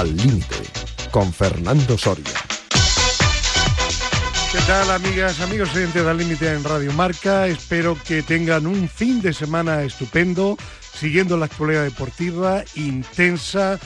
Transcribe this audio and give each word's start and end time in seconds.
Al 0.00 0.16
Límite, 0.16 0.56
con 1.10 1.30
Fernando 1.30 1.98
Soria. 1.98 2.24
¿Qué 4.50 4.58
tal, 4.66 4.90
amigas, 4.92 5.40
amigos 5.40 5.76
oyentes 5.76 6.02
de 6.02 6.08
Al 6.08 6.16
Límite 6.16 6.50
en 6.50 6.64
Radio 6.64 6.90
Marca? 6.94 7.46
Espero 7.46 7.98
que 8.06 8.22
tengan 8.22 8.66
un 8.66 8.88
fin 8.88 9.20
de 9.20 9.34
semana 9.34 9.82
estupendo, 9.82 10.56
siguiendo 10.94 11.36
la 11.36 11.44
actualidad 11.44 11.84
deportiva 11.84 12.64
intensa 12.76 13.78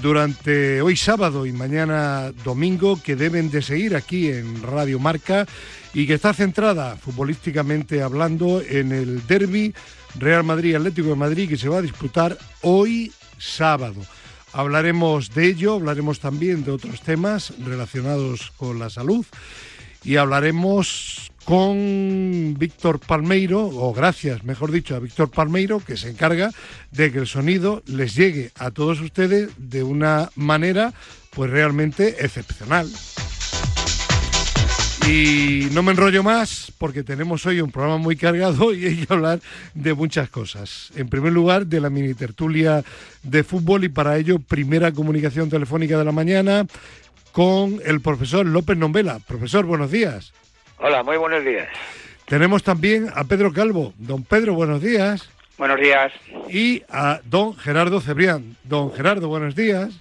durante 0.00 0.82
hoy 0.82 0.96
sábado 0.96 1.46
y 1.46 1.52
mañana 1.52 2.30
domingo, 2.44 3.02
que 3.02 3.16
deben 3.16 3.50
de 3.50 3.60
seguir 3.60 3.96
aquí 3.96 4.30
en 4.30 4.62
Radio 4.62 5.00
Marca 5.00 5.48
y 5.92 6.06
que 6.06 6.14
está 6.14 6.32
centrada 6.32 6.94
futbolísticamente 6.94 8.04
hablando 8.04 8.62
en 8.62 8.92
el 8.92 9.26
derby 9.26 9.74
Real 10.16 10.44
Madrid-Atlético 10.44 11.08
de 11.08 11.16
Madrid 11.16 11.48
que 11.48 11.56
se 11.56 11.68
va 11.68 11.78
a 11.78 11.82
disputar 11.82 12.38
hoy 12.62 13.10
sábado. 13.36 13.96
Hablaremos 14.56 15.34
de 15.34 15.48
ello, 15.48 15.74
hablaremos 15.74 16.18
también 16.18 16.64
de 16.64 16.70
otros 16.70 17.02
temas 17.02 17.52
relacionados 17.62 18.52
con 18.56 18.78
la 18.78 18.88
salud 18.88 19.26
y 20.02 20.16
hablaremos 20.16 21.30
con 21.44 22.56
Víctor 22.58 22.98
Palmeiro, 22.98 23.66
o 23.66 23.92
gracias, 23.92 24.44
mejor 24.44 24.72
dicho, 24.72 24.96
a 24.96 24.98
Víctor 24.98 25.30
Palmeiro, 25.30 25.80
que 25.80 25.98
se 25.98 26.08
encarga 26.08 26.52
de 26.90 27.12
que 27.12 27.18
el 27.18 27.26
sonido 27.26 27.82
les 27.84 28.14
llegue 28.14 28.50
a 28.54 28.70
todos 28.70 28.98
ustedes 29.02 29.50
de 29.58 29.82
una 29.82 30.30
manera 30.36 30.94
pues 31.34 31.50
realmente 31.50 32.24
excepcional. 32.24 32.88
Y 35.08 35.68
no 35.72 35.84
me 35.84 35.92
enrollo 35.92 36.24
más 36.24 36.72
porque 36.78 37.04
tenemos 37.04 37.46
hoy 37.46 37.60
un 37.60 37.70
programa 37.70 37.96
muy 37.98 38.16
cargado 38.16 38.74
y 38.74 38.86
hay 38.86 39.06
que 39.06 39.12
hablar 39.12 39.38
de 39.74 39.94
muchas 39.94 40.28
cosas. 40.28 40.90
En 40.96 41.08
primer 41.08 41.32
lugar, 41.32 41.66
de 41.66 41.80
la 41.80 41.90
mini 41.90 42.14
tertulia 42.14 42.82
de 43.22 43.44
fútbol 43.44 43.84
y 43.84 43.88
para 43.88 44.16
ello 44.16 44.40
primera 44.40 44.90
comunicación 44.90 45.48
telefónica 45.48 45.96
de 45.96 46.04
la 46.04 46.10
mañana 46.10 46.66
con 47.30 47.80
el 47.84 48.00
profesor 48.00 48.46
López 48.46 48.76
Nombela. 48.76 49.20
Profesor, 49.20 49.64
buenos 49.64 49.92
días. 49.92 50.32
Hola, 50.78 51.04
muy 51.04 51.16
buenos 51.16 51.44
días. 51.44 51.68
Tenemos 52.26 52.64
también 52.64 53.08
a 53.14 53.22
Pedro 53.24 53.52
Calvo. 53.52 53.94
Don 53.98 54.24
Pedro, 54.24 54.54
buenos 54.54 54.82
días. 54.82 55.28
Buenos 55.56 55.80
días. 55.80 56.12
Y 56.50 56.82
a 56.88 57.20
don 57.24 57.56
Gerardo 57.56 58.00
Cebrián. 58.00 58.56
Don 58.64 58.92
Gerardo, 58.92 59.28
buenos 59.28 59.54
días. 59.54 60.00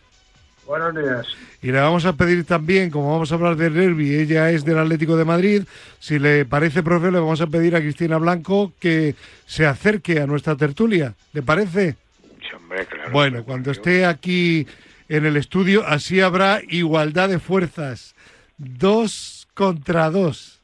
Buenos 0.66 0.96
días. 0.96 1.28
Y 1.66 1.72
le 1.72 1.80
vamos 1.80 2.06
a 2.06 2.14
pedir 2.14 2.46
también, 2.46 2.92
como 2.92 3.12
vamos 3.12 3.32
a 3.32 3.36
hablar 3.36 3.56
del 3.56 3.74
derby, 3.74 4.14
ella 4.14 4.52
es 4.52 4.64
del 4.64 4.78
Atlético 4.78 5.18
de 5.18 5.26
Madrid, 5.26 5.64
si 5.98 6.20
le 6.20 6.46
parece, 6.46 6.84
profe, 6.84 7.10
le 7.10 7.18
vamos 7.18 7.42
a 7.42 7.48
pedir 7.48 7.76
a 7.76 7.80
Cristina 7.80 8.20
Blanco 8.20 8.72
que 8.80 9.16
se 9.48 9.66
acerque 9.66 10.22
a 10.22 10.28
nuestra 10.28 10.56
tertulia. 10.56 11.16
¿Le 11.34 11.42
parece? 11.42 11.96
Sí, 12.40 12.56
hombre, 12.56 12.86
claro. 12.86 13.10
Bueno, 13.10 13.44
cuando 13.44 13.72
esté 13.72 14.06
aquí 14.06 14.68
en 15.10 15.26
el 15.26 15.38
estudio, 15.38 15.84
así 15.88 16.22
habrá 16.22 16.62
igualdad 16.70 17.30
de 17.30 17.40
fuerzas. 17.40 18.14
Dos 18.60 19.48
contra 19.56 20.12
dos. 20.12 20.62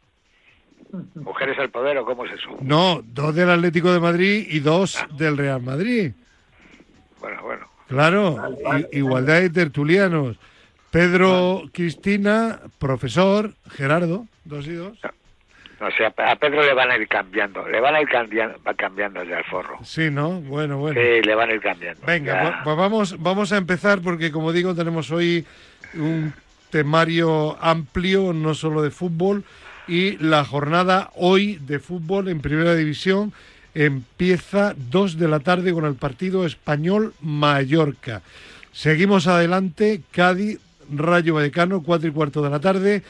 ¿Mujeres 1.15 1.57
al 1.57 1.71
poder 1.71 1.97
o 1.97 2.05
cómo 2.05 2.27
es 2.27 2.33
eso? 2.33 2.55
No, 2.61 3.01
dos 3.03 3.33
del 3.33 3.49
Atlético 3.49 3.91
de 3.91 3.99
Madrid 3.99 4.45
y 4.47 4.59
dos 4.59 5.03
del 5.17 5.35
Real 5.35 5.63
Madrid. 5.63 6.11
Bueno, 7.19 7.41
bueno. 7.41 7.65
Claro, 7.87 8.37
igualdad 8.91 9.41
de 9.41 9.49
tertulianos. 9.49 10.37
Pedro, 10.91 11.63
Cristina, 11.73 12.59
profesor, 12.77 13.53
Gerardo, 13.69 14.27
dos 14.45 14.67
y 14.67 14.73
dos. 14.73 14.97
No 15.79 15.89
sé, 15.97 16.05
a 16.05 16.31
a 16.31 16.35
Pedro 16.35 16.61
le 16.63 16.73
van 16.75 16.91
a 16.91 16.97
ir 16.97 17.07
cambiando. 17.07 17.67
Le 17.67 17.79
van 17.79 17.95
a 17.95 18.01
ir 18.01 18.07
cambiando, 18.07 18.59
va 18.61 18.73
cambiando 18.75 19.23
ya 19.23 19.39
el 19.39 19.45
forro. 19.45 19.79
Sí, 19.83 20.11
¿no? 20.11 20.41
Bueno, 20.41 20.77
bueno. 20.77 20.99
Sí, 21.01 21.21
le 21.25 21.33
van 21.33 21.49
a 21.49 21.53
ir 21.53 21.61
cambiando. 21.61 22.05
Venga, 22.05 22.43
Ya. 22.43 22.61
pues, 22.63 22.77
vamos, 22.77 23.15
vamos 23.19 23.51
a 23.51 23.57
empezar 23.57 23.99
porque, 24.01 24.31
como 24.31 24.51
digo, 24.51 24.75
tenemos 24.75 25.09
hoy 25.09 25.43
un 25.95 26.33
temario 26.69 27.57
amplio, 27.63 28.31
no 28.31 28.53
solo 28.53 28.81
de 28.83 28.91
fútbol, 28.91 29.43
y 29.87 30.17
la 30.17 30.45
jornada 30.45 31.09
hoy 31.15 31.57
de 31.65 31.79
fútbol 31.79 32.27
en 32.27 32.41
Primera 32.41 32.75
División 32.75 33.33
empieza 33.73 34.75
dos 34.77 35.17
de 35.17 35.27
la 35.29 35.39
tarde 35.39 35.73
con 35.73 35.85
el 35.85 35.95
partido 35.95 36.45
español-Mallorca. 36.45 38.21
Seguimos 38.71 39.25
adelante, 39.27 40.01
Cádiz, 40.11 40.59
Rayo 40.91 41.35
Vallecano, 41.35 41.83
cuatro 41.83 42.09
y 42.09 42.11
cuarto 42.11 42.41
de 42.41 42.49
la 42.49 42.59
tarde, 42.59 43.03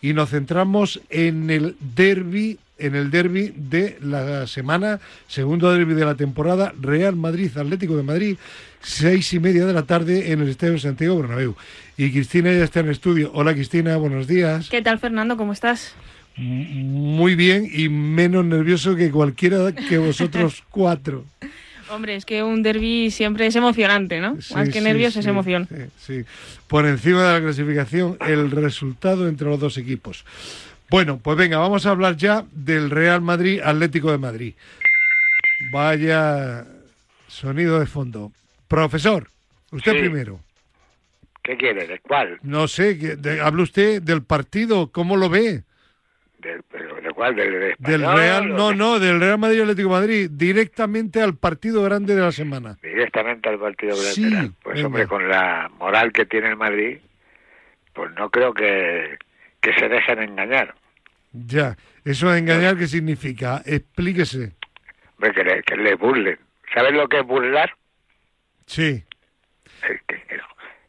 y 0.00 0.12
nos 0.12 0.30
centramos 0.30 1.00
en 1.10 1.50
el 1.50 1.76
derby, 1.94 2.58
en 2.78 2.94
el 2.94 3.10
derby 3.10 3.52
de 3.56 3.98
la 4.00 4.46
semana, 4.46 5.00
segundo 5.26 5.72
derby 5.72 5.94
de 5.94 6.04
la 6.04 6.14
temporada, 6.14 6.72
Real 6.80 7.16
Madrid, 7.16 7.56
Atlético 7.56 7.96
de 7.96 8.02
Madrid, 8.02 8.36
seis 8.80 9.32
y 9.32 9.40
media 9.40 9.66
de 9.66 9.72
la 9.72 9.82
tarde 9.82 10.32
en 10.32 10.40
el 10.40 10.48
Estadio 10.48 10.78
Santiago 10.78 11.20
Bernabéu. 11.20 11.56
Y 11.96 12.12
Cristina 12.12 12.52
ya 12.52 12.64
está 12.64 12.80
en 12.80 12.86
el 12.86 12.92
estudio. 12.92 13.30
Hola 13.34 13.54
Cristina, 13.54 13.96
buenos 13.96 14.28
días. 14.28 14.68
¿Qué 14.68 14.82
tal, 14.82 14.98
Fernando? 14.98 15.36
¿Cómo 15.36 15.52
estás? 15.52 15.94
Muy 16.36 17.34
bien 17.34 17.68
y 17.72 17.88
menos 17.88 18.44
nervioso 18.44 18.94
que 18.94 19.10
cualquiera 19.10 19.72
que 19.72 19.98
vosotros 19.98 20.62
cuatro. 20.70 21.24
Hombre, 21.90 22.14
es 22.16 22.24
que 22.26 22.42
un 22.42 22.62
derby 22.62 23.10
siempre 23.10 23.46
es 23.46 23.56
emocionante, 23.56 24.20
¿no? 24.20 24.40
Sí, 24.40 24.54
Más 24.54 24.68
que 24.68 24.78
sí, 24.78 24.84
nervios 24.84 25.16
es 25.16 25.26
emoción. 25.26 25.66
sí, 25.68 25.84
sí. 25.98 26.24
Por 26.66 26.86
encima 26.86 27.22
de 27.24 27.32
la 27.34 27.40
clasificación, 27.44 28.16
el 28.26 28.50
resultado 28.50 29.26
entre 29.28 29.48
los 29.48 29.58
dos 29.60 29.78
equipos. 29.78 30.24
Bueno, 30.90 31.18
pues 31.18 31.36
venga, 31.36 31.58
vamos 31.58 31.86
a 31.86 31.90
hablar 31.90 32.16
ya 32.16 32.44
del 32.52 32.90
Real 32.90 33.20
Madrid 33.20 33.60
Atlético 33.62 34.10
de 34.10 34.18
Madrid. 34.18 34.54
Vaya 35.72 36.64
sonido 37.26 37.78
de 37.80 37.86
fondo. 37.86 38.32
Profesor, 38.68 39.28
usted 39.72 39.92
Sí. 39.92 39.98
primero. 39.98 40.40
¿Qué 41.42 41.56
quiere? 41.56 41.86
¿De 41.86 41.98
cuál? 42.00 42.38
No 42.42 42.68
sé, 42.68 42.98
que- 42.98 43.16
de- 43.16 43.40
hable 43.40 43.62
usted 43.62 44.02
del 44.02 44.22
partido, 44.22 44.90
¿cómo 44.92 45.16
lo 45.16 45.28
ve? 45.30 45.62
¿De, 46.40 46.60
pero 46.70 46.87
¿de 46.87 46.87
cuál? 47.18 47.34
¿Del, 47.34 47.50
de 47.52 47.58
Del 47.78 48.00
español 48.02 48.16
Real, 48.16 48.48
no, 48.54 48.68
de- 48.70 48.76
no, 48.76 48.98
del 49.00 49.20
Real 49.20 49.38
Madrid 49.38 49.60
Atlético 49.62 49.88
de 49.88 50.00
Madrid, 50.00 50.30
directamente 50.32 51.20
al 51.20 51.34
partido 51.36 51.82
grande 51.82 52.14
de 52.14 52.20
la 52.22 52.30
semana. 52.32 52.78
Directamente 52.80 53.48
al 53.48 53.58
partido 53.58 53.96
Sí, 53.96 54.24
bilateral. 54.24 54.52
Pues 54.62 54.74
venga. 54.76 54.86
hombre, 54.86 55.06
con 55.08 55.28
la 55.28 55.68
moral 55.78 56.12
que 56.12 56.24
tiene 56.26 56.48
el 56.50 56.56
Madrid, 56.56 56.98
pues 57.92 58.12
no 58.14 58.30
creo 58.30 58.54
que, 58.54 59.18
que 59.60 59.72
se 59.74 59.88
dejen 59.88 60.22
engañar. 60.22 60.74
Ya, 61.32 61.76
eso 62.04 62.30
de 62.30 62.38
engañar, 62.38 62.76
¿qué 62.76 62.86
significa? 62.86 63.62
Explíquese. 63.66 64.52
Hombre, 65.16 65.32
que 65.34 65.42
le, 65.44 65.62
que 65.64 65.76
le 65.76 65.94
burlen. 65.96 66.38
¿Sabes 66.72 66.92
lo 66.92 67.08
que 67.08 67.18
es 67.18 67.26
burlar? 67.26 67.74
Sí, 68.66 69.02
Es, 69.82 70.00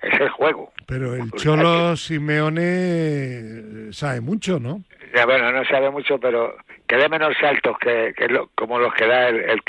es, 0.02 0.20
el 0.22 0.30
juego. 0.30 0.72
pero 0.86 1.16
el 1.16 1.32
Cholo 1.32 1.96
Simeone 1.98 2.62
eh, 2.64 3.88
sabe 3.92 4.22
mucho, 4.22 4.60
¿no? 4.60 4.84
Ya, 5.16 5.26
bueno, 5.26 5.52
no 5.52 5.64
sabe 5.66 5.90
mucho, 5.90 6.20
pero 6.20 6.56
que 6.88 6.96
dé 6.98 7.10
menos 7.10 7.36
saltos 7.40 7.78
que, 7.80 8.14
que 8.16 8.28
lo- 8.28 8.50
como 8.56 8.78
los 8.80 8.94
que 8.94 9.06
da 9.08 9.30
el, 9.30 9.38
el, 9.42 9.62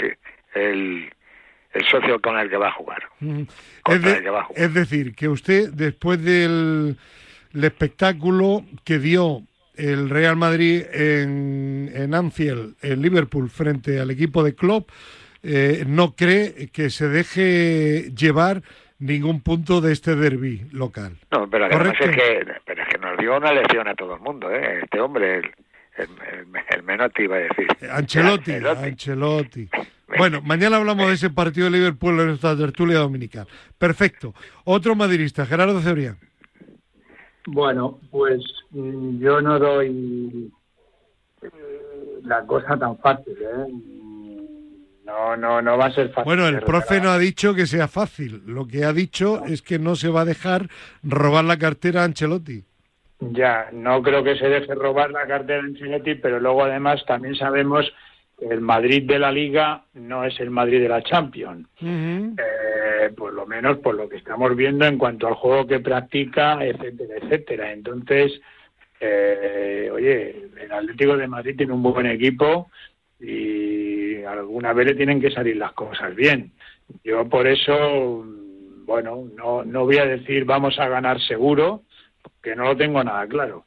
el, 0.55 1.11
el 1.73 1.85
socio 1.87 2.21
con 2.21 2.39
el 2.39 2.51
que 2.51 2.57
va 2.57 2.69
a 2.69 2.73
jugar. 2.73 3.03
Mm. 3.21 3.41
Es, 3.43 3.49
Contra 3.83 4.11
de- 4.13 4.17
el 4.19 4.23
que 4.25 4.31
va 4.31 4.41
a 4.41 4.45
jugar. 4.45 4.63
es 4.63 4.75
decir, 4.75 5.15
que 5.15 5.29
usted, 5.29 5.71
después 5.73 6.23
del 6.23 6.97
el 7.55 7.65
espectáculo 7.65 8.65
que 8.85 8.99
dio 8.99 9.43
el 9.77 10.11
Real 10.11 10.37
Madrid 10.37 10.83
en, 10.93 11.91
en 11.95 12.15
Anfield, 12.15 12.75
en 12.83 13.01
Liverpool, 13.03 13.49
frente 13.51 13.99
al 13.99 14.11
equipo 14.11 14.45
de 14.45 14.55
Klopp, 14.55 14.91
eh, 15.43 15.85
no 15.87 16.15
cree 16.15 16.69
que 16.69 16.91
se 16.91 17.09
deje 17.09 18.11
llevar 18.15 18.63
ningún 18.99 19.41
punto 19.41 19.81
de 19.81 19.93
este 19.95 20.15
derby 20.15 20.67
local. 20.73 21.17
No, 21.31 21.49
pero 21.49 21.67
es 21.67 21.71
que, 21.99 22.47
pero 22.67 22.83
es 22.83 22.89
que 22.89 22.99
dio 23.21 23.37
una 23.37 23.53
lección 23.53 23.87
a 23.89 23.95
todo 23.95 24.15
el 24.15 24.21
mundo, 24.21 24.51
¿eh? 24.51 24.81
Este 24.83 25.01
hombre, 25.01 25.37
el, 25.39 25.45
el, 25.97 26.09
el, 26.33 26.47
el 26.77 26.83
Menotti 26.83 27.23
iba 27.23 27.37
a 27.37 27.41
decir. 27.41 27.67
Ancelotti, 27.91 28.53
Ancelotti. 28.53 28.85
Ancelotti. 28.85 29.69
Bueno, 30.19 30.41
mañana 30.43 30.79
hablamos 30.79 31.07
de 31.07 31.15
ese 31.15 31.31
partido 31.31 31.67
de 31.67 31.71
Liverpool 31.79 32.19
en 32.19 32.27
nuestra 32.27 32.57
tertulia 32.57 32.99
dominical. 32.99 33.47
Perfecto. 33.79 34.35
Otro 34.65 34.97
madridista, 34.97 35.47
Gerardo 35.47 35.81
Cebrián. 35.81 36.19
Bueno, 37.47 38.01
pues 38.11 38.41
mm, 38.71 39.21
yo 39.21 39.41
no 39.41 39.57
doy 39.61 40.51
eh, 41.43 41.49
la 42.25 42.45
cosa 42.45 42.77
tan 42.77 42.99
fácil, 42.99 43.35
¿eh? 43.41 43.67
Mm, 43.73 45.07
No, 45.07 45.37
no, 45.37 45.63
no 45.63 45.79
va 45.79 45.87
a 45.87 45.93
ser 45.93 46.09
fácil. 46.09 46.25
Bueno, 46.25 46.49
el 46.49 46.61
profe 46.63 47.01
no 47.01 47.11
ha 47.11 47.19
dicho 47.19 47.55
que 47.55 47.67
sea 47.69 47.87
fácil. 47.87 48.43
Lo 48.47 48.67
que 48.67 48.85
ha 48.85 48.93
dicho 48.93 49.45
es 49.45 49.63
que 49.63 49.79
no 49.79 49.95
se 49.95 50.09
va 50.09 50.23
a 50.23 50.25
dejar 50.25 50.69
robar 51.05 51.45
la 51.45 51.57
cartera 51.57 52.03
a 52.03 52.05
Ancelotti. 52.07 52.65
Ya, 53.21 53.69
no 53.73 54.03
creo 54.03 54.25
que 54.25 54.37
se 54.37 54.49
deje 54.49 54.75
robar 54.75 55.11
la 55.11 55.27
cartera 55.27 55.61
en 55.61 55.67
Ancelotti, 55.67 56.15
pero 56.15 56.41
luego 56.41 56.65
además 56.65 57.05
también 57.07 57.35
sabemos 57.35 57.93
que 58.39 58.47
el 58.47 58.63
Madrid 58.63 59.07
de 59.07 59.19
la 59.19 59.31
Liga 59.31 59.85
no 59.93 60.25
es 60.25 60.41
el 60.41 60.51
Madrid 60.51 60.81
de 60.81 60.89
la 60.89 61.03
Champions. 61.03 61.69
Eh, 61.83 63.11
por 63.15 63.35
lo 63.35 63.47
menos 63.47 63.79
por 63.79 63.95
lo 63.95 64.09
que 64.09 64.17
estamos 64.17 64.57
viendo 64.57 64.87
en 64.87 64.97
cuanto 64.97 65.29
al 65.29 65.35
juego 65.35 65.67
que 65.67 65.81
practica, 65.81 66.65
etcétera, 66.65 67.15
etcétera. 67.21 67.73
Entonces, 67.73 68.41
eh, 68.99 69.91
oye, 69.93 70.49
el 70.59 70.73
Atlético 70.73 71.17
de 71.19 71.29
Madrid 71.29 71.57
tiene 71.59 71.75
un 71.75 71.83
buen 71.83 72.07
equipo 72.07 72.71
y 73.21 74.23
alguna 74.25 74.73
vez 74.73 74.87
le 74.87 74.95
tienen 74.95 75.21
que 75.21 75.31
salir 75.31 75.57
las 75.57 75.73
cosas 75.73 76.15
bien. 76.15 76.53
Yo 77.05 77.29
por 77.29 77.47
eso 77.47 78.25
bueno, 78.91 79.29
no, 79.37 79.65
no 79.65 79.85
voy 79.85 79.99
a 79.99 80.05
decir 80.05 80.45
vamos 80.45 80.77
a 80.81 80.89
ganar 80.89 81.21
seguro, 81.21 81.83
que 82.43 82.57
no 82.57 82.65
lo 82.65 82.77
tengo 82.77 83.03
nada 83.03 83.27
claro. 83.27 83.65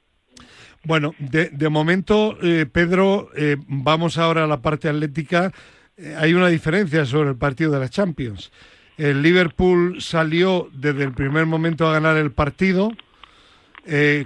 Bueno, 0.85 1.15
de, 1.17 1.49
de 1.49 1.69
momento, 1.69 2.37
eh, 2.41 2.65
Pedro, 2.65 3.29
eh, 3.35 3.55
vamos 3.67 4.17
ahora 4.17 4.43
a 4.43 4.47
la 4.47 4.61
parte 4.61 4.89
atlética. 4.89 5.53
Eh, 5.95 6.15
hay 6.17 6.33
una 6.33 6.49
diferencia 6.49 7.05
sobre 7.05 7.29
el 7.29 7.37
partido 7.37 7.71
de 7.71 7.79
la 7.79 7.89
Champions. 7.89 8.51
El 8.97 9.21
Liverpool 9.21 10.01
salió 10.01 10.69
desde 10.73 11.03
el 11.03 11.13
primer 11.13 11.45
momento 11.45 11.87
a 11.87 11.93
ganar 11.93 12.17
el 12.17 12.31
partido. 12.31 12.91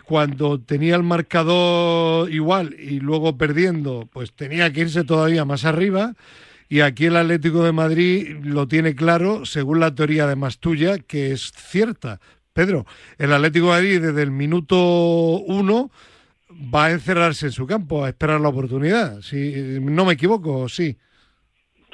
Cuando 0.06 0.60
tenía 0.60 0.96
el 0.96 1.02
marcador 1.02 2.32
igual 2.32 2.76
y 2.78 3.00
luego 3.00 3.38
perdiendo, 3.38 4.08
pues 4.14 4.32
tenía 4.34 4.72
que 4.72 4.82
irse 4.82 5.04
todavía 5.04 5.46
más 5.46 5.66
arriba. 5.66 6.14
Y 6.70 6.82
aquí 6.82 7.06
el 7.06 7.16
Atlético 7.16 7.64
de 7.64 7.72
Madrid 7.72 8.38
lo 8.44 8.68
tiene 8.68 8.94
claro, 8.94 9.46
según 9.46 9.80
la 9.80 9.96
teoría 9.96 10.26
además 10.26 10.60
tuya, 10.60 11.00
que 11.00 11.32
es 11.32 11.54
cierta. 11.56 12.20
Pedro, 12.57 12.88
el 13.19 13.31
Atlético 13.31 13.68
de 13.68 13.71
Madrid 13.71 14.01
desde 14.01 14.24
el 14.24 14.31
minuto 14.31 14.75
uno 14.75 15.92
va 16.74 16.86
a 16.86 16.92
encerrarse 16.92 17.45
en 17.45 17.51
su 17.51 17.68
campo, 17.68 18.04
a 18.04 18.09
esperar 18.09 18.42
la 18.42 18.50
oportunidad. 18.50 19.21
Si 19.21 19.77
no 19.80 20.06
me 20.06 20.13
equivoco, 20.13 20.68
sí. 20.68 20.98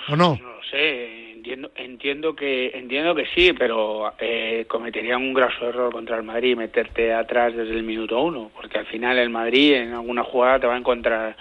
¿O 0.07 0.15
no? 0.15 0.39
No 0.42 0.56
lo 0.56 0.63
sé, 0.71 1.33
entiendo, 1.33 1.69
entiendo 1.75 2.33
que 2.33 2.71
entiendo 2.74 3.13
que 3.13 3.25
sí, 3.36 3.51
pero 3.51 4.13
eh, 4.18 4.63
cometerían 4.69 5.21
un 5.21 5.33
graso 5.33 5.68
error 5.68 5.92
contra 5.92 6.15
el 6.15 6.24
Madrid 6.24 6.56
meterte 6.56 7.13
atrás 7.13 7.54
desde 7.54 7.74
el 7.74 7.83
minuto 7.83 8.21
uno, 8.21 8.50
porque 8.56 8.77
al 8.77 8.86
final 8.86 9.18
el 9.18 9.30
Madrid 9.30 9.74
en 9.74 9.92
alguna 9.92 10.24
jugada 10.24 10.62
te 10.62 10.68
va 10.68 10.75
a 10.75 10.80
encontrar 10.80 11.36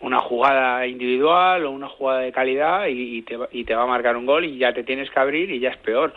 una 0.00 0.18
jugada 0.18 0.84
individual 0.84 1.64
o 1.64 1.70
una 1.70 1.88
jugada 1.88 2.22
de 2.22 2.32
calidad 2.32 2.86
y, 2.88 3.22
te, 3.22 3.38
y 3.52 3.62
te 3.62 3.76
va 3.76 3.84
a 3.84 3.86
marcar 3.86 4.16
un 4.16 4.26
gol 4.26 4.46
y 4.46 4.58
ya 4.58 4.72
te 4.72 4.82
tienes 4.82 5.08
que 5.10 5.20
abrir 5.20 5.48
y 5.48 5.60
ya 5.60 5.68
es 5.68 5.76
peor. 5.76 6.12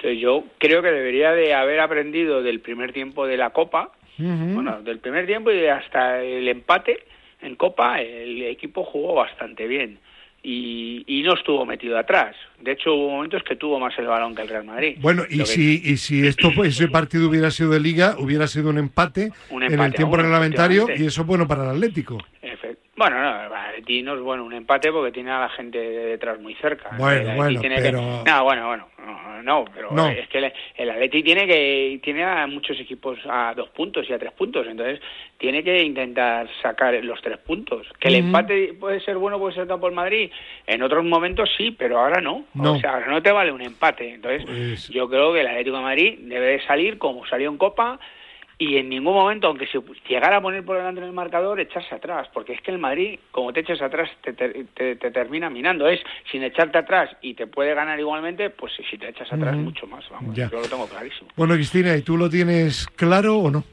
Entonces 0.00 0.18
yo 0.18 0.44
creo 0.56 0.80
que 0.80 0.90
debería 0.90 1.32
de 1.32 1.52
haber 1.52 1.78
aprendido 1.80 2.42
del 2.42 2.60
primer 2.60 2.90
tiempo 2.94 3.26
de 3.26 3.36
la 3.36 3.50
Copa, 3.50 3.90
bueno, 4.16 4.80
del 4.82 4.98
primer 4.98 5.26
tiempo 5.26 5.50
y 5.52 5.66
hasta 5.66 6.22
el 6.22 6.48
empate 6.48 7.04
en 7.42 7.54
Copa, 7.56 8.00
el 8.00 8.42
equipo 8.44 8.82
jugó 8.84 9.14
bastante 9.14 9.66
bien 9.66 9.98
y, 10.42 11.04
y 11.06 11.22
no 11.22 11.34
estuvo 11.34 11.66
metido 11.66 11.98
atrás. 11.98 12.34
De 12.60 12.72
hecho, 12.72 12.94
hubo 12.94 13.10
momentos 13.10 13.42
que 13.42 13.56
tuvo 13.56 13.78
más 13.78 13.98
el 13.98 14.06
balón 14.06 14.34
que 14.34 14.40
el 14.42 14.48
Real 14.48 14.64
Madrid. 14.64 14.96
Bueno, 15.00 15.24
y 15.28 15.38
que- 15.40 15.46
si, 15.46 15.82
y 15.84 15.96
si 15.98 16.26
esto 16.26 16.50
fue- 16.50 16.68
ese 16.68 16.88
partido 16.88 17.28
hubiera 17.28 17.50
sido 17.50 17.70
de 17.70 17.80
liga, 17.80 18.16
hubiera 18.18 18.46
sido 18.46 18.70
un 18.70 18.78
empate, 18.78 19.30
Un 19.50 19.62
en 19.64 19.78
el 19.80 19.92
tiempo 19.94 20.14
uno, 20.14 20.22
reglamentario 20.22 20.86
y 20.96 21.04
eso 21.06 21.20
es 21.22 21.26
bueno 21.26 21.46
para 21.46 21.64
el 21.64 21.70
Atlético. 21.70 22.18
Efe- 22.42 22.76
Bueno, 23.00 23.18
no, 23.18 23.46
el 23.46 23.50
Atleti 23.54 24.02
no 24.02 24.12
es 24.14 24.20
bueno 24.20 24.44
un 24.44 24.52
empate 24.52 24.92
porque 24.92 25.10
tiene 25.10 25.30
a 25.30 25.40
la 25.40 25.48
gente 25.48 25.78
de 25.78 26.04
detrás 26.04 26.38
muy 26.38 26.54
cerca. 26.56 26.90
Bueno, 26.98 27.34
bueno, 27.34 27.58
tiene 27.58 27.80
que- 27.80 27.92
No, 27.92 28.44
bueno, 28.44 28.66
bueno, 28.66 28.88
no, 28.98 29.42
no, 29.42 29.64
pero 29.74 29.88
No. 29.90 30.06
es 30.08 30.28
que 30.28 30.36
el, 30.36 30.52
el 30.76 30.90
Atleti 30.90 31.22
tiene 31.22 31.46
que 31.46 31.98
tiene 32.02 32.24
a 32.24 32.46
muchos 32.46 32.78
equipos 32.78 33.18
a 33.26 33.54
dos 33.56 33.70
puntos 33.70 34.04
y 34.06 34.12
a 34.12 34.18
tres 34.18 34.32
puntos, 34.32 34.66
entonces 34.66 35.00
tiene 35.38 35.64
que 35.64 35.82
intentar 35.82 36.46
sacar 36.60 36.92
los 37.02 37.22
tres 37.22 37.38
puntos. 37.38 37.86
Que 37.98 38.08
el 38.08 38.16
empate 38.16 38.74
puede 38.78 39.00
ser 39.00 39.16
bueno, 39.16 39.38
puede 39.38 39.54
ser 39.54 39.66
tanto 39.66 39.80
por 39.80 39.92
Madrid, 39.92 40.30
en 40.66 40.82
otros 40.82 41.02
momentos 41.02 41.48
sí, 41.56 41.70
pero 41.70 41.98
ahora 42.00 42.20
no. 42.20 42.44
No. 42.52 42.74
O 42.74 42.80
sea, 42.80 42.92
ahora 42.96 43.06
no 43.06 43.22
te 43.22 43.32
vale 43.32 43.50
un 43.50 43.62
empate. 43.62 44.12
Entonces, 44.12 44.44
Pues- 44.44 44.88
yo 44.90 45.08
creo 45.08 45.32
que 45.32 45.40
el 45.40 45.46
Atlético 45.46 45.78
de 45.78 45.82
Madrid 45.84 46.18
debe 46.20 46.46
de 46.48 46.66
salir 46.66 46.98
como 46.98 47.24
salió 47.26 47.48
en 47.48 47.56
Copa 47.56 47.98
y 48.60 48.76
en 48.76 48.90
ningún 48.90 49.14
momento, 49.14 49.46
aunque 49.46 49.66
se 49.66 49.78
llegara 50.06 50.36
a 50.36 50.40
poner 50.42 50.62
por 50.62 50.76
delante 50.76 51.00
en 51.00 51.06
el 51.06 51.12
marcador, 51.14 51.58
echarse 51.58 51.94
atrás, 51.94 52.28
porque 52.34 52.52
es 52.52 52.60
que 52.60 52.70
el 52.70 52.76
Madrid, 52.78 53.18
como 53.30 53.54
te 53.54 53.60
eches 53.60 53.80
atrás, 53.80 54.10
te, 54.22 54.34
te- 54.34 54.64
te- 54.74 54.96
te 54.96 55.10
termina 55.10 55.48
minando. 55.48 55.88
Es 55.88 55.98
sin 56.30 56.42
echarte 56.42 56.76
atrás 56.76 57.08
y 57.22 57.32
te 57.32 57.46
puede 57.46 57.74
ganar 57.74 57.98
igualmente, 57.98 58.50
pues 58.50 58.74
si 58.90 58.98
te 58.98 59.08
echas 59.08 59.32
atrás, 59.32 59.56
mucho 59.56 59.86
más. 59.86 60.04
Vamos, 60.10 60.36
Ya. 60.36 60.50
yo 60.50 60.60
lo 60.60 60.68
tengo 60.68 60.86
clarísimo. 60.86 61.30
Bueno, 61.36 61.54
Cristina, 61.54 61.96
¿y 61.96 62.02
tú 62.02 62.18
lo 62.18 62.28
tienes 62.28 62.86
claro 62.96 63.38
o 63.38 63.50
no? 63.50 63.64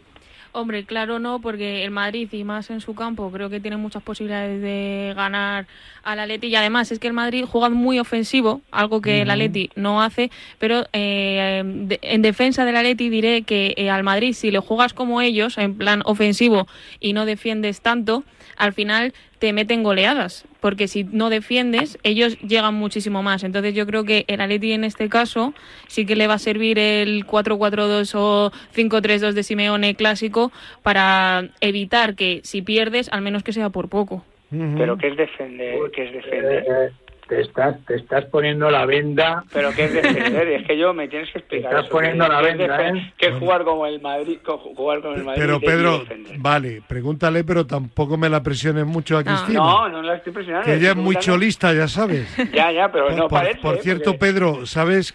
Hombre, 0.53 0.85
claro 0.85 1.19
no, 1.19 1.39
porque 1.39 1.83
el 1.83 1.91
Madrid 1.91 2.27
y 2.31 2.43
más 2.43 2.69
en 2.71 2.81
su 2.81 2.95
campo 2.95 3.29
creo 3.31 3.49
que 3.49 3.59
tiene 3.59 3.77
muchas 3.77 4.01
posibilidades 4.01 4.59
de 4.61 5.13
ganar 5.15 5.67
al 6.03 6.19
Atleti. 6.19 6.47
Y 6.47 6.55
además 6.55 6.91
es 6.91 6.97
que 6.99 7.07
el 7.07 7.13
Madrid 7.13 7.45
juega 7.47 7.69
muy 7.69 7.99
ofensivo, 7.99 8.61
algo 8.71 9.01
que 9.01 9.21
el 9.21 9.29
Atleti 9.29 9.69
no 9.75 10.01
hace, 10.01 10.31
pero 10.57 10.85
eh, 10.93 11.61
de- 11.63 11.99
en 12.01 12.21
defensa 12.23 12.65
del 12.65 12.75
Atleti 12.77 13.09
diré 13.09 13.43
que 13.43 13.73
eh, 13.77 13.89
al 13.91 14.03
Madrid 14.03 14.33
si 14.33 14.49
le 14.49 14.59
juegas 14.59 14.93
como 14.93 15.21
ellos, 15.21 15.57
en 15.59 15.77
plan 15.77 16.01
ofensivo 16.05 16.67
y 16.99 17.13
no 17.13 17.25
defiendes 17.25 17.81
tanto, 17.81 18.23
al 18.55 18.73
final 18.73 19.13
te 19.39 19.53
meten 19.53 19.83
goleadas, 19.83 20.45
porque 20.59 20.87
si 20.87 21.03
no 21.03 21.29
defiendes, 21.29 21.99
ellos 22.03 22.39
llegan 22.39 22.73
muchísimo 22.73 23.23
más. 23.23 23.43
Entonces 23.43 23.73
yo 23.73 23.85
creo 23.85 24.03
que 24.03 24.25
el 24.27 24.41
Atleti 24.41 24.71
en 24.71 24.83
este 24.83 25.09
caso 25.09 25.53
sí 25.87 26.05
que 26.05 26.15
le 26.15 26.27
va 26.27 26.35
a 26.35 26.39
servir 26.39 26.79
el 26.79 27.25
4-4-2 27.25 28.15
o 28.15 28.51
5-3-2 28.75 29.33
de 29.33 29.43
Simeone 29.43 29.95
clásico 29.95 30.51
para 30.83 31.49
evitar 31.61 32.15
que 32.15 32.41
si 32.43 32.61
pierdes, 32.61 33.09
al 33.11 33.21
menos 33.21 33.43
que 33.43 33.53
sea 33.53 33.69
por 33.69 33.89
poco. 33.89 34.23
Pero 34.49 34.97
¿qué 34.97 35.09
es 35.09 35.17
defender? 35.17 35.75
¿Qué 35.93 36.05
es 36.05 36.13
defender? 36.13 36.91
Te 37.27 37.41
estás 37.41 37.75
te 37.85 37.95
estás 37.95 38.23
poniendo 38.25 38.69
la 38.71 38.85
venda 38.85 39.43
Pero 39.51 39.71
¿qué 39.75 39.85
es 39.85 39.93
defender? 39.93 40.47
Es 40.47 40.65
que 40.67 40.77
yo 40.77 40.93
me 40.93 41.07
tienes 41.09 41.29
que 41.31 41.39
explicar 41.39 41.71
Estás 41.71 41.85
eso, 41.87 41.93
poniendo 41.95 42.23
¿qué- 42.25 42.31
la 42.31 42.41
venda, 42.41 42.87
¿eh? 42.89 43.13
¿Qué 43.17 43.27
es 43.27 43.35
jugar 43.35 43.63
como 43.65 43.85
el 43.85 43.99
Madrid? 44.01 44.37
Jugar 44.45 45.01
con 45.01 45.13
el 45.15 45.23
Madrid 45.25 45.41
Pero 45.41 45.59
Pedro, 45.59 46.03
vale, 46.37 46.81
pregúntale, 46.87 47.43
pero 47.43 47.65
tampoco 47.67 48.15
me 48.17 48.29
la 48.29 48.41
presiones 48.41 48.85
mucho 48.85 49.17
a 49.17 49.23
No. 49.23 49.31
Cristina. 49.31 49.59
No, 49.59 49.89
no 49.89 50.01
la 50.01 50.15
estoy 50.15 50.31
presionando. 50.33 50.65
que 50.65 50.75
ella 50.75 50.91
es 50.91 50.95
muy 50.95 51.15
cholista, 51.17 51.73
ya 51.73 51.87
sabes. 51.87 52.27
Ya, 52.53 52.71
ya, 52.71 52.91
pero 52.91 53.07
Por, 53.07 53.15
no 53.17 53.27
por- 53.27 53.39
parece. 53.41 53.59
por 53.61 53.75
¿eh? 53.75 53.79
cierto, 53.81 54.11
Porque- 54.13 54.19
Pedro, 54.19 54.65
¿sabes 54.65 55.13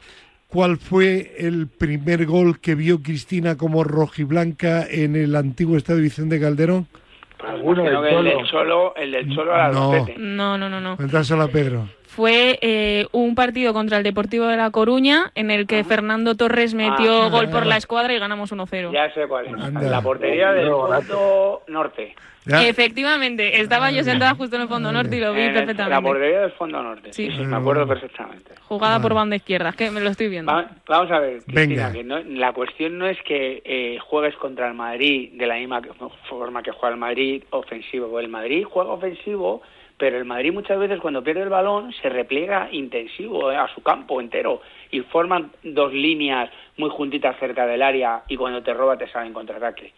cuál 0.48 0.76
fue 0.76 1.32
el 1.38 1.66
primer 1.66 2.26
gol 2.26 2.60
que 2.60 2.74
vio 2.74 3.02
Cristina 3.02 3.56
como 3.56 3.84
rojiblanca 3.84 4.86
en 4.86 5.16
el 5.16 5.34
antiguo 5.34 5.76
estadio 5.78 6.02
Vicente 6.02 6.38
Calderón? 6.38 6.86
Pues 7.38 7.50
Alguno 7.54 7.80
imagino 7.82 8.02
del 8.02 8.12
que 8.12 8.18
el 8.30 8.36
del 8.38 8.46
Cholo. 8.46 8.94
El 8.94 9.10
del 9.10 9.34
Cholo 9.34 9.54
al 9.54 9.72
No. 9.72 9.92
Albacete. 9.92 10.18
No, 10.18 10.56
no, 10.58 10.68
no, 10.68 10.80
no. 10.80 10.96
Cuéntaselo 10.96 11.42
a 11.42 11.48
Pedro. 11.48 11.88
Fue 12.16 12.58
eh, 12.60 13.06
un 13.12 13.34
partido 13.34 13.72
contra 13.72 13.96
el 13.96 14.02
Deportivo 14.04 14.46
de 14.46 14.58
La 14.58 14.70
Coruña 14.70 15.32
en 15.34 15.50
el 15.50 15.66
que 15.66 15.82
Fernando 15.82 16.34
Torres 16.34 16.74
metió 16.74 17.22
Ah. 17.22 17.28
gol 17.30 17.48
por 17.48 17.64
la 17.64 17.78
escuadra 17.78 18.12
y 18.12 18.18
ganamos 18.18 18.52
1-0. 18.52 18.92
Ya 18.92 19.10
sé 19.14 19.26
cuál 19.26 19.46
es. 19.46 19.54
Anda. 19.54 19.80
La 19.80 20.02
portería 20.02 20.52
del 20.52 20.68
fondo 20.68 21.62
norte. 21.68 22.14
Ya. 22.44 22.66
Efectivamente, 22.68 23.60
estaba 23.62 23.90
yo 23.92 24.02
sentada 24.04 24.34
justo 24.34 24.56
en 24.56 24.62
el 24.62 24.68
fondo 24.68 24.92
norte 24.92 25.16
y 25.16 25.20
lo 25.20 25.32
vi 25.32 25.40
En 25.40 25.46
el- 25.48 25.54
La 25.54 25.60
perfectamente. 25.60 26.02
portería 26.02 26.40
del 26.40 26.50
fondo 26.52 26.82
norte. 26.82 27.12
Sí. 27.14 27.30
Sí, 27.30 27.36
sí, 27.38 27.44
me 27.44 27.56
acuerdo 27.56 27.86
perfectamente. 27.86 28.52
Jugada 28.68 29.00
por 29.00 29.14
banda 29.14 29.36
izquierda, 29.36 29.70
es 29.70 29.76
que 29.76 29.90
me 29.90 30.00
lo 30.00 30.10
estoy 30.10 30.28
viendo. 30.28 30.52
Va- 30.52 30.68
vamos 30.86 31.10
a 31.12 31.18
ver, 31.20 31.42
Cristina, 31.44 31.88
Venga. 31.88 31.92
que 31.92 32.04
no- 32.04 32.18
la 32.18 32.52
cuestión 32.52 32.98
no 32.98 33.06
es 33.06 33.16
que 33.22 33.62
eh, 33.64 33.98
juegues 34.06 34.34
contra 34.36 34.68
el 34.68 34.74
Madrid 34.74 35.30
de 35.32 35.46
la 35.46 35.54
misma 35.54 35.80
que- 35.80 35.90
forma 36.28 36.62
que 36.62 36.72
juega 36.72 36.92
el 36.92 37.00
Madrid 37.00 37.44
ofensivo. 37.50 38.18
El 38.20 38.28
Madrid 38.28 38.64
juega 38.68 38.90
ofensivo, 38.90 39.62
pero 40.02 40.18
el 40.18 40.24
Madrid 40.24 40.52
muchas 40.52 40.80
veces 40.80 40.98
cuando 40.98 41.22
pierde 41.22 41.42
el 41.42 41.48
balón 41.48 41.92
se 42.02 42.08
repliega 42.08 42.68
intensivo 42.72 43.52
eh, 43.52 43.56
a 43.56 43.68
su 43.68 43.84
campo 43.84 44.20
entero 44.20 44.60
y 44.90 44.98
forman 45.02 45.52
dos 45.62 45.92
líneas 45.92 46.50
muy 46.76 46.90
juntitas 46.90 47.38
cerca 47.38 47.66
del 47.68 47.82
área 47.82 48.24
y 48.26 48.36
cuando 48.36 48.64
te 48.64 48.74
roba 48.74 48.96
te 48.98 49.06
sale 49.06 49.28
en 49.28 49.32
contraataque. 49.32 49.92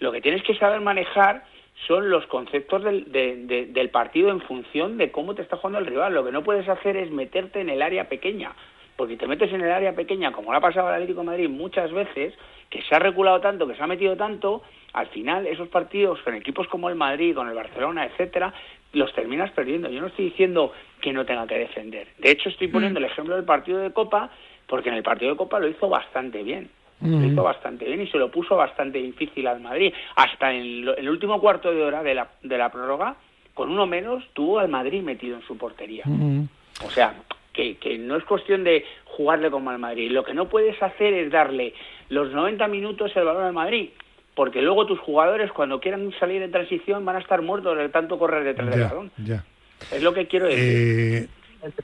Lo 0.00 0.10
que 0.10 0.20
tienes 0.20 0.42
que 0.42 0.56
saber 0.56 0.80
manejar 0.80 1.44
son 1.86 2.10
los 2.10 2.26
conceptos 2.26 2.82
del, 2.82 3.12
de- 3.12 3.36
de- 3.46 3.66
del 3.66 3.90
partido 3.90 4.30
en 4.30 4.40
función 4.40 4.98
de 4.98 5.12
cómo 5.12 5.36
te 5.36 5.42
está 5.42 5.56
jugando 5.56 5.78
el 5.78 5.86
rival. 5.86 6.12
Lo 6.14 6.24
que 6.24 6.32
no 6.32 6.42
puedes 6.42 6.68
hacer 6.68 6.96
es 6.96 7.12
meterte 7.12 7.60
en 7.60 7.68
el 7.68 7.80
área 7.80 8.08
pequeña, 8.08 8.50
porque 8.96 9.16
te 9.16 9.28
metes 9.28 9.52
en 9.52 9.60
el 9.60 9.70
área 9.70 9.92
pequeña, 9.94 10.32
como 10.32 10.50
le 10.50 10.58
ha 10.58 10.60
pasado 10.60 10.88
al 10.88 10.94
Atlético 10.94 11.22
Madrid 11.22 11.48
muchas 11.48 11.92
veces, 11.92 12.34
que 12.70 12.82
se 12.82 12.92
ha 12.92 12.98
reculado 12.98 13.40
tanto, 13.40 13.68
que 13.68 13.76
se 13.76 13.82
ha 13.84 13.86
metido 13.86 14.16
tanto, 14.16 14.62
al 14.94 15.08
final 15.08 15.46
esos 15.46 15.68
partidos 15.68 16.20
con 16.22 16.34
equipos 16.34 16.68
como 16.68 16.88
el 16.88 16.94
Madrid, 16.94 17.34
con 17.34 17.48
el 17.48 17.54
Barcelona, 17.54 18.06
etcétera, 18.06 18.54
los 18.92 19.12
terminas 19.12 19.50
perdiendo. 19.50 19.90
Yo 19.90 20.00
no 20.00 20.06
estoy 20.06 20.26
diciendo 20.26 20.72
que 21.00 21.12
no 21.12 21.26
tenga 21.26 21.46
que 21.48 21.58
defender. 21.58 22.06
De 22.18 22.30
hecho, 22.30 22.48
estoy 22.48 22.68
poniendo 22.68 23.00
el 23.00 23.04
ejemplo 23.06 23.34
del 23.34 23.44
partido 23.44 23.78
de 23.78 23.92
Copa, 23.92 24.30
porque 24.68 24.88
en 24.90 24.94
el 24.94 25.02
partido 25.02 25.32
de 25.32 25.36
Copa 25.36 25.58
lo 25.58 25.68
hizo 25.68 25.88
bastante 25.88 26.42
bien. 26.44 26.70
Lo 27.00 27.16
Ujú. 27.16 27.26
hizo 27.26 27.42
bastante 27.42 27.84
bien 27.86 28.02
y 28.02 28.06
se 28.06 28.18
lo 28.18 28.30
puso 28.30 28.56
bastante 28.56 28.98
difícil 28.98 29.48
al 29.48 29.60
Madrid. 29.60 29.92
Hasta 30.14 30.54
en 30.54 30.88
el 30.96 31.08
último 31.08 31.40
cuarto 31.40 31.72
de 31.72 31.82
hora 31.82 32.04
de 32.04 32.14
la, 32.14 32.28
de 32.42 32.56
la 32.56 32.70
prórroga, 32.70 33.16
con 33.52 33.70
uno 33.70 33.86
menos, 33.86 34.24
tuvo 34.32 34.60
al 34.60 34.68
Madrid 34.68 35.02
metido 35.02 35.36
en 35.36 35.42
su 35.42 35.58
portería. 35.58 36.04
Ujú. 36.06 36.46
O 36.86 36.90
sea, 36.90 37.14
que, 37.52 37.76
que 37.78 37.98
no 37.98 38.16
es 38.16 38.24
cuestión 38.24 38.62
de 38.62 38.84
jugarle 39.06 39.50
como 39.50 39.70
al 39.70 39.78
Madrid. 39.80 40.12
Lo 40.12 40.22
que 40.22 40.34
no 40.34 40.48
puedes 40.48 40.80
hacer 40.80 41.14
es 41.14 41.32
darle 41.32 41.74
los 42.10 42.30
90 42.30 42.68
minutos 42.68 43.10
el 43.16 43.24
balón 43.24 43.42
al 43.44 43.52
Madrid. 43.52 43.90
Porque 44.34 44.60
luego 44.62 44.84
tus 44.86 44.98
jugadores, 44.98 45.52
cuando 45.52 45.78
quieran 45.80 46.12
salir 46.18 46.42
en 46.42 46.50
transición, 46.50 47.04
van 47.04 47.16
a 47.16 47.20
estar 47.20 47.40
muertos 47.42 47.76
de 47.78 47.88
tanto 47.88 48.18
correr 48.18 48.42
detrás 48.44 48.70
del 48.70 48.84
balón. 48.84 49.10
ya. 49.18 49.44
Es 49.92 50.02
lo 50.02 50.12
que 50.14 50.26
quiero 50.26 50.46
decir. 50.46 50.64
Eh. 50.66 51.28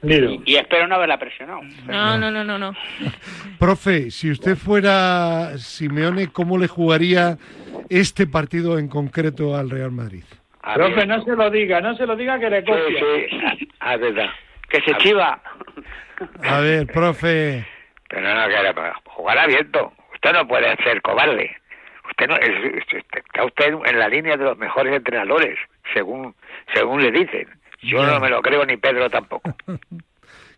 Y, 0.02 0.52
y 0.52 0.56
espero 0.56 0.86
no 0.86 0.96
haberla 0.96 1.18
presionado. 1.18 1.60
No, 1.86 2.18
no, 2.18 2.30
no, 2.30 2.44
no, 2.44 2.58
no. 2.58 2.74
profe, 3.58 4.10
si 4.10 4.30
usted 4.30 4.56
fuera 4.56 5.56
Simeone, 5.56 6.28
¿cómo 6.28 6.58
le 6.58 6.66
jugaría 6.68 7.38
este 7.88 8.26
partido 8.26 8.78
en 8.78 8.88
concreto 8.88 9.56
al 9.56 9.70
Real 9.70 9.90
Madrid? 9.90 10.24
Profe, 10.74 11.06
no 11.06 11.24
se 11.24 11.34
lo 11.34 11.50
diga, 11.50 11.80
no 11.80 11.96
se 11.96 12.06
lo 12.06 12.14
diga 12.16 12.38
que 12.38 12.50
le 12.50 12.60
Sí, 12.60 12.66
copia. 12.66 13.00
sí, 13.58 13.68
ah, 13.80 13.96
verdad. 13.96 14.28
Que 14.68 14.80
se 14.82 14.94
chiva. 14.98 15.40
A 16.42 16.60
ver, 16.60 16.86
profe. 16.86 17.66
Pero 18.08 18.34
no, 18.34 18.48
que 18.48 18.54
era- 18.54 18.94
jugar 19.04 19.38
abierto. 19.38 19.92
Usted 20.14 20.32
no 20.34 20.46
puede 20.46 20.76
ser 20.84 21.00
cobarde. 21.00 21.56
Usted 22.20 22.28
no, 22.28 22.36
es- 22.36 22.74
es- 22.92 23.04
está 23.16 23.44
usted 23.44 23.74
en 23.86 23.98
la 23.98 24.08
línea 24.08 24.36
de 24.36 24.44
los 24.44 24.58
mejores 24.58 24.94
entrenadores, 24.94 25.58
según 25.94 26.34
según 26.74 27.02
le 27.02 27.10
dicen. 27.10 27.48
Yo 27.82 28.04
no 28.04 28.20
me 28.20 28.28
lo 28.28 28.42
creo 28.42 28.64
ni 28.66 28.76
Pedro 28.76 29.08
tampoco. 29.08 29.50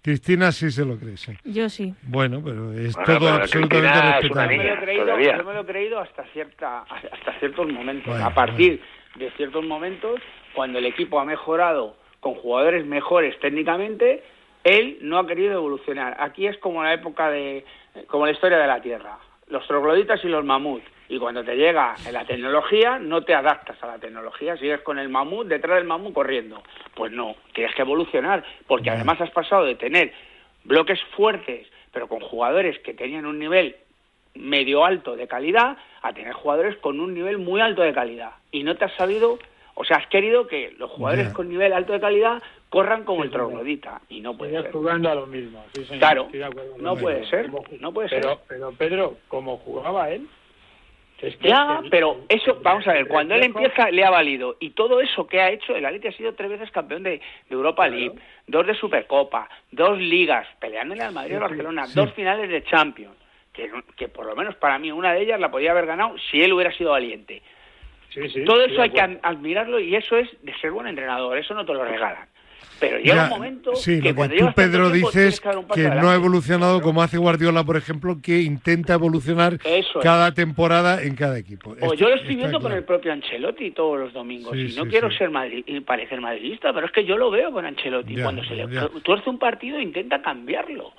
Cristina 0.02 0.50
sí 0.50 0.72
se 0.72 0.84
lo 0.84 0.98
cree, 0.98 1.16
sí. 1.16 1.32
Yo 1.44 1.68
sí. 1.68 1.94
Bueno, 2.02 2.40
pero 2.44 2.72
es 2.72 2.94
Bueno, 2.96 3.06
todo 3.06 3.18
pero 3.20 3.42
absolutamente 3.42 3.88
Cristina 3.88 4.18
es 4.18 4.30
una 4.30 4.42
Yo 4.42 4.48
me 4.48 4.48
respetable. 4.48 4.56
lo 4.56 4.62
niña. 4.62 4.80
creído, 4.80 5.06
yo 5.38 5.44
me 5.44 5.54
lo 5.54 5.60
he 5.60 5.66
creído 5.66 6.00
hasta 6.00 6.24
cierta 6.32 6.80
hasta 6.80 7.38
ciertos 7.38 7.68
momentos. 7.72 8.06
Bueno, 8.08 8.26
a 8.26 8.30
partir 8.34 8.82
de 9.14 9.30
ciertos 9.32 9.64
momentos, 9.64 10.20
cuando 10.54 10.78
el 10.80 10.86
equipo 10.86 11.20
ha 11.20 11.24
mejorado 11.24 11.96
con 12.18 12.34
jugadores 12.34 12.84
mejores 12.84 13.38
técnicamente, 13.38 14.24
él 14.64 14.98
no 15.02 15.18
ha 15.18 15.26
querido 15.26 15.52
evolucionar. 15.54 16.16
Aquí 16.18 16.48
es 16.48 16.58
como 16.58 16.82
la 16.82 16.92
época 16.94 17.30
de 17.30 17.64
como 18.08 18.26
la 18.26 18.32
historia 18.32 18.58
de 18.58 18.66
la 18.66 18.80
Tierra, 18.82 19.18
los 19.48 19.64
trogloditas 19.68 20.24
y 20.24 20.28
los 20.28 20.44
mamuts. 20.44 20.84
Y 21.12 21.18
cuando 21.18 21.44
te 21.44 21.54
llega 21.56 21.94
la 22.10 22.24
tecnología, 22.24 22.98
no 22.98 23.22
te 23.22 23.34
adaptas 23.34 23.76
a 23.82 23.86
la 23.86 23.98
tecnología, 23.98 24.56
sigues 24.56 24.80
con 24.80 24.98
el 24.98 25.10
mamut 25.10 25.46
detrás 25.46 25.76
del 25.76 25.84
mamut 25.84 26.14
corriendo. 26.14 26.62
Pues 26.94 27.12
no, 27.12 27.36
tienes 27.52 27.74
que 27.74 27.82
evolucionar, 27.82 28.42
porque 28.66 28.88
además 28.88 29.20
has 29.20 29.30
pasado 29.30 29.66
de 29.66 29.74
tener 29.74 30.10
bloques 30.64 30.98
fuertes, 31.14 31.66
pero 31.92 32.08
con 32.08 32.20
jugadores 32.20 32.78
que 32.78 32.94
tenían 32.94 33.26
un 33.26 33.38
nivel 33.38 33.76
medio 34.34 34.86
alto 34.86 35.14
de 35.14 35.28
calidad, 35.28 35.76
a 36.00 36.14
tener 36.14 36.32
jugadores 36.32 36.78
con 36.78 36.98
un 36.98 37.12
nivel 37.12 37.36
muy 37.36 37.60
alto 37.60 37.82
de 37.82 37.92
calidad. 37.92 38.30
Y 38.50 38.62
no 38.62 38.76
te 38.76 38.86
has 38.86 38.94
sabido, 38.94 39.38
o 39.74 39.84
sea, 39.84 39.98
has 39.98 40.06
querido 40.06 40.46
que 40.46 40.74
los 40.78 40.90
jugadores 40.92 41.28
con 41.34 41.50
nivel 41.50 41.74
alto 41.74 41.92
de 41.92 42.00
calidad 42.00 42.42
corran 42.70 43.04
como 43.04 43.22
el 43.22 43.30
troglodita. 43.30 44.00
Y 44.08 44.22
no 44.22 44.34
puede 44.34 44.52
ser. 44.62 44.72
jugando 44.72 45.10
a 45.10 45.14
lo 45.14 45.26
mismo. 45.26 45.62
sí, 45.74 45.84
señor, 45.84 45.98
Claro, 45.98 46.22
estoy 46.22 46.38
de 46.38 46.46
acuerdo 46.46 46.74
no 46.78 46.96
puede 46.96 47.26
ser, 47.28 47.50
no 47.80 47.92
puede 47.92 48.08
pero, 48.08 48.28
ser. 48.30 48.38
Pero 48.48 48.72
Pedro, 48.72 49.16
como 49.28 49.58
jugaba 49.58 50.08
él, 50.08 50.26
es 51.22 51.36
que 51.36 51.48
Ya, 51.48 51.80
el- 51.82 51.88
pero 51.90 52.18
eso, 52.28 52.58
vamos 52.62 52.86
a 52.88 52.92
ver, 52.92 53.06
cuando 53.08 53.34
él 53.34 53.44
empieza 53.44 53.90
le 53.90 54.04
ha 54.04 54.10
valido 54.10 54.56
y 54.60 54.70
todo 54.70 55.00
eso 55.00 55.26
que 55.26 55.40
ha 55.40 55.50
hecho, 55.50 55.74
el 55.74 55.84
Atleti 55.86 56.08
ha 56.08 56.12
sido 56.12 56.34
tres 56.34 56.50
veces 56.50 56.70
campeón 56.70 57.02
de, 57.02 57.10
de 57.10 57.20
Europa 57.50 57.86
Claro. 57.86 57.96
League, 58.00 58.18
dos 58.46 58.66
de 58.66 58.74
Supercopa, 58.74 59.48
dos 59.70 59.98
ligas, 59.98 60.46
peleándole 60.60 61.02
al 61.02 61.12
Madrid 61.12 61.32
y 61.32 61.36
Sí, 61.36 61.40
Barcelona, 61.40 61.86
sí. 61.86 61.92
dos 61.94 62.12
finales 62.12 62.50
de 62.50 62.64
Champions, 62.64 63.16
que, 63.52 63.70
que 63.96 64.08
por 64.08 64.26
lo 64.26 64.34
menos 64.36 64.54
para 64.56 64.78
mí 64.78 64.90
una 64.90 65.12
de 65.14 65.22
ellas 65.22 65.38
la 65.40 65.50
podía 65.50 65.70
haber 65.70 65.86
ganado 65.86 66.16
si 66.30 66.42
él 66.42 66.52
hubiera 66.52 66.72
sido 66.72 66.90
valiente. 66.90 67.42
Sí, 68.10 68.28
sí, 68.28 68.44
Todo 68.44 68.62
eso 68.64 68.82
hay 68.82 68.90
que 68.90 69.00
admirarlo 69.00 69.78
y 69.80 69.94
eso 69.96 70.16
es 70.18 70.28
de 70.42 70.52
ser 70.58 70.70
buen 70.70 70.86
entrenador, 70.86 71.38
eso 71.38 71.54
no 71.54 71.64
te 71.64 71.72
lo 71.72 71.82
regalan. 71.84 72.28
Pero 72.80 72.98
llega 72.98 73.14
Ya, 73.14 73.22
un 73.24 73.30
momento 73.30 73.76
sí, 73.76 74.00
que 74.00 74.08
lo 74.10 74.14
cuando 74.16 74.34
que 74.34 74.40
tú, 74.42 74.52
Pedro, 74.56 74.90
dices 74.90 75.40
que 75.40 75.50
que 75.74 75.88
no 75.88 76.10
ha 76.10 76.14
evolucionado 76.16 76.80
como 76.82 77.00
hace 77.02 77.16
Guardiola, 77.16 77.62
por 77.62 77.76
ejemplo, 77.76 78.18
que 78.20 78.40
intenta 78.42 78.94
evolucionar 78.94 79.54
Eso 79.64 79.98
es. 80.00 80.02
cada 80.04 80.32
temporada 80.34 81.02
en 81.02 81.14
cada 81.14 81.38
equipo. 81.38 81.70
O 81.70 81.74
Esto- 81.74 81.94
yo 81.94 82.08
lo 82.08 82.16
estoy 82.16 82.34
viendo 82.34 82.60
con 82.60 82.72
el 82.72 82.82
propio 82.84 83.12
Ancelotti 83.12 83.70
todos 83.70 84.00
los 84.00 84.12
domingos. 84.12 84.52
Sí, 84.52 84.72
y 84.72 84.76
no 84.76 84.84
sí, 84.84 84.90
quiero 84.90 85.10
sí. 85.10 85.16
ser 85.18 85.30
madri- 85.30 85.62
y 85.66 85.80
parecer 85.80 86.20
madridista, 86.20 86.72
pero 86.72 86.86
es 86.86 86.92
que 86.92 87.04
yo 87.04 87.16
lo 87.16 87.30
veo 87.30 87.52
con 87.52 87.64
Ancelotti. 87.64 88.16
Ya, 88.16 88.24
Cuando 88.24 88.42
se 88.44 88.54
le 88.56 88.68
ya. 88.68 88.88
tuerce 89.04 89.30
un 89.30 89.38
partido, 89.38 89.80
intenta 89.80 90.20
cambiarlo. 90.20 90.92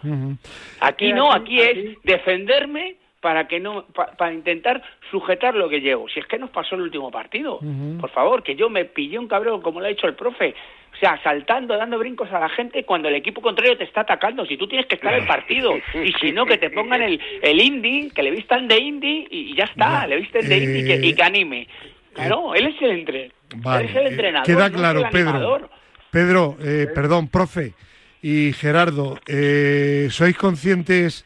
Aquí 0.79 1.11
no, 1.11 1.33
aquí- 1.33 1.59
es 1.59 1.97
defenderme 2.03 2.95
para 3.23 3.47
que 3.47 3.59
no 3.59 3.85
pa- 3.85 4.11
para 4.17 4.33
intentar 4.33 4.83
sujetar 5.09 5.55
lo 5.55 5.69
que 5.69 5.79
llevo. 5.79 6.07
Si 6.09 6.19
es 6.19 6.27
que 6.27 6.37
nos 6.37 6.49
pasó 6.51 6.75
el 6.75 6.81
último 6.81 7.09
partido, 7.09 7.59
por 7.99 8.09
favor, 8.11 8.43
que 8.43 8.55
yo 8.55 8.69
me 8.69 8.83
pillé 8.85 9.17
un 9.17 9.29
cabreo 9.29 9.61
como 9.61 9.79
lo 9.79 9.85
ha 9.85 9.89
dicho 9.89 10.05
el 10.07 10.13
profe, 10.13 10.53
o 10.93 10.97
sea, 10.99 11.19
saltando, 11.23 11.75
dando 11.77 11.97
brincos 11.97 12.29
a 12.33 12.39
la 12.39 12.49
gente 12.49 12.83
cuando 12.83 13.07
el 13.07 13.15
equipo 13.15 13.41
contrario 13.41 13.77
te 13.77 13.85
está 13.85 14.01
atacando. 14.01 14.45
Si 14.45 14.57
tú 14.57 14.67
tienes 14.67 14.85
que 14.87 14.95
estar 14.95 15.13
en 15.13 15.21
el 15.21 15.25
partido 15.27 15.73
y 16.03 16.11
si 16.19 16.31
no 16.33 16.45
que 16.45 16.57
te 16.57 16.69
pongan 16.69 17.01
el 17.01 17.19
el 17.41 17.59
indie, 17.61 18.11
que 18.13 18.21
le 18.23 18.31
vistan 18.31 18.67
de 18.67 18.77
indie 18.77 19.25
y 19.31 19.55
ya 19.55 19.63
está, 19.63 20.05
le 20.05 20.17
visten 20.17 20.47
de 20.47 20.57
indie 20.57 20.81
y 20.81 20.85
que, 20.85 21.07
y 21.07 21.13
que 21.15 21.23
anime. 21.23 21.67
Claro, 22.13 22.53
él 22.53 22.67
es 22.67 22.81
el 22.81 22.91
entre, 22.91 23.31
Vale, 23.55 23.85
él 23.85 23.89
es 23.89 23.95
el 23.95 24.05
eh, 24.05 24.09
entrenador, 24.09 24.45
queda 24.45 24.59
no 24.59 24.65
es 24.65 24.71
claro, 24.81 24.99
el 24.99 25.09
Pedro. 25.09 25.69
Pedro, 26.11 26.57
eh, 26.61 26.87
perdón, 26.93 27.27
profe 27.29 27.73
y 28.21 28.51
Gerardo, 28.53 29.17
eh, 29.27 30.07
¿sois 30.11 30.37
conscientes 30.37 31.25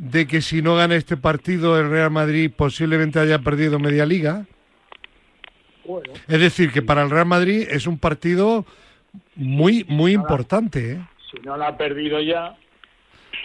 de 0.00 0.26
que 0.26 0.40
si 0.40 0.62
no 0.62 0.76
gana 0.76 0.96
este 0.96 1.16
partido 1.18 1.78
el 1.78 1.90
Real 1.90 2.10
Madrid 2.10 2.50
posiblemente 2.56 3.18
haya 3.20 3.38
perdido 3.40 3.78
media 3.78 4.06
liga? 4.06 4.46
Bueno, 5.84 6.12
Es 6.28 6.40
decir, 6.40 6.72
que 6.72 6.82
para 6.82 7.02
el 7.02 7.10
Real 7.10 7.26
Madrid 7.26 7.66
es 7.70 7.86
un 7.86 7.98
partido 7.98 8.64
muy, 9.36 9.84
muy 9.88 10.12
importante. 10.12 10.92
¿eh? 10.92 11.00
si 11.30 11.38
no 11.46 11.56
la 11.56 11.68
ha 11.68 11.76
perdido 11.76 12.20
ya, 12.20 12.56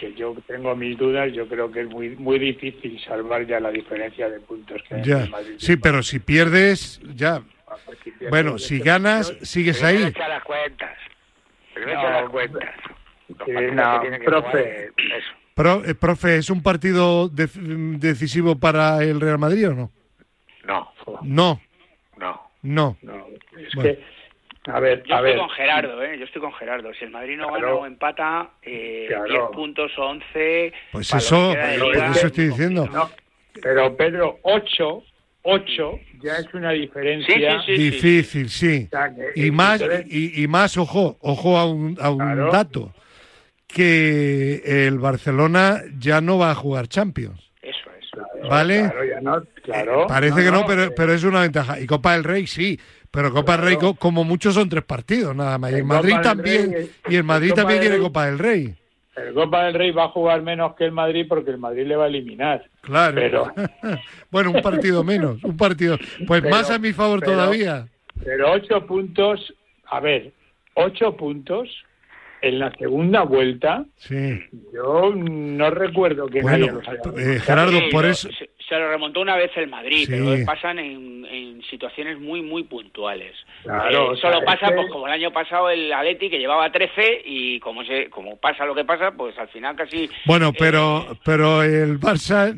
que 0.00 0.12
yo 0.14 0.34
tengo 0.46 0.74
mis 0.74 0.96
dudas, 0.98 1.32
yo 1.32 1.46
creo 1.48 1.70
que 1.70 1.82
es 1.82 1.88
muy 1.88 2.10
muy 2.16 2.38
difícil 2.38 2.98
salvar 3.04 3.46
ya 3.46 3.60
la 3.60 3.70
diferencia 3.70 4.28
de 4.28 4.40
puntos 4.40 4.82
que 4.88 4.94
hay 4.96 5.02
Ya. 5.04 5.22
el 5.24 5.30
Madrid 5.30 5.54
Sí, 5.58 5.76
pero 5.76 6.02
si 6.02 6.18
pierdes, 6.20 7.00
ya. 7.14 7.38
Barça. 7.38 7.44
Pues 7.86 7.98
si 8.02 8.10
pierdes, 8.10 8.30
Bueno, 8.30 8.58
si 8.58 8.78
ganas, 8.80 9.34
sigues 9.42 9.82
ahí. 9.82 10.02
echa 10.04 10.28
las 10.28 10.42
cuentas. 10.44 10.96
Primero 11.74 12.00
No, 12.02 12.08
echa 12.08 12.20
las 12.22 12.30
cuentas. 12.30 12.74
Los 13.28 13.38
no, 13.38 13.44
que 13.46 14.00
tienen 14.00 14.20
que 14.20 14.26
profe. 14.26 14.48
jugar 14.48 15.18
eso. 15.18 15.32
Pro- 15.56 15.82
eh, 15.86 15.94
profe, 15.94 16.36
¿es 16.36 16.50
un 16.50 16.62
partido 16.62 17.30
de- 17.30 17.48
decisivo 17.98 18.56
para 18.58 19.02
el 19.02 19.18
Real 19.22 19.38
Madrid 19.38 19.70
o 19.70 19.74
no? 19.74 19.90
No, 20.66 20.92
No, 21.22 21.60
no. 22.18 22.42
no. 22.62 22.96
No, 23.02 23.26
es 23.58 23.74
Bueno. 23.74 23.90
que, 24.64 24.70
a 24.70 24.80
ver, 24.80 25.02
Yo 25.04 25.14
a 25.14 25.18
estoy 25.18 25.30
ver, 25.30 25.38
con 25.38 25.48
Gerardo, 25.50 26.02
¿eh? 26.02 26.18
Yo 26.18 26.24
estoy 26.26 26.42
con 26.42 26.52
Gerardo. 26.54 26.92
Si 26.98 27.06
el 27.06 27.10
Madrid 27.10 27.38
no 27.38 27.48
Claro. 27.48 27.66
gana 27.68 27.74
o 27.74 27.86
empata, 27.86 28.50
eh, 28.60 29.06
Claro. 29.08 29.24
10 29.24 29.42
puntos 29.54 29.92
o 29.96 30.02
11... 30.02 30.72
Pues 30.92 31.14
eso, 31.14 31.54
eso 31.54 32.26
estoy 32.26 32.48
diciendo. 32.48 32.86
no, 32.92 33.08
pero 33.62 33.96
Pedro, 33.96 34.38
8, 34.42 35.04
8 35.42 36.00
ya 36.22 36.34
es 36.36 36.52
una 36.52 36.72
diferencia. 36.72 37.62
Sí, 37.62 37.64
sí, 37.64 37.76
sí. 37.76 37.82
Difícil, 37.82 38.50
sí. 38.50 38.88
O 38.88 38.90
sea, 38.90 39.14
que- 39.14 39.40
Y 39.40 39.50
más, 39.50 39.82
y, 40.06 40.42
y 40.42 40.46
más, 40.48 40.76
ojo, 40.76 41.16
ojo 41.22 41.56
a 41.56 41.64
un, 41.64 41.96
a 41.98 42.10
un 42.10 42.18
Claro. 42.18 42.50
dato, 42.52 42.92
que 43.66 44.86
el 44.86 44.98
Barcelona 44.98 45.82
ya 45.98 46.20
no 46.20 46.38
va 46.38 46.50
a 46.50 46.54
jugar 46.54 46.88
Champions. 46.88 47.40
Eso 47.62 47.90
es. 48.00 48.10
Claro, 48.10 48.48
¿Vale? 48.48 48.78
Claro, 48.80 49.04
ya 49.04 49.20
no, 49.20 49.42
claro. 49.62 50.02
Eh, 50.02 50.06
Parece 50.08 50.44
que 50.44 50.50
no, 50.50 50.64
pero, 50.66 50.84
eh, 50.84 50.90
pero 50.96 51.12
es 51.12 51.24
una 51.24 51.40
ventaja. 51.42 51.80
Y 51.80 51.86
Copa 51.86 52.12
del 52.14 52.24
Rey 52.24 52.46
sí, 52.46 52.78
pero 53.10 53.32
Copa 53.32 53.56
del 53.56 53.66
Rey 53.66 53.76
como 53.98 54.24
muchos 54.24 54.54
son 54.54 54.68
tres 54.68 54.84
partidos 54.84 55.34
nada 55.34 55.58
más. 55.58 55.70
Y 55.72 55.74
el 55.74 55.80
En 55.80 55.86
Madrid 55.86 56.10
Copa 56.12 56.22
también, 56.22 56.72
Rey, 56.72 56.90
y 57.08 57.16
el 57.16 57.24
Madrid 57.24 57.50
Copa 57.50 57.62
también 57.62 57.80
tiene. 57.80 57.98
Copa 57.98 58.26
del 58.26 58.38
Rey. 58.38 58.74
El 59.16 59.32
Copa 59.32 59.64
del 59.64 59.74
Rey 59.74 59.90
va 59.92 60.04
a 60.04 60.08
jugar 60.08 60.42
menos 60.42 60.74
que 60.76 60.84
el 60.84 60.92
Madrid 60.92 61.24
porque 61.28 61.50
el 61.50 61.56
Madrid 61.58 61.86
le 61.86 61.96
va 61.96 62.04
a 62.04 62.08
eliminar. 62.08 62.64
Claro. 62.82 63.14
Pero- 63.14 63.52
bueno, 64.30 64.50
un 64.50 64.60
partido 64.62 65.02
menos, 65.02 65.42
un 65.42 65.56
partido. 65.56 65.96
Pues 66.26 66.42
Pero- 66.42 66.54
más 66.54 66.70
a 66.70 66.78
mi 66.78 66.92
favor 66.92 67.20
pero- 67.20 67.32
todavía. 67.32 67.88
Pero 68.24 68.52
8 68.52 68.86
puntos, 68.86 69.52
a 69.86 70.00
ver, 70.00 70.32
8 70.74 71.16
puntos 71.16 71.68
en 72.42 72.58
la 72.58 72.70
segunda 72.72 73.22
vuelta, 73.22 73.84
Sí. 73.96 74.38
yo 74.72 75.12
no 75.14 75.70
recuerdo 75.70 76.26
que 76.26 76.42
nadie 76.42 76.70
Bueno, 76.70 76.80
los 76.80 76.88
haya 76.88 77.34
eh, 77.36 77.40
Gerardo, 77.40 77.78
por 77.90 78.06
eso. 78.06 78.28
Se, 78.68 78.78
lo 78.78 78.88
remontó 78.90 79.20
una 79.20 79.36
vez 79.36 79.50
el 79.56 79.68
Madrid, 79.68 80.06
Sí. 80.06 80.12
pero 80.12 80.44
pasan 80.44 80.78
en, 80.78 81.24
en 81.26 81.62
situaciones 81.70 82.18
muy, 82.18 82.42
muy 82.42 82.64
puntuales. 82.64 83.32
Claro, 83.62 84.14
Eh, 84.14 84.16
solo 84.20 84.40
pasa, 84.44 84.70
pues 84.74 84.88
como 84.90 85.06
el 85.06 85.12
año 85.12 85.30
pasado 85.32 85.70
el 85.70 85.92
Atleti 85.92 86.28
que 86.30 86.38
llevaba 86.38 86.70
13 86.70 87.22
y 87.24 87.60
como 87.60 87.84
se, 87.84 88.08
como 88.10 88.36
pasa 88.36 88.64
lo 88.64 88.74
que 88.74 88.84
pasa, 88.84 89.12
pues 89.12 89.36
al 89.38 89.48
final 89.48 89.76
casi... 89.76 90.08
Bueno, 90.24 90.48
eh, 90.48 90.56
pero 90.58 91.06
pero 91.24 91.62
el 91.62 91.98
Barça 92.00 92.50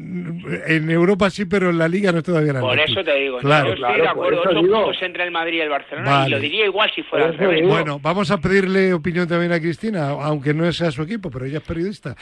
en 0.66 0.90
Europa 0.90 1.30
sí, 1.30 1.44
pero 1.44 1.70
en 1.70 1.78
la 1.78 1.88
Liga 1.88 2.12
no 2.12 2.18
es 2.18 2.24
todavía 2.24 2.52
la 2.54 2.60
por 2.60 2.78
eso 2.78 3.02
te 3.04 3.14
digo, 3.14 3.38
Claro. 3.38 3.68
yo 3.68 3.72
estoy 3.74 3.86
Claro, 3.88 4.02
de 4.02 4.08
acuerdo, 4.08 4.40
eso 4.42 4.50
8 4.50 4.60
digo. 4.62 4.82
puntos 4.84 5.02
entre 5.02 5.24
el 5.24 5.30
Madrid 5.30 5.58
y 5.58 5.60
el 5.60 5.68
Barcelona 5.68 6.10
Vale. 6.10 6.28
y 6.28 6.30
lo 6.30 6.40
diría 6.40 6.64
igual 6.64 6.90
si 6.94 7.02
fuera 7.02 7.26
al 7.26 7.36
revés. 7.38 7.66
Bueno, 7.66 7.98
vamos 8.00 8.30
a 8.30 8.38
pedirle 8.40 8.92
opinión 8.94 9.28
también 9.28 9.52
a 9.52 9.60
Cristina, 9.60 10.08
aunque 10.10 10.54
no 10.54 10.70
sea 10.72 10.90
su 10.90 11.02
equipo, 11.02 11.30
pero 11.30 11.44
ella 11.44 11.58
es 11.58 11.64
periodista. 11.64 12.14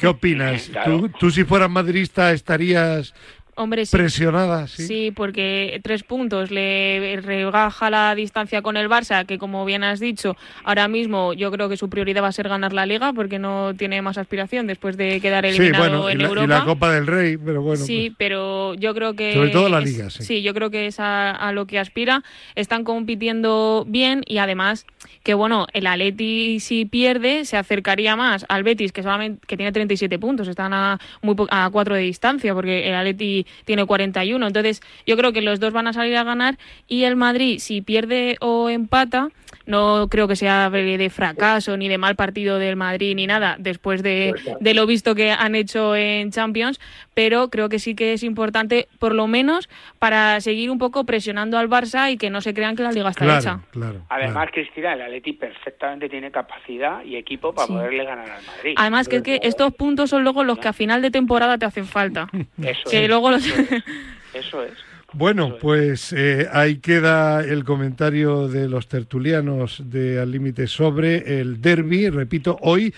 ¿Qué 0.00 0.06
opinas? 0.06 0.68
Claro. 0.72 1.00
¿Tú, 1.00 1.08
tú 1.18 1.30
si 1.30 1.44
fueras 1.44 1.68
madridista 1.70 2.32
estarías 2.32 3.14
Hombre, 3.54 3.84
sí. 3.84 3.94
presionada? 3.96 4.66
¿sí? 4.66 4.86
Sí, 4.86 5.12
porque 5.14 5.78
tres 5.82 6.02
puntos 6.04 6.50
le 6.50 7.18
rebaja 7.22 7.90
la 7.90 8.14
distancia 8.14 8.62
con 8.62 8.78
el 8.78 8.88
Barça, 8.88 9.26
que 9.26 9.36
como 9.36 9.64
bien 9.66 9.84
has 9.84 10.00
dicho, 10.00 10.36
ahora 10.64 10.88
mismo 10.88 11.34
yo 11.34 11.50
creo 11.52 11.68
que 11.68 11.76
su 11.76 11.90
prioridad 11.90 12.22
va 12.22 12.28
a 12.28 12.32
ser 12.32 12.48
ganar 12.48 12.72
la 12.72 12.86
Liga, 12.86 13.12
porque 13.12 13.38
no 13.38 13.74
tiene 13.76 14.00
más 14.00 14.16
aspiración 14.16 14.66
después 14.66 14.96
de 14.96 15.20
quedar 15.20 15.44
Sí, 15.44 15.56
eliminado 15.58 16.02
bueno, 16.02 16.08
y 16.08 16.12
en 16.12 16.18
la, 16.18 16.24
y 16.24 16.28
Europa. 16.28 16.46
la 16.46 16.64
Copa 16.64 16.92
del 16.92 17.06
Rey, 17.06 17.36
pero 17.36 17.60
bueno. 17.60 17.84
sí, 17.84 18.08
pues- 18.10 18.16
pero 18.18 18.74
yo 18.74 18.94
creo 18.94 19.14
que... 19.14 19.34
Sobre 19.34 19.50
todo 19.50 19.68
la 19.68 19.80
es- 19.80 19.84
Liga, 19.84 20.08
sí. 20.10 20.40
yo 20.42 20.54
creo 20.54 20.70
que 20.70 20.86
es 20.86 20.98
a, 20.98 21.30
a 21.32 21.52
lo 21.52 21.66
que 21.66 21.78
aspira. 21.78 22.22
Están 22.54 22.84
compitiendo 22.84 23.84
bien 23.86 24.22
y 24.26 24.38
además 24.38 24.86
que, 25.22 25.34
bueno, 25.34 25.66
el 25.74 25.86
Atleti 25.86 26.58
si 26.60 26.86
pierde 26.86 27.44
se 27.44 27.56
acercaría 27.56 28.16
más 28.16 28.46
al 28.48 28.62
Betis, 28.62 28.92
que 28.92 29.02
solamente 29.02 29.46
que 29.46 29.56
tiene 29.56 29.72
37 29.72 30.18
puntos, 30.18 30.48
están 30.48 30.72
a, 30.72 30.98
muy 31.20 31.36
a 31.50 31.68
cuatro 31.70 31.94
de 31.94 32.00
distancia, 32.02 32.54
porque 32.54 32.88
el 32.88 32.94
Atleti 32.94 33.41
Tiene 33.64 33.84
41. 33.84 34.46
Entonces, 34.46 34.82
yo 35.06 35.16
creo 35.16 35.32
que 35.32 35.42
los 35.42 35.60
dos 35.60 35.72
van 35.72 35.86
a 35.86 35.92
salir 35.92 36.16
a 36.16 36.24
ganar 36.24 36.58
y 36.88 37.04
el 37.04 37.16
Madrid, 37.16 37.58
si 37.58 37.80
pierde 37.80 38.36
o 38.40 38.68
empata, 38.68 39.28
no 39.66 40.08
creo 40.08 40.28
que 40.28 40.36
sea 40.36 40.70
de 40.70 41.10
fracaso 41.10 41.76
ni 41.76 41.88
de 41.88 41.98
mal 41.98 42.16
partido 42.16 42.58
del 42.58 42.76
Madrid 42.76 43.14
ni 43.14 43.26
nada 43.26 43.56
después 43.58 44.02
de, 44.02 44.34
de, 44.60 44.74
lo 44.74 44.86
visto 44.86 45.14
que 45.14 45.30
han 45.30 45.54
hecho 45.54 45.94
en 45.96 46.30
Champions, 46.30 46.80
pero 47.14 47.48
creo 47.48 47.68
que 47.68 47.78
sí 47.78 47.94
que 47.94 48.12
es 48.12 48.22
importante, 48.22 48.88
por 48.98 49.14
lo 49.14 49.26
menos, 49.26 49.68
para 49.98 50.40
seguir 50.40 50.70
un 50.70 50.78
poco 50.78 51.04
presionando 51.04 51.58
al 51.58 51.68
Barça 51.68 52.10
y 52.10 52.16
que 52.16 52.30
no 52.30 52.40
se 52.40 52.54
crean 52.54 52.76
que 52.76 52.82
la 52.82 52.92
liga 52.92 53.10
está 53.10 53.38
hecha. 53.38 53.60
Además, 54.08 54.48
Cristina, 54.52 54.94
el 54.94 55.02
Atleti 55.02 55.32
perfectamente 55.32 56.08
tiene 56.08 56.30
capacidad 56.30 57.04
y 57.04 57.16
equipo 57.16 57.54
para 57.54 57.68
poderle 57.68 58.04
ganar 58.04 58.30
al 58.30 58.44
Madrid. 58.44 58.74
Además, 58.76 59.08
que, 59.08 59.16
es 59.16 59.22
que 59.22 59.40
estos 59.42 59.74
puntos 59.74 60.10
son 60.10 60.22
luego 60.22 60.44
los 60.44 60.58
que 60.58 60.68
a 60.68 60.72
final 60.72 61.02
de 61.02 61.10
temporada 61.10 61.58
te 61.58 61.66
hacen 61.66 61.86
falta. 61.86 62.28
Eso 62.62 62.90
que 62.90 63.04
es. 63.04 63.08
luego 63.08 63.30
los... 63.30 63.46
Eso 64.34 64.62
es. 64.62 64.72
Bueno, 65.14 65.56
pues 65.60 66.14
eh, 66.14 66.48
ahí 66.50 66.78
queda 66.78 67.44
el 67.44 67.64
comentario 67.64 68.48
de 68.48 68.66
los 68.66 68.88
tertulianos 68.88 69.82
de 69.84 70.18
Al 70.18 70.30
Límite 70.30 70.66
sobre 70.66 71.40
el 71.40 71.60
derby, 71.60 72.08
repito, 72.08 72.56
hoy 72.62 72.94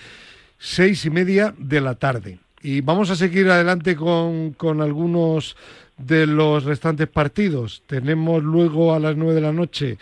seis 0.57 1.05
y 1.05 1.09
media 1.09 1.53
de 1.57 1.81
la 1.81 1.95
tarde. 1.95 2.39
Y 2.61 2.79
vamos 2.79 3.09
a 3.09 3.15
seguir 3.15 3.49
adelante 3.49 3.97
con, 3.97 4.53
con 4.53 4.81
algunos 4.81 5.57
de 5.97 6.25
los 6.25 6.63
restantes 6.63 7.07
partidos. 7.07 7.83
Tenemos 7.85 8.41
luego 8.41 8.93
a 8.93 8.99
las 8.99 9.17
nueve 9.17 9.35
de 9.35 9.41
la 9.41 9.51
noche 9.51 9.97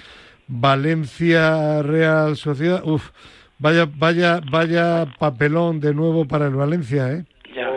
Valencia 0.47 1.81
Real 1.81 2.37
Sociedad. 2.37 2.83
Uf, 2.85 3.09
vaya, 3.57 3.89
vaya, 3.91 4.39
vaya 4.51 5.07
papelón 5.17 5.79
de 5.79 5.95
nuevo 5.95 6.25
para 6.25 6.45
el 6.45 6.53
Valencia, 6.53 7.11
¿eh? 7.11 7.25
Ya. 7.55 7.69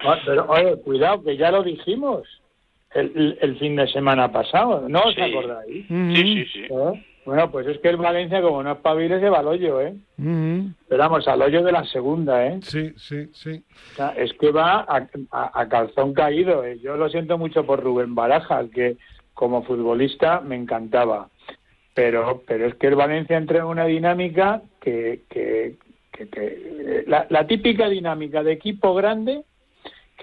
Ah, 0.00 0.18
pero, 0.26 0.44
oye, 0.48 0.76
cuidado, 0.82 1.22
que 1.22 1.36
ya 1.36 1.52
lo 1.52 1.62
dijimos 1.62 2.26
el, 2.94 3.38
el, 3.40 3.58
fin 3.58 3.76
de 3.76 3.86
semana 3.88 4.30
pasado, 4.32 4.88
¿no 4.88 5.00
os 5.02 5.14
Sí. 5.14 5.20
acordáis? 5.20 5.86
Sí, 5.88 6.14
sí, 6.16 6.44
sí. 6.52 6.60
¿Eh? 6.70 7.04
Bueno, 7.26 7.50
pues 7.50 7.66
es 7.66 7.78
que 7.78 7.88
el 7.88 7.96
Valencia, 7.96 8.42
como 8.42 8.62
no 8.62 8.72
espabile, 8.72 9.18
se 9.18 9.30
va 9.30 9.38
al 9.38 9.48
hoyo, 9.48 9.80
¿eh? 9.80 9.94
Ujú. 10.18 10.68
Pero 10.88 10.98
vamos, 11.02 11.26
al 11.26 11.40
hoyo 11.40 11.62
de 11.62 11.72
la 11.72 11.84
segunda, 11.84 12.46
¿eh? 12.46 12.58
Sí, 12.62 12.92
sí, 12.96 13.28
sí. 13.32 13.64
O 13.92 13.96
sea, 13.96 14.08
es 14.10 14.32
que 14.34 14.50
va 14.50 14.80
a, 14.80 15.08
a- 15.30 15.60
a 15.60 15.68
calzón 15.68 16.12
caído. 16.12 16.64
¿eh? 16.64 16.78
Yo 16.82 16.96
lo 16.96 17.08
siento 17.08 17.38
mucho 17.38 17.64
por 17.64 17.82
Rubén 17.82 18.14
Baraja, 18.14 18.64
que 18.72 18.96
como 19.32 19.62
futbolista 19.62 20.40
me 20.40 20.54
encantaba. 20.54 21.28
Pero, 21.94 22.42
pero 22.46 22.66
es 22.66 22.74
que 22.74 22.88
el 22.88 22.94
Valencia 22.96 23.36
entra 23.38 23.58
en 23.60 23.64
una 23.64 23.86
dinámica 23.86 24.60
que, 24.82 25.22
que, 25.30 25.76
que- 26.12 26.28
que- 26.28 26.58
eh, 26.98 27.04
la, 27.06 27.26
la 27.30 27.46
típica 27.46 27.88
dinámica 27.88 28.42
de 28.42 28.52
equipo 28.52 28.94
grande 28.94 29.44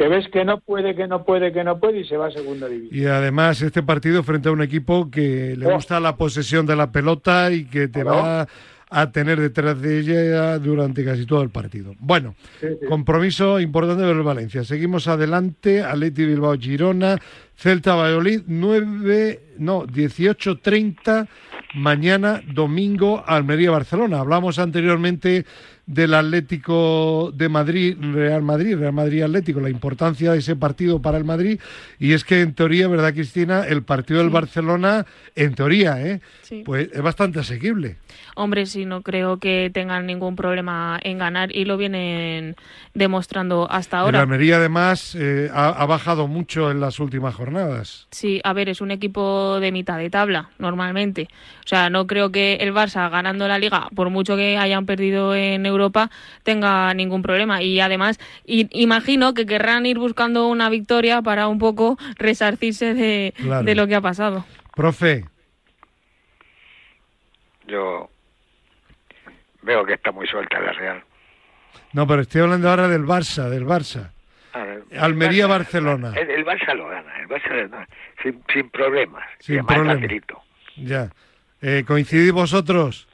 que 0.02 0.08
ves 0.08 0.28
que 0.30 0.44
no 0.46 0.60
puede, 0.60 0.96
que 0.96 1.08
no 1.08 1.24
puede, 1.24 1.54
que 1.54 1.64
no 1.64 1.80
puede 1.80 2.00
y 2.00 2.06
se 2.06 2.18
va 2.18 2.28
a 2.28 2.32
segunda 2.32 2.68
división. 2.68 3.00
Y 3.00 3.06
además 3.06 3.62
este 3.62 3.84
partido 3.84 4.24
frente 4.24 4.50
a 4.50 4.52
un 4.52 4.62
equipo 4.64 5.12
que 5.12 5.56
le 5.56 5.68
Oh. 5.68 5.76
gusta 5.76 6.00
la 6.00 6.16
posesión 6.16 6.66
de 6.66 6.76
la 6.76 6.92
pelota 6.92 7.52
y 7.52 7.66
que 7.66 7.88
te 7.88 8.04
va 8.04 8.48
a 8.94 9.12
tener 9.12 9.40
detrás 9.40 9.80
de 9.82 10.00
ella 10.00 10.58
durante 10.60 11.06
casi 11.06 11.26
todo 11.26 11.44
el 11.44 11.50
partido. 11.50 11.94
Bueno, 12.00 12.36
Sí, 12.60 12.68
sí. 12.80 12.86
compromiso 12.88 13.60
importante 13.60 14.04
del 14.04 14.22
Valencia. 14.24 14.64
Seguimos 14.64 15.08
adelante, 15.08 15.82
Atleti 15.84 16.26
Bilbao 16.26 16.56
Girona, 16.58 17.18
Celta 17.56 17.96
Valladolid, 17.96 18.42
9, 18.48 19.40
no, 19.60 19.86
18.30 19.88 21.28
mañana 21.76 22.42
domingo 22.54 23.24
Almería 23.26 23.72
Barcelona. 23.72 24.20
Hablamos 24.20 24.60
anteriormente 24.60 25.46
del 25.86 26.14
Atlético 26.14 27.32
de 27.34 27.50
Madrid, 27.50 27.98
Real 28.00 28.42
Madrid, 28.42 28.78
Real 28.78 28.94
Madrid 28.94 29.24
Atlético, 29.24 29.60
la 29.60 29.70
importancia 29.70 30.32
de 30.32 30.40
ese 30.40 30.56
partido 30.56 31.02
para 31.02 31.18
el 31.18 31.26
Madrid 31.26 31.60
y 32.00 32.14
es 32.14 32.24
que 32.24 32.42
en 32.42 32.54
teoría, 32.54 32.88
¿verdad 32.88 33.14
Cristina? 33.14 33.66
El 33.68 33.84
partido 33.84 34.20
del 34.20 34.30
Barcelona, 34.30 35.06
en 35.36 35.54
teoría, 35.56 36.02
¿eh? 36.02 36.22
Sí. 36.42 36.64
Pues 36.66 36.90
es 36.94 37.02
bastante 37.02 37.40
asequible. 37.40 37.98
Hombre, 38.36 38.66
sí, 38.66 38.86
no 38.86 39.02
creo 39.02 39.38
que 39.38 39.70
tengan 39.74 40.06
ningún 40.06 40.36
problema 40.36 41.00
en 41.04 41.18
ganar 41.18 41.56
y 41.56 41.66
lo 41.66 41.78
vienen 41.78 42.56
demostrando 42.94 43.70
hasta 43.70 43.98
El 43.98 44.04
ahora. 44.04 44.22
Almería 44.22 44.58
además 44.58 45.16
eh, 45.20 45.50
ha, 45.54 45.70
ha 45.70 45.86
bajado 45.86 46.28
mucho 46.28 46.72
en 46.72 46.80
las 46.80 47.00
últimas 47.00 47.36
jornadas. 47.36 48.08
Sí, 48.12 48.40
a 48.44 48.54
ver, 48.54 48.70
es 48.70 48.82
un 48.82 48.92
equipo 48.92 49.60
de 49.60 49.72
mitad 49.72 49.98
de 49.98 50.10
tabla, 50.10 50.50
normalmente. 50.60 51.28
O 51.66 51.68
sea, 51.68 51.90
no 51.90 52.08
creo 52.08 52.32
que 52.32 52.56
el 52.56 52.74
Barça 52.74 53.10
ganando 53.10 53.48
la 53.48 53.60
liga, 53.60 53.88
por 53.96 54.10
mucho 54.10 54.36
que 54.36 54.58
hayan 54.58 54.86
perdido 54.86 55.36
en 55.36 55.66
Europa, 55.66 55.81
tenga 56.44 56.94
ningún 56.94 57.22
problema. 57.22 57.62
Y 57.64 57.80
además, 57.80 58.20
imagino 58.46 59.34
que 59.34 59.46
querrán 59.46 59.86
ir 59.86 59.98
buscando 59.98 60.48
una 60.48 60.70
victoria 60.70 61.22
para 61.22 61.48
un 61.48 61.58
poco 61.58 61.98
resarcirse 62.18 62.94
de, 62.94 63.34
Claro. 63.38 63.64
de 63.64 63.76
lo 63.76 63.88
que 63.88 63.96
ha 63.96 64.02
pasado. 64.02 64.46
Profe, 64.76 65.26
Yo 67.68 68.10
veo 69.62 69.86
que 69.86 69.94
está 69.94 70.12
muy 70.12 70.28
suelta 70.28 70.60
la 70.60 70.72
Real. 70.74 71.04
no, 71.94 72.08
pero 72.08 72.22
estoy 72.22 72.42
hablando 72.42 72.70
ahora 72.70 72.88
del 72.88 73.06
Barça, 73.06 73.50
del 73.50 73.66
Barça. 73.66 74.12
A 74.54 74.64
ver, 74.64 74.84
Almería, 75.00 75.44
el 75.46 75.50
Barça- 75.50 75.58
Barcelona. 75.60 76.14
El, 76.18 76.30
el 76.32 76.46
Barça 76.46 76.74
lo 76.76 76.88
gana, 76.90 77.18
el 77.22 77.28
Barça 77.28 77.50
lo 77.50 77.70
gana, 77.70 77.88
sin, 78.22 78.44
sin 78.52 78.70
problemas. 78.70 79.24
Sin 79.40 79.66
problemas. 79.66 80.10
Ya. 80.76 81.10
Eh, 81.62 81.84
¿Coincidís 81.88 82.32
vosotros, 82.32 83.08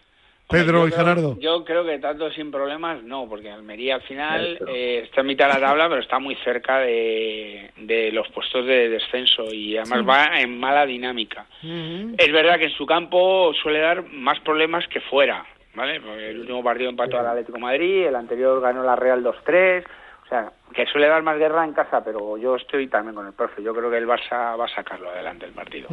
Pedro 0.50 0.80
Yo 0.84 0.88
y 0.88 0.92
creo- 0.92 1.04
Gerardo? 1.06 1.38
Yo 1.40 1.66
creo 1.66 1.84
que 1.86 2.00
tanto 2.00 2.32
sin 2.32 2.52
problemas 2.52 3.04
no, 3.04 3.28
porque 3.28 3.52
Almería 3.52 3.96
al 3.96 4.02
final 4.04 4.58
eh, 4.68 5.02
está 5.04 5.22
en 5.22 5.28
mitad 5.28 5.48
de 5.48 5.60
la 5.60 5.68
tabla, 5.68 5.90
pero 5.90 6.02
está 6.02 6.20
muy 6.20 6.36
cerca 6.38 6.80
de, 6.80 7.72
de 7.78 8.12
los 8.14 8.28
puestos 8.30 8.66
de 8.66 8.88
descenso 8.90 9.44
y 9.54 9.78
además 9.78 10.00
Sí. 10.00 10.06
va 10.06 10.40
en 10.42 10.58
mala 10.58 10.86
dinámica. 10.86 11.46
Es 11.62 12.32
verdad 12.32 12.58
que 12.58 12.66
en 12.66 12.72
su 12.78 12.86
campo 12.86 13.52
suele 13.62 13.80
dar 13.80 14.04
más 14.12 14.40
problemas 14.40 14.88
que 14.88 15.02
fuera, 15.02 15.46
¿vale? 15.76 16.00
Porque 16.00 16.30
el 16.30 16.40
último 16.40 16.64
partido 16.64 16.90
empató 16.90 17.20
al 17.20 17.28
Atlético 17.28 17.58
de 17.58 17.64
Madrid, 17.64 18.06
el 18.08 18.16
anterior 18.16 18.62
ganó 18.62 18.84
la 18.84 18.96
Real 18.96 19.22
2-3, 19.24 19.84
o 20.26 20.30
sea, 20.30 20.52
que 20.74 20.86
suele 20.88 21.08
dar 21.08 21.24
más 21.24 21.38
guerra 21.38 21.64
en 21.66 21.74
casa, 21.74 22.04
pero 22.04 22.38
yo 22.38 22.56
estoy 22.58 22.88
también 22.88 23.16
con 23.16 23.26
el 23.28 23.34
profe. 23.34 23.64
Yo 23.64 23.74
creo 23.74 23.90
que 23.90 23.98
el 23.98 24.08
Barça 24.08 24.58
va 24.60 24.66
a 24.66 24.76
sacarlo 24.76 25.10
adelante 25.10 25.46
el 25.46 25.54
partido. 25.54 25.88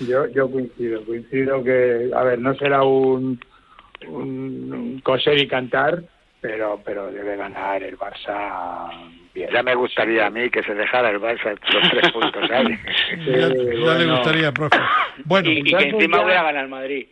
Yo, 0.00 0.26
yo 0.28 0.50
coincido, 0.50 1.04
coincido 1.04 1.62
que, 1.64 2.10
a 2.14 2.22
ver, 2.24 2.38
no 2.40 2.54
será 2.54 2.82
un, 2.82 3.38
un, 4.08 4.72
un 4.72 5.00
coser 5.00 5.38
y 5.38 5.46
cantar, 5.48 6.02
pero, 6.40 6.80
pero 6.84 7.10
debe 7.10 7.36
ganar 7.36 7.82
el 7.82 7.98
Barça 7.98 8.90
bien. 9.34 9.50
Ya 9.52 9.62
me 9.62 9.74
gustaría 9.74 10.26
a 10.26 10.30
mí 10.30 10.48
que 10.50 10.62
se 10.62 10.74
dejara 10.74 11.10
el 11.10 11.20
Barça 11.20 11.58
los 11.72 11.90
tres 11.90 12.12
puntos, 12.12 12.46
¿sabes? 12.48 12.78
Ya, 13.26 13.32
ya 13.40 13.48
le 13.48 13.78
bueno. 13.80 14.14
gustaría, 14.16 14.52
profe. 14.52 14.78
Bueno, 15.24 15.50
y, 15.50 15.58
y 15.58 15.62
que 15.64 15.88
encima 15.88 16.22
voy 16.22 16.32
a 16.32 16.42
ganar 16.42 16.64
el 16.64 16.70
Madrid. 16.70 17.06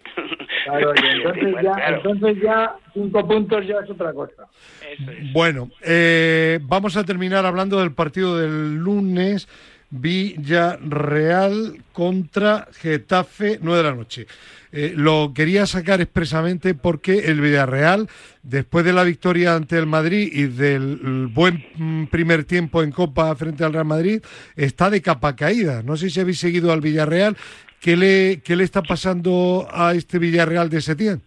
Claro, 0.65 0.93
y 0.95 1.07
entonces 1.17 1.55
ya, 1.63 1.73
Claro. 1.75 1.97
entonces 1.97 2.43
ya 2.43 2.75
cinco 2.95 3.27
puntos 3.27 3.67
ya 3.67 3.77
es 3.85 3.91
otra 3.91 4.13
cosa. 4.13 4.47
Eso 4.91 5.11
es. 5.11 5.33
bueno 5.33 5.69
eh, 5.83 6.59
vamos 6.63 6.97
a 6.97 7.05
terminar 7.05 7.45
hablando 7.45 7.81
del 7.81 7.93
partido 7.93 8.39
del 8.39 8.77
lunes. 8.77 9.49
Villarreal 9.95 11.77
contra 11.93 12.67
Getafe, 12.81 13.59
9 13.63 13.77
de 13.79 13.89
la 13.89 13.95
noche. 13.95 14.27
Eh, 14.73 14.93
lo 14.97 15.33
quería 15.33 15.67
sacar 15.67 16.01
expresamente 16.01 16.75
porque 16.75 17.27
el 17.27 17.41
Villarreal, 17.41 18.09
después 18.43 18.85
de 18.85 18.93
la 18.93 19.05
victoria 19.05 19.55
ante 19.55 19.79
el 19.79 19.87
Madrid 19.87 20.29
y 20.33 20.47
del 20.47 21.29
buen 21.31 21.65
mm, 21.77 22.07
primer 22.07 22.43
tiempo 22.45 22.83
en 22.83 22.91
Copa 22.91 23.33
frente 23.37 23.63
al 23.63 23.73
Real 23.73 23.85
Madrid, 23.85 24.21
está 24.57 24.91
de 24.91 25.01
capa 25.01 25.37
caída. 25.37 25.85
No 25.85 25.97
sé 25.97 26.11
si 26.11 26.19
habéis 26.19 26.41
seguido 26.41 26.73
al 26.73 26.81
Villarreal. 26.81 27.37
¿Qué 27.81 27.97
le, 27.97 28.41
qué 28.43 28.57
le 28.57 28.65
está 28.65 28.83
pasando 28.83 29.69
a 29.71 29.95
este 29.95 30.19
Villarreal 30.19 30.71
de 30.71 30.81
Setién? 30.81 31.23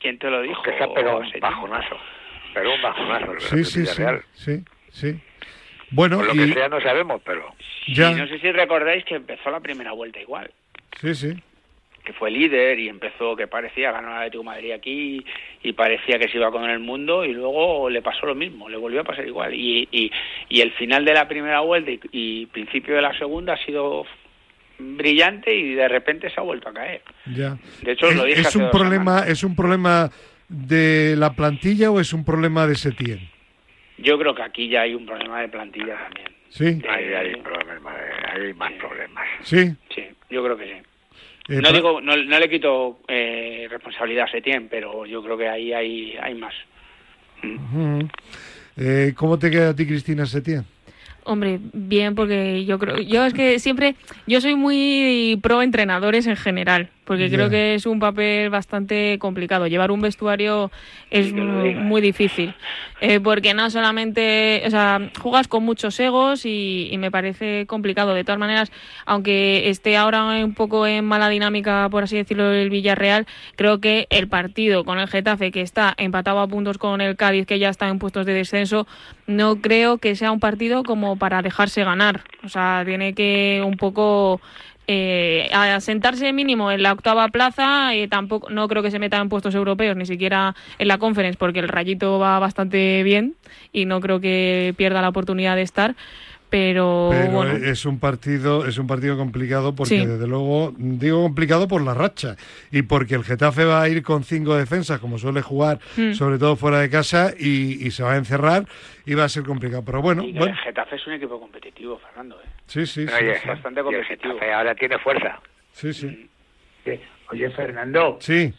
¿Quién 0.00 0.18
te 0.18 0.28
lo 0.28 0.42
dijo? 0.42 0.60
que 0.62 0.76
se 0.76 0.82
ha 0.82 0.92
pegado 0.92 1.18
un 1.18 1.40
bajonazo. 1.40 1.96
Pero 2.52 2.74
un 2.74 2.82
bajonazo. 2.82 3.32
Sí, 3.38 3.64
sí, 3.64 3.64
sí, 3.64 3.80
Villarreal. 3.80 4.22
sí, 4.34 4.64
sí. 4.90 5.20
Bueno, 5.90 6.18
Por 6.18 6.26
lo 6.26 6.34
y 6.34 6.48
que 6.48 6.54
sea 6.54 6.68
no 6.68 6.80
sabemos, 6.80 7.20
pero 7.24 7.54
ya, 7.88 8.10
Y 8.10 8.14
no 8.16 8.26
sé 8.28 8.38
si 8.40 8.52
recordáis 8.52 9.04
que 9.04 9.14
empezó 9.16 9.50
la 9.50 9.60
primera 9.60 9.92
vuelta 9.92 10.20
igual. 10.20 10.50
sí, 11.00 11.14
sí. 11.14 11.34
que 12.04 12.12
fue 12.14 12.30
líder 12.30 12.78
y 12.78 12.88
empezó 12.88 13.36
que 13.36 13.46
parecía 13.46 13.92
ganó 13.92 14.08
el 14.08 14.16
Atlético 14.16 14.42
de 14.42 14.46
Madrid 14.46 14.72
aquí 14.72 15.24
y 15.62 15.72
parecía 15.74 16.18
que 16.18 16.28
se 16.28 16.38
iba 16.38 16.50
con 16.50 16.64
el 16.68 16.78
mundo 16.78 17.24
y 17.24 17.32
luego 17.34 17.90
le 17.90 18.00
pasó 18.00 18.24
lo 18.26 18.34
mismo, 18.34 18.68
le 18.70 18.78
volvió 18.78 19.00
a 19.02 19.04
pasar 19.04 19.26
igual 19.26 19.52
y, 19.54 19.86
y, 19.92 20.10
y 20.48 20.60
el 20.62 20.72
final 20.72 21.04
de 21.04 21.12
la 21.14 21.28
primera 21.28 21.60
vuelta 21.60 21.90
y, 21.90 22.00
y 22.12 22.46
principio 22.46 22.94
de 22.96 23.02
la 23.02 23.12
segunda 23.18 23.52
ha 23.54 23.64
sido 23.64 24.06
brillante 24.78 25.54
y 25.54 25.74
de 25.74 25.88
repente 25.88 26.30
se 26.30 26.40
ha 26.40 26.42
vuelto 26.44 26.68
a 26.68 26.72
caer. 26.72 27.02
Ya. 27.26 27.58
De 27.82 27.92
hecho, 27.92 28.06
os 28.06 28.14
lo 28.14 28.22
¿Es, 28.22 28.28
dije 28.28 28.40
es 28.42 28.46
hace 28.46 28.58
un 28.58 28.64
dos 28.64 28.72
problema, 28.72 29.12
semanas. 29.18 29.28
es 29.30 29.44
un 29.44 29.56
problema 29.56 30.10
de 30.48 31.14
la 31.16 31.34
plantilla 31.34 31.90
o 31.90 32.00
es 32.00 32.12
un 32.12 32.24
problema 32.24 32.66
de 32.66 32.74
Setién? 32.76 33.28
Yo 33.98 34.18
creo 34.18 34.34
que 34.34 34.42
aquí 34.42 34.68
ya 34.68 34.82
hay 34.82 34.94
un 34.94 35.06
problema 35.06 35.40
de 35.40 35.48
plantilla 35.48 35.96
también. 35.96 36.28
Sí, 36.50 36.82
hay, 36.88 37.04
hay 37.14 37.36
problemas, 37.36 37.94
hay 38.32 38.54
más 38.54 38.72
problemas. 38.74 39.26
sí. 39.42 39.70
Sí, 39.94 40.04
yo 40.30 40.42
creo 40.44 40.56
que 40.56 40.64
sí. 40.64 41.52
Eh, 41.54 41.60
No 41.62 41.72
digo, 41.72 42.00
no, 42.00 42.16
no 42.16 42.38
le 42.38 42.48
quito 42.48 43.00
eh, 43.08 43.66
responsabilidad 43.70 44.26
a 44.26 44.30
Setién, 44.30 44.68
pero 44.68 45.06
yo 45.06 45.22
creo 45.22 45.36
que 45.38 45.48
ahí 45.48 45.72
hay, 45.72 46.16
hay 46.20 46.34
más. 46.34 46.54
Eh, 48.76 49.12
¿Cómo 49.16 49.38
te 49.38 49.50
queda 49.50 49.70
a 49.70 49.76
ti, 49.76 49.86
Cristina 49.86 50.26
Setién? 50.26 50.64
Hombre, 51.24 51.58
bien, 51.72 52.14
porque 52.14 52.64
yo 52.64 52.78
creo, 52.78 52.98
yo 53.00 53.26
es 53.26 53.34
que 53.34 53.58
siempre, 53.58 53.96
yo 54.26 54.40
soy 54.40 54.54
muy 54.54 55.38
pro 55.42 55.60
entrenadores 55.62 56.26
en 56.26 56.36
general, 56.36 56.88
porque 57.08 57.30
creo 57.30 57.48
que 57.48 57.74
es 57.74 57.86
un 57.86 58.00
papel 58.00 58.50
bastante 58.50 59.18
complicado. 59.18 59.66
Llevar 59.66 59.90
un 59.90 60.02
vestuario 60.02 60.70
es 61.10 61.32
muy, 61.32 62.02
difícil, 62.02 62.54
eh, 63.00 63.18
porque 63.18 63.54
no 63.54 63.70
solamente, 63.70 64.62
o 64.66 64.70
sea, 64.70 65.00
jugas 65.18 65.48
con 65.48 65.64
muchos 65.64 65.98
egos 66.00 66.44
y, 66.44 66.94
me 66.98 67.10
parece 67.10 67.64
complicado. 67.66 68.12
De 68.12 68.24
todas 68.24 68.38
maneras, 68.38 68.70
aunque 69.06 69.70
esté 69.70 69.96
ahora 69.96 70.22
un 70.44 70.52
poco 70.52 70.86
en 70.86 71.06
mala 71.06 71.30
dinámica, 71.30 71.88
por 71.90 72.02
así 72.02 72.16
decirlo, 72.16 72.52
el 72.52 72.68
Villarreal, 72.68 73.26
creo 73.56 73.80
que 73.80 74.06
el 74.10 74.28
partido 74.28 74.84
con 74.84 74.98
el 74.98 75.08
Getafe, 75.08 75.50
que 75.50 75.62
está 75.62 75.94
empatado 75.96 76.40
a 76.40 76.46
puntos 76.46 76.76
con 76.76 77.00
el 77.00 77.16
Cádiz, 77.16 77.46
que 77.46 77.58
ya 77.58 77.70
está 77.70 77.88
en 77.88 77.98
puestos 77.98 78.26
de 78.26 78.34
descenso, 78.34 78.86
no 79.26 79.62
creo 79.62 79.96
que 79.96 80.14
sea 80.14 80.30
un 80.30 80.40
partido 80.40 80.82
como 80.82 81.16
para 81.16 81.40
dejarse 81.40 81.84
ganar. 81.84 82.24
O 82.44 82.50
sea, 82.50 82.82
tiene 82.84 83.14
que 83.14 83.62
un 83.64 83.78
poco 83.78 84.42
eh, 84.90 85.50
a 85.52 85.80
sentarse 85.80 86.32
mínimo 86.32 86.72
en 86.72 86.82
la 86.82 86.92
octava 86.92 87.28
plaza 87.28 87.94
y 87.94 88.08
tampoco 88.08 88.48
no 88.48 88.66
creo 88.68 88.82
que 88.82 88.90
se 88.90 88.98
meta 88.98 89.18
en 89.18 89.28
puestos 89.28 89.54
europeos 89.54 89.94
ni 89.96 90.06
siquiera 90.06 90.56
en 90.78 90.88
la 90.88 90.96
conference 90.96 91.36
porque 91.38 91.58
el 91.58 91.68
rayito 91.68 92.18
va 92.18 92.38
bastante 92.38 93.02
bien 93.02 93.34
y 93.70 93.84
no 93.84 94.00
creo 94.00 94.18
que 94.18 94.72
pierda 94.78 95.02
la 95.02 95.10
oportunidad 95.10 95.56
de 95.56 95.62
estar 95.62 95.94
pero, 96.50 97.12
es 97.52 97.84
un 97.84 97.98
partido 97.98 98.66
es 98.66 98.78
un 98.78 98.86
partido 98.86 99.16
complicado 99.16 99.74
porque 99.74 100.06
desde 100.06 100.26
luego 100.26 100.72
digo 100.76 101.22
complicado 101.22 101.68
por 101.68 101.82
la 101.82 101.94
racha 101.94 102.36
y 102.70 102.82
porque 102.82 103.14
el 103.14 103.24
Getafe 103.24 103.64
va 103.64 103.82
a 103.82 103.88
ir 103.88 104.02
con 104.02 104.24
cinco 104.24 104.56
defensas 104.56 105.00
como 105.00 105.18
suele 105.18 105.42
jugar 105.42 105.78
hmm. 105.96 106.12
sobre 106.12 106.38
todo 106.38 106.56
fuera 106.56 106.80
de 106.80 106.90
casa 106.90 107.32
y, 107.38 107.90
se 107.90 108.02
va 108.02 108.12
a 108.12 108.16
encerrar 108.16 108.64
y 109.06 109.14
va 109.14 109.24
a 109.24 109.28
ser 109.28 109.42
complicado. 109.42 109.82
Pero 109.84 110.02
bueno, 110.02 110.22
el 110.22 110.56
Getafe 110.56 110.96
es 110.96 111.06
un 111.06 111.14
equipo 111.14 111.40
competitivo 111.40 111.98
Fernando 111.98 112.36
¿eh? 112.36 112.48
sí 112.66 112.86
sí, 112.86 113.06
es 113.08 113.46
bastante 113.46 113.82
competitivo. 113.82 114.38
ahora 114.54 114.74
tiene 114.74 114.98
fuerza. 114.98 115.40
Sí. 115.72 115.92
Sí 115.92 116.28
Oye, 117.30 117.50
Fernando. 117.50 118.18
Sí. 118.20 118.52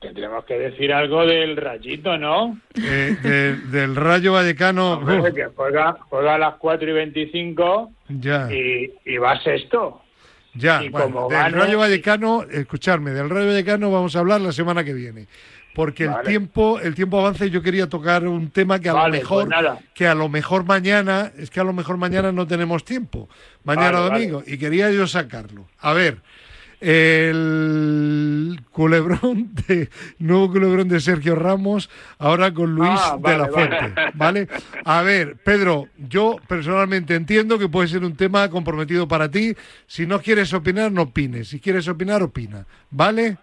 Tendremos 0.00 0.44
que 0.44 0.58
decir 0.58 0.92
algo 0.92 1.24
del 1.24 1.56
rayito, 1.56 2.18
¿no? 2.18 2.58
Eh, 2.74 3.56
del 3.70 3.96
Rayo 3.96 4.32
Vallecano. 4.32 5.00
que 5.34 5.46
juega, 5.46 5.96
a 6.10 6.38
las 6.38 6.54
4 6.56 6.90
y 6.90 6.92
25 6.92 7.90
ya. 8.08 8.52
Y, 8.52 8.92
y 9.06 9.16
va 9.16 9.40
sexto. 9.40 10.02
Ya, 10.54 10.82
bueno, 10.90 11.28
del 11.30 11.52
Rayo 11.52 11.78
Vallecano, 11.78 12.42
escucharme, 12.42 13.12
del 13.12 13.30
Rayo 13.30 13.46
Vallecano 13.46 13.90
vamos 13.90 14.14
a 14.14 14.18
hablar 14.18 14.42
la 14.42 14.52
semana 14.52 14.84
que 14.84 14.92
viene. 14.92 15.26
Porque 15.74 16.04
el 16.04 16.14
tiempo, 16.26 16.78
el 16.80 16.94
tiempo 16.94 17.18
avanza 17.18 17.46
y 17.46 17.50
yo 17.50 17.62
quería 17.62 17.88
tocar 17.88 18.28
un 18.28 18.50
tema 18.50 18.78
que 18.78 18.90
a 18.90 18.92
lo 18.92 19.08
mejor, 19.08 19.48
pues 19.48 19.66
que 19.94 20.06
a 20.06 20.14
lo 20.14 20.28
mejor 20.28 20.64
mañana, 20.64 21.32
es 21.38 21.48
que 21.48 21.60
a 21.60 21.64
lo 21.64 21.72
mejor 21.72 21.96
mañana 21.96 22.30
no 22.30 22.46
tenemos 22.46 22.84
tiempo, 22.84 23.30
mañana 23.64 24.00
domingo, 24.00 24.42
y 24.46 24.58
quería 24.58 24.90
yo 24.90 25.06
sacarlo. 25.06 25.66
A 25.78 25.94
ver, 25.94 26.18
el 26.82 28.60
culebrón 28.72 29.54
de 29.68 29.88
nuevo 30.18 30.50
culebrón 30.50 30.88
de 30.88 31.00
Sergio 31.00 31.36
Ramos, 31.36 31.88
ahora 32.18 32.52
con 32.52 32.74
Luis 32.74 33.00
ah, 33.02 33.18
de 33.22 33.38
la 33.38 33.46
Fuente, 33.46 33.94
vale. 34.14 34.48
A 34.84 35.02
ver, 35.02 35.36
Pedro, 35.36 35.88
yo 35.96 36.36
personalmente 36.48 37.14
entiendo 37.14 37.58
que 37.58 37.68
puede 37.68 37.88
ser 37.88 38.04
un 38.04 38.16
tema 38.16 38.48
comprometido 38.50 39.06
para 39.06 39.30
ti. 39.30 39.54
Si 39.86 40.06
no 40.06 40.20
quieres 40.20 40.52
opinar, 40.52 40.90
no 40.90 41.02
opines. 41.02 41.48
Si 41.48 41.60
quieres 41.60 41.86
opinar, 41.86 42.22
opina, 42.22 42.66
¿vale? 42.90 43.38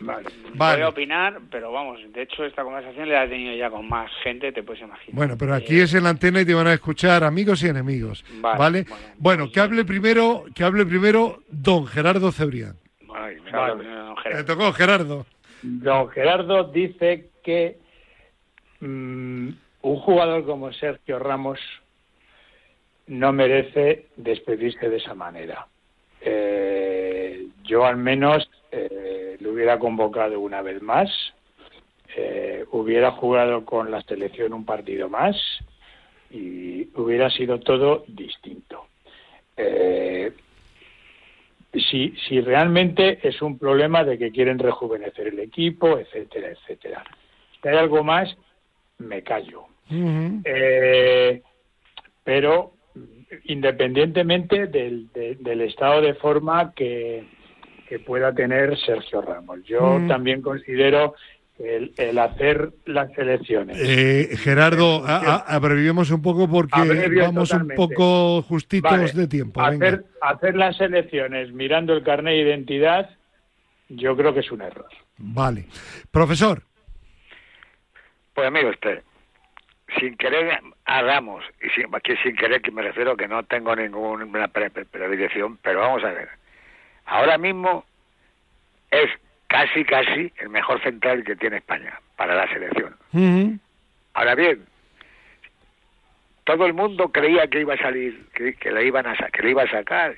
Vale. 0.00 0.28
Voy 0.54 0.82
a 0.82 0.88
opinar, 0.88 1.40
pero 1.50 1.72
vamos, 1.72 2.00
de 2.12 2.22
hecho 2.22 2.44
esta 2.44 2.62
conversación 2.62 3.08
la 3.08 3.24
he 3.24 3.28
tenido 3.28 3.54
ya 3.56 3.70
con 3.70 3.88
más 3.88 4.10
gente, 4.22 4.52
te 4.52 4.62
puedes 4.62 4.82
imaginar. 4.82 5.16
Bueno, 5.16 5.36
pero 5.38 5.54
aquí 5.54 5.80
es 5.80 5.94
en 5.94 6.04
la 6.04 6.10
antena 6.10 6.42
y 6.42 6.44
te 6.44 6.52
van 6.52 6.66
a 6.66 6.74
escuchar 6.74 7.24
amigos 7.24 7.62
y 7.62 7.68
enemigos, 7.68 8.24
¿vale? 8.40 8.84
Bueno, 9.16 9.44
pues 9.44 9.54
que 9.54 9.60
hable 9.60 9.84
primero, 9.84 10.44
que 10.54 10.64
hable 10.64 10.84
primero 10.84 11.40
don 11.48 11.86
Gerardo 11.86 12.30
Cebrián. 12.30 12.76
Me 14.32 14.44
tocó 14.44 14.72
Gerardo. 14.72 15.26
Don 15.62 16.08
Gerardo 16.10 16.64
dice 16.64 17.30
que 17.42 17.78
mm, 18.80 19.48
un 19.82 19.96
jugador 20.00 20.44
como 20.44 20.72
Sergio 20.72 21.18
Ramos 21.18 21.58
no 23.06 23.32
merece 23.32 24.06
despedirse 24.16 24.90
de 24.90 24.96
esa 24.96 25.14
manera. 25.14 25.66
Eh, 26.20 27.46
yo 27.62 27.86
al 27.86 27.96
menos 27.96 28.50
eh, 28.72 29.25
lo 29.40 29.52
hubiera 29.52 29.78
convocado 29.78 30.40
una 30.40 30.62
vez 30.62 30.82
más, 30.82 31.10
eh, 32.16 32.64
hubiera 32.70 33.12
jugado 33.12 33.64
con 33.64 33.90
la 33.90 34.00
selección 34.02 34.52
un 34.52 34.64
partido 34.64 35.08
más 35.08 35.36
y 36.30 36.88
hubiera 36.94 37.30
sido 37.30 37.60
todo 37.60 38.04
distinto. 38.08 38.86
Eh, 39.56 40.32
si, 41.72 42.14
si 42.26 42.40
realmente 42.40 43.18
es 43.26 43.42
un 43.42 43.58
problema 43.58 44.02
de 44.04 44.18
que 44.18 44.30
quieren 44.30 44.58
rejuvenecer 44.58 45.28
el 45.28 45.38
equipo, 45.40 45.98
etcétera, 45.98 46.48
etcétera. 46.50 47.04
Si 47.60 47.68
hay 47.68 47.76
algo 47.76 48.02
más, 48.02 48.34
me 48.98 49.22
callo. 49.22 49.66
pero 52.24 52.72
independientemente 53.44 54.66
del, 54.66 55.08
del 55.12 55.60
estado 55.60 56.00
de 56.00 56.14
forma 56.14 56.72
que, 56.74 57.24
que 57.86 57.98
pueda 57.98 58.32
tener 58.34 58.78
Sergio 58.78 59.22
Ramos. 59.22 59.62
Yo 59.64 59.98
mm. 59.98 60.08
también 60.08 60.42
considero 60.42 61.14
el, 61.58 61.92
el, 61.96 62.18
hacer 62.18 62.70
las 62.84 63.16
elecciones. 63.16 63.78
Eh, 63.80 64.36
Gerardo, 64.36 65.02
abrevivemos 65.06 66.10
un 66.10 66.20
poco 66.20 66.48
porque 66.48 67.08
vamos 67.20 67.52
un 67.52 67.68
poco 67.74 68.42
justitos 68.42 69.14
de 69.14 69.26
tiempo. 69.26 69.60
Hacer, 69.62 70.04
hacer 70.20 70.54
las 70.56 70.80
elecciones 70.80 71.52
mirando 71.52 71.94
el 71.94 72.02
carnet 72.02 72.34
de 72.34 72.50
identidad, 72.50 73.10
yo 73.88 74.16
creo 74.16 74.34
que 74.34 74.40
es 74.40 74.50
un 74.50 74.62
error. 74.62 74.88
Vale. 75.18 75.66
Profesor. 76.10 76.62
Pues 78.34 78.48
amigo 78.48 78.68
usted, 78.68 79.02
sin 79.98 80.14
querer 80.18 80.60
a 80.84 81.02
Ramos, 81.02 81.42
y 81.62 81.70
sin, 81.70 81.86
aquí 81.94 82.12
sin 82.22 82.36
querer 82.36 82.60
que 82.60 82.70
me 82.70 82.82
refiero 82.82 83.16
que 83.16 83.26
no 83.26 83.42
tengo 83.44 83.74
ninguna 83.74 84.48
predilección, 84.48 85.58
pero 85.62 85.80
vamos 85.80 86.04
a 86.04 86.08
ver 86.08 86.28
ahora 87.06 87.38
mismo 87.38 87.84
es 88.90 89.10
casi, 89.46 89.84
casi 89.84 90.32
el 90.38 90.48
mejor 90.48 90.82
central 90.82 91.24
que 91.24 91.36
tiene 91.36 91.58
España 91.58 91.98
para 92.16 92.34
la 92.34 92.48
selección. 92.48 92.96
Ahora 94.14 94.34
bien, 94.34 94.64
todo 96.44 96.66
el 96.66 96.74
mundo 96.74 97.08
creía 97.08 97.46
que 97.48 97.60
iba 97.60 97.74
a 97.74 97.78
salir, 97.78 98.26
que, 98.34 98.70
le 98.70 98.86
iban 98.86 99.06
a 99.06 99.14
que 99.14 99.42
le 99.42 99.50
iba 99.50 99.62
a 99.62 99.70
sacar, 99.70 100.16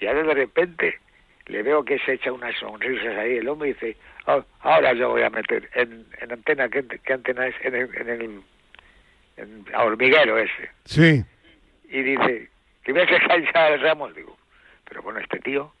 y 0.00 0.06
ahora 0.06 0.22
de 0.22 0.34
repente 0.34 0.98
le 1.46 1.62
veo 1.62 1.84
que 1.84 1.98
se 2.00 2.14
echa 2.14 2.32
unas 2.32 2.56
sonrisas 2.56 3.16
ahí 3.16 3.38
el 3.38 3.48
hombre 3.48 3.70
y 3.70 3.72
dice, 3.74 3.96
oh, 4.26 4.44
ahora 4.60 4.92
yo 4.92 5.10
voy 5.10 5.22
a 5.22 5.30
meter 5.30 5.68
en, 5.74 6.04
en 6.20 6.32
antena, 6.32 6.68
¿qué, 6.68 6.84
antena 7.12 7.46
es? 7.46 7.54
En 7.62 7.74
el, 7.74 7.96
en 7.96 8.08
el 8.08 8.42
en, 9.36 9.64
hormiguero 9.74 10.38
ese. 10.38 10.70
Sí. 10.84 11.24
Y 11.90 12.02
dice, 12.02 12.50
que 12.82 12.92
echar 12.92 13.72
el 13.72 13.80
Ramos, 13.80 14.14
digo, 14.14 14.36
pero 14.88 15.02
bueno, 15.02 15.20
este 15.20 15.38
tío 15.38 15.72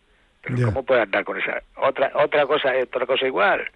¿cómo 0.42 0.82
puede 0.84 1.02
andar 1.02 1.24
con 1.24 1.38
esa? 1.38 1.62
Otra, 1.76 2.10
otra 2.14 2.46
cosa, 2.46 2.72
otra 2.82 3.06
cosa 3.06 3.26
igual. 3.26 3.68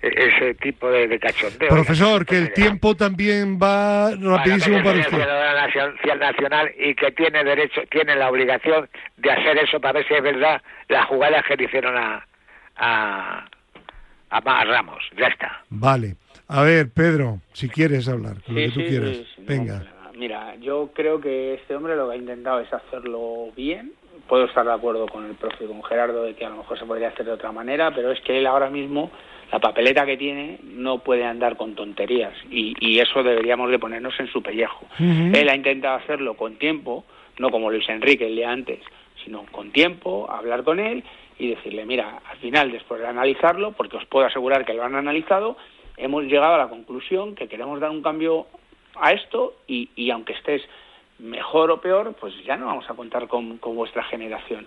E, 0.00 0.08
ese 0.08 0.54
tipo 0.54 0.88
de, 0.90 1.18
cachondeo. 1.18 1.68
Profesor, 1.68 2.24
que 2.24 2.38
el 2.38 2.52
tiempo 2.52 2.94
también 2.94 3.58
va 3.58 4.10
rapidísimo 4.14 4.82
para 4.82 5.00
usted. 5.00 6.16
nacional 6.18 6.70
y 6.78 6.94
que 6.94 7.10
tiene 7.12 7.42
derecho, 7.42 7.82
tiene 7.90 8.14
la 8.14 8.30
obligación 8.30 8.88
de 9.16 9.30
hacer 9.30 9.58
eso 9.58 9.80
para 9.80 9.94
ver 9.94 10.08
si 10.08 10.14
es 10.14 10.22
verdad 10.22 10.62
las 10.88 11.06
jugadas 11.06 11.44
que 11.46 11.56
le 11.56 11.64
hicieron 11.64 11.96
a, 11.96 12.24
a, 12.76 13.44
a, 14.30 14.64
Ramos. 14.64 15.02
Ya 15.18 15.26
está. 15.26 15.64
Vale. 15.68 16.14
A 16.46 16.62
ver, 16.62 16.90
Pedro, 16.90 17.40
si 17.52 17.68
quieres 17.68 18.08
hablar, 18.08 18.36
lo 18.46 18.54
que 18.54 18.70
tú 18.70 18.80
quieras. 18.80 19.18
Venga. 19.38 19.84
mira, 20.16 20.54
yo 20.56 20.90
creo 20.94 21.20
que 21.20 21.54
este 21.54 21.74
hombre 21.74 21.96
lo 21.96 22.08
que 22.08 22.14
ha 22.14 22.18
intentado 22.18 22.60
es 22.60 22.72
hacerlo 22.72 23.50
bien, 23.54 23.92
puedo 24.26 24.44
estar 24.44 24.64
de 24.64 24.72
acuerdo 24.72 25.06
con 25.06 25.24
el 25.24 25.34
profe, 25.34 25.66
con 25.66 25.82
Gerardo, 25.82 26.24
de 26.24 26.34
que 26.34 26.44
a 26.44 26.50
lo 26.50 26.56
mejor 26.56 26.78
se 26.78 26.86
podría 26.86 27.08
hacer 27.08 27.26
de 27.26 27.32
otra 27.32 27.52
manera, 27.52 27.94
pero 27.94 28.10
es 28.10 28.20
que 28.20 28.38
él 28.38 28.46
ahora 28.46 28.70
mismo, 28.70 29.10
la 29.52 29.58
papeleta 29.58 30.04
que 30.04 30.16
tiene, 30.16 30.58
no 30.62 30.98
puede 30.98 31.24
andar 31.24 31.56
con 31.56 31.74
tonterías 31.74 32.34
y, 32.50 32.98
eso 32.98 33.22
deberíamos 33.22 33.70
de 33.70 33.78
ponernos 33.78 34.18
en 34.18 34.26
su 34.26 34.42
pellejo. 34.42 34.86
Él 34.98 35.48
ha 35.48 35.54
intentado 35.54 35.96
hacerlo 35.96 36.34
con 36.34 36.56
tiempo, 36.56 37.04
no 37.38 37.50
como 37.50 37.70
Luis 37.70 37.88
Enrique 37.88 38.26
el 38.26 38.34
día 38.34 38.50
antes, 38.50 38.80
sino 39.24 39.44
con 39.52 39.70
tiempo, 39.70 40.28
hablar 40.30 40.64
con 40.64 40.80
él 40.80 41.04
y 41.38 41.48
decirle, 41.48 41.86
mira, 41.86 42.20
al 42.28 42.38
final, 42.38 42.72
después 42.72 43.00
de 43.00 43.06
analizarlo, 43.06 43.72
porque 43.72 43.96
os 43.96 44.04
puedo 44.06 44.26
asegurar 44.26 44.64
que 44.64 44.74
lo 44.74 44.82
han 44.82 44.96
analizado, 44.96 45.56
hemos 45.96 46.24
llegado 46.24 46.54
a 46.54 46.58
la 46.58 46.68
conclusión 46.68 47.34
que 47.34 47.48
queremos 47.48 47.78
dar 47.80 47.90
un 47.90 48.02
cambio 48.02 48.46
a 48.96 49.12
esto 49.12 49.54
y, 49.68 49.90
y 49.94 50.10
aunque 50.10 50.32
estés 50.32 50.62
mejor 51.18 51.70
o 51.70 51.80
peor, 51.80 52.14
pues 52.20 52.34
ya 52.44 52.56
no 52.56 52.66
vamos 52.66 52.88
a 52.88 52.94
contar 52.94 53.26
con, 53.28 53.58
vuestra 53.60 54.04
generación. 54.04 54.66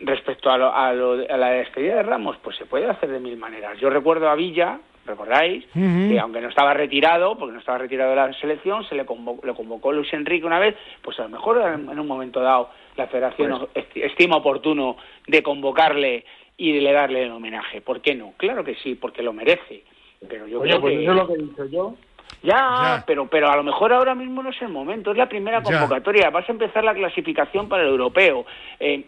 Respecto 0.00 0.50
a, 0.50 0.58
lo, 0.58 0.72
a, 0.72 0.92
la 0.92 1.50
despedida 1.50 1.96
de 1.96 2.02
Ramos, 2.04 2.36
pues 2.42 2.56
se 2.56 2.66
puede 2.66 2.86
hacer 2.86 3.10
de 3.10 3.18
mil 3.18 3.36
maneras. 3.36 3.78
Yo 3.80 3.90
recuerdo 3.90 4.28
a 4.28 4.36
Villa, 4.36 4.78
¿recordáis? 5.06 5.64
Que 5.72 6.20
aunque 6.20 6.40
no 6.40 6.48
estaba 6.48 6.72
retirado, 6.72 7.36
porque 7.36 7.54
no 7.54 7.58
estaba 7.58 7.78
retirado 7.78 8.10
de 8.10 8.16
la 8.16 8.32
selección, 8.34 8.84
se 8.84 8.94
le 8.94 9.04
convocó, 9.04 9.44
lo 9.44 9.54
convocó 9.56 9.92
Luis 9.92 10.12
Enrique 10.12 10.46
una 10.46 10.60
vez, 10.60 10.76
pues 11.02 11.18
a 11.18 11.24
lo 11.24 11.30
mejor 11.30 11.60
en 11.60 11.98
un 11.98 12.06
momento 12.06 12.40
dado 12.40 12.70
la 12.96 13.08
federación 13.08 13.52
esti- 13.74 14.04
estima 14.04 14.36
oportuno 14.36 14.96
de 15.26 15.42
convocarle 15.42 16.24
y 16.56 16.72
de 16.72 16.80
le 16.80 16.92
darle 16.92 17.24
el 17.24 17.32
homenaje. 17.32 17.80
¿Por 17.80 18.00
qué 18.00 18.14
no? 18.14 18.34
Claro 18.36 18.62
que 18.62 18.76
sí, 18.76 18.94
porque 18.94 19.22
lo 19.22 19.32
merece. 19.32 19.82
Pero 20.28 20.46
yo 20.46 20.60
Oye, 20.60 20.70
creo 20.70 20.80
pues 20.80 20.94
que... 20.96 21.02
eso 21.02 21.10
es 21.12 21.16
lo 21.16 21.26
que 21.26 21.34
he 21.34 21.38
dicho 21.38 21.64
yo. 21.66 21.94
Ya, 22.42 22.54
Ya. 22.56 23.04
pero 23.06 23.26
pero 23.26 23.50
a 23.50 23.56
lo 23.56 23.62
mejor 23.64 23.92
ahora 23.92 24.14
mismo 24.14 24.42
no 24.42 24.50
es 24.50 24.62
el 24.62 24.68
momento, 24.68 25.10
es 25.10 25.16
la 25.16 25.28
primera 25.28 25.58
Ya. 25.58 25.64
convocatoria, 25.64 26.30
vas 26.30 26.48
a 26.48 26.52
empezar 26.52 26.84
la 26.84 26.94
clasificación 26.94 27.68
para 27.68 27.82
el 27.82 27.88
europeo. 27.90 28.46
Eh, 28.78 29.04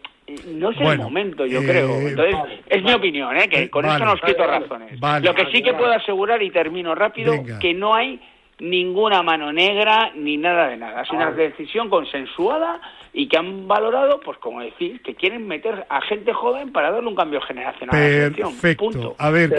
no 0.47 0.69
es 0.71 0.79
el 0.79 0.97
momento, 0.99 1.45
yo 1.45 1.61
eh, 1.61 1.65
creo. 1.65 1.89
Entonces, 1.99 2.35
vale, 2.35 2.61
es 2.67 2.83
mi 2.83 2.93
opinión, 2.93 3.35
¿eh? 3.37 3.49
que 3.49 3.63
Eh, 3.63 3.69
con 3.69 3.83
vale. 3.85 3.95
esto 3.95 4.05
nos 4.05 4.21
quito 4.21 4.37
Vale, 4.45 4.51
vale. 4.51 4.87
razones. 4.99 5.23
Lo 5.23 5.33
que 5.35 5.45
sí 5.51 5.61
que 5.63 5.73
puedo 5.73 5.91
asegurar, 5.91 6.41
y 6.41 6.51
termino 6.51 6.93
rápido, 6.95 7.33
Venga. 7.33 7.59
que 7.59 7.73
no 7.73 7.93
hay 7.93 8.19
ninguna 8.61 9.23
mano 9.23 9.51
negra 9.51 10.11
ni 10.15 10.37
nada 10.37 10.67
de 10.67 10.77
nada. 10.77 11.01
Es 11.01 11.09
una 11.09 11.31
decisión 11.31 11.89
consensuada 11.89 12.79
y 13.11 13.27
que 13.27 13.37
han 13.37 13.67
valorado, 13.67 14.21
pues 14.21 14.37
como 14.37 14.61
decir, 14.61 15.01
que 15.01 15.15
quieren 15.15 15.47
meter 15.47 15.85
a 15.89 15.99
gente 16.01 16.31
joven 16.31 16.71
para 16.71 16.91
darle 16.91 17.09
un 17.09 17.15
cambio 17.15 17.41
generacional 17.41 17.95
a 17.95 17.99
la. 17.99 18.29
Perfecto. 18.35 18.85
Punto. 18.85 19.15
A 19.17 19.31
ver, 19.31 19.49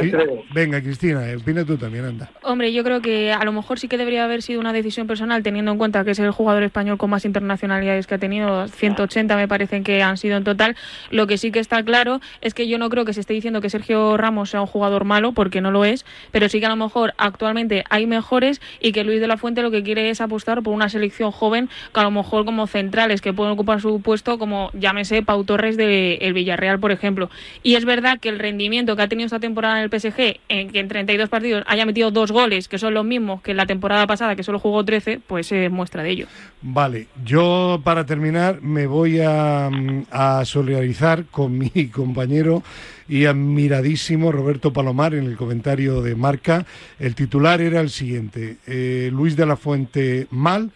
venga, 0.54 0.80
Cristina, 0.80 1.22
opina 1.36 1.64
tú 1.64 1.76
también, 1.76 2.04
anda. 2.04 2.30
Hombre, 2.42 2.72
yo 2.72 2.84
creo 2.84 3.02
que 3.02 3.32
a 3.32 3.44
lo 3.44 3.52
mejor 3.52 3.78
sí 3.78 3.88
que 3.88 3.98
debería 3.98 4.24
haber 4.24 4.40
sido 4.40 4.60
una 4.60 4.72
decisión 4.72 5.06
personal, 5.06 5.42
teniendo 5.42 5.72
en 5.72 5.78
cuenta 5.78 6.04
que 6.04 6.12
es 6.12 6.18
el 6.20 6.30
jugador 6.30 6.62
español 6.62 6.96
con 6.96 7.10
más 7.10 7.24
internacionalidades 7.24 8.06
que 8.06 8.14
ha 8.14 8.18
tenido, 8.18 8.68
180 8.68 9.36
me 9.36 9.48
parecen 9.48 9.82
que 9.82 10.02
han 10.02 10.16
sido 10.16 10.36
en 10.36 10.44
total. 10.44 10.76
Lo 11.10 11.26
que 11.26 11.38
sí 11.38 11.50
que 11.50 11.58
está 11.58 11.82
claro 11.82 12.20
es 12.40 12.54
que 12.54 12.68
yo 12.68 12.78
no 12.78 12.88
creo 12.88 13.04
que 13.04 13.12
se 13.12 13.20
esté 13.20 13.34
diciendo 13.34 13.60
que 13.60 13.68
Sergio 13.68 14.16
Ramos 14.16 14.50
sea 14.50 14.60
un 14.60 14.66
jugador 14.66 15.04
malo, 15.04 15.32
porque 15.32 15.60
no 15.60 15.72
lo 15.72 15.84
es, 15.84 16.06
pero 16.30 16.48
sí 16.48 16.60
que 16.60 16.66
a 16.66 16.70
lo 16.70 16.76
mejor 16.76 17.14
actualmente 17.18 17.84
hay 17.90 18.06
mejores 18.06 18.62
y 18.80 18.91
que 18.92 19.04
Luis 19.04 19.20
de 19.20 19.26
la 19.26 19.36
Fuente 19.36 19.62
lo 19.62 19.70
que 19.70 19.82
quiere 19.82 20.10
es 20.10 20.20
apostar 20.20 20.62
por 20.62 20.74
una 20.74 20.88
selección 20.88 21.30
joven, 21.30 21.68
que 21.92 22.00
a 22.00 22.04
lo 22.04 22.10
mejor 22.10 22.44
como 22.44 22.66
centrales 22.66 23.20
que 23.20 23.32
pueden 23.32 23.52
ocupar 23.52 23.80
su 23.80 24.00
puesto, 24.00 24.38
como 24.38 24.70
llámese 24.74 25.22
Pau 25.22 25.44
Torres 25.44 25.76
del 25.76 26.18
el 26.20 26.32
Villarreal, 26.32 26.78
por 26.78 26.92
ejemplo. 26.92 27.30
Y 27.62 27.74
es 27.74 27.84
verdad 27.84 28.18
que 28.20 28.28
el 28.28 28.38
rendimiento 28.38 28.96
que 28.96 29.02
ha 29.02 29.08
tenido 29.08 29.26
esta 29.26 29.40
temporada 29.40 29.78
en 29.78 29.90
el 29.90 30.00
PSG, 30.00 30.40
en 30.48 30.70
que 30.70 30.80
en 30.80 30.88
32 30.88 31.28
partidos 31.28 31.64
haya 31.66 31.86
metido 31.86 32.10
dos 32.10 32.32
goles, 32.32 32.68
que 32.68 32.78
son 32.78 32.94
los 32.94 33.04
mismos 33.04 33.42
que 33.42 33.52
en 33.52 33.56
la 33.56 33.66
temporada 33.66 34.06
pasada, 34.06 34.36
que 34.36 34.42
solo 34.42 34.58
jugó 34.58 34.84
13, 34.84 35.20
pues 35.26 35.50
es 35.52 35.70
muestra 35.70 36.02
de 36.02 36.10
ello. 36.10 36.26
Vale, 36.60 37.08
yo 37.24 37.80
para 37.82 38.06
terminar 38.06 38.60
me 38.62 38.86
voy 38.86 39.20
a, 39.20 39.70
a 40.10 40.44
solidarizar 40.44 41.24
con 41.26 41.58
mi 41.58 41.88
compañero 41.92 42.62
y 43.08 43.26
admiradísimo 43.26 44.32
Roberto 44.32 44.72
Palomar 44.72 45.14
en 45.14 45.24
el 45.24 45.36
comentario 45.36 46.02
de 46.02 46.14
Marca. 46.14 46.66
El 46.98 47.14
titular 47.14 47.60
era 47.60 47.80
el 47.80 47.90
siguiente, 47.90 48.56
eh, 48.66 49.10
Luis 49.12 49.36
de 49.36 49.46
la 49.46 49.56
Fuente 49.56 50.26
mal, 50.30 50.70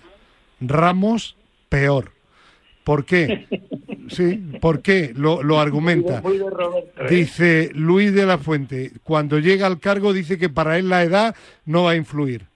Ramos 0.61 1.37
peor. 1.69 2.13
¿Por 2.85 3.05
qué? 3.05 3.47
Sí, 4.09 4.41
¿por 4.61 4.81
qué? 4.81 5.13
Lo, 5.17 5.43
lo 5.43 5.59
argumenta. 5.59 6.23
¿eh? 6.25 7.07
Dice 7.11 7.71
Luis 7.75 8.15
de 8.15 8.25
la 8.25 8.39
Fuente, 8.39 8.93
cuando 9.03 9.41
llega 9.41 9.67
al 9.67 9.81
cargo 9.81 10.13
dice 10.13 10.39
que 10.39 10.49
para 10.49 10.79
él 10.79 10.89
la 10.89 11.03
edad 11.03 11.35
no 11.65 11.83
va 11.85 11.91
a 11.91 11.97
influir. 11.97 12.47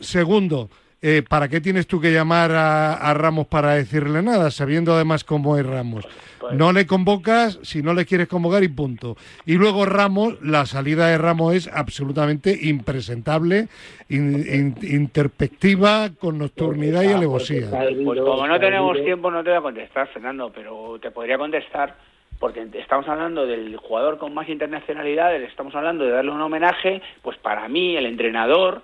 Segundo, 0.00 0.68
eh, 1.02 1.22
¿para 1.28 1.48
qué 1.48 1.60
tienes 1.60 1.86
tú 1.86 2.00
que 2.00 2.12
llamar 2.12 2.52
a, 2.52 2.94
a 2.94 3.14
Ramos 3.14 3.46
para 3.46 3.74
decirle 3.74 4.22
nada, 4.22 4.50
sabiendo 4.50 4.94
además 4.94 5.24
cómo 5.24 5.56
es 5.56 5.64
Ramos? 5.66 6.06
No 6.52 6.72
le 6.72 6.86
convocas 6.86 7.58
si 7.62 7.82
no 7.82 7.94
le 7.94 8.04
quieres 8.06 8.26
convocar 8.26 8.62
y 8.64 8.68
punto. 8.68 9.16
Y 9.46 9.54
luego 9.54 9.86
Ramos, 9.86 10.40
la 10.42 10.66
salida 10.66 11.06
de 11.08 11.16
Ramos 11.18 11.54
es 11.54 11.68
absolutamente 11.68 12.58
impresentable, 12.62 13.68
in- 14.08 14.44
in- 14.52 14.74
interpectiva, 14.94 16.10
con 16.18 16.38
nocturnidad 16.38 17.02
y 17.02 17.12
alevosía. 17.12 17.68
Pues 18.04 18.20
como 18.20 18.46
no 18.46 18.58
tenemos 18.58 18.96
tiempo, 19.04 19.30
no 19.30 19.42
te 19.44 19.50
voy 19.50 19.58
a 19.58 19.62
contestar, 19.62 20.08
Fernando, 20.08 20.50
pero 20.54 20.98
te 21.00 21.10
podría 21.10 21.38
contestar 21.38 21.94
porque 22.38 22.66
estamos 22.74 23.06
hablando 23.06 23.46
del 23.46 23.76
jugador 23.76 24.18
con 24.18 24.32
más 24.34 24.48
internacionalidades, 24.48 25.48
estamos 25.48 25.74
hablando 25.74 26.04
de 26.04 26.10
darle 26.10 26.30
un 26.30 26.40
homenaje, 26.40 27.02
pues 27.22 27.36
para 27.36 27.68
mí 27.68 27.96
el 27.96 28.06
entrenador 28.06 28.82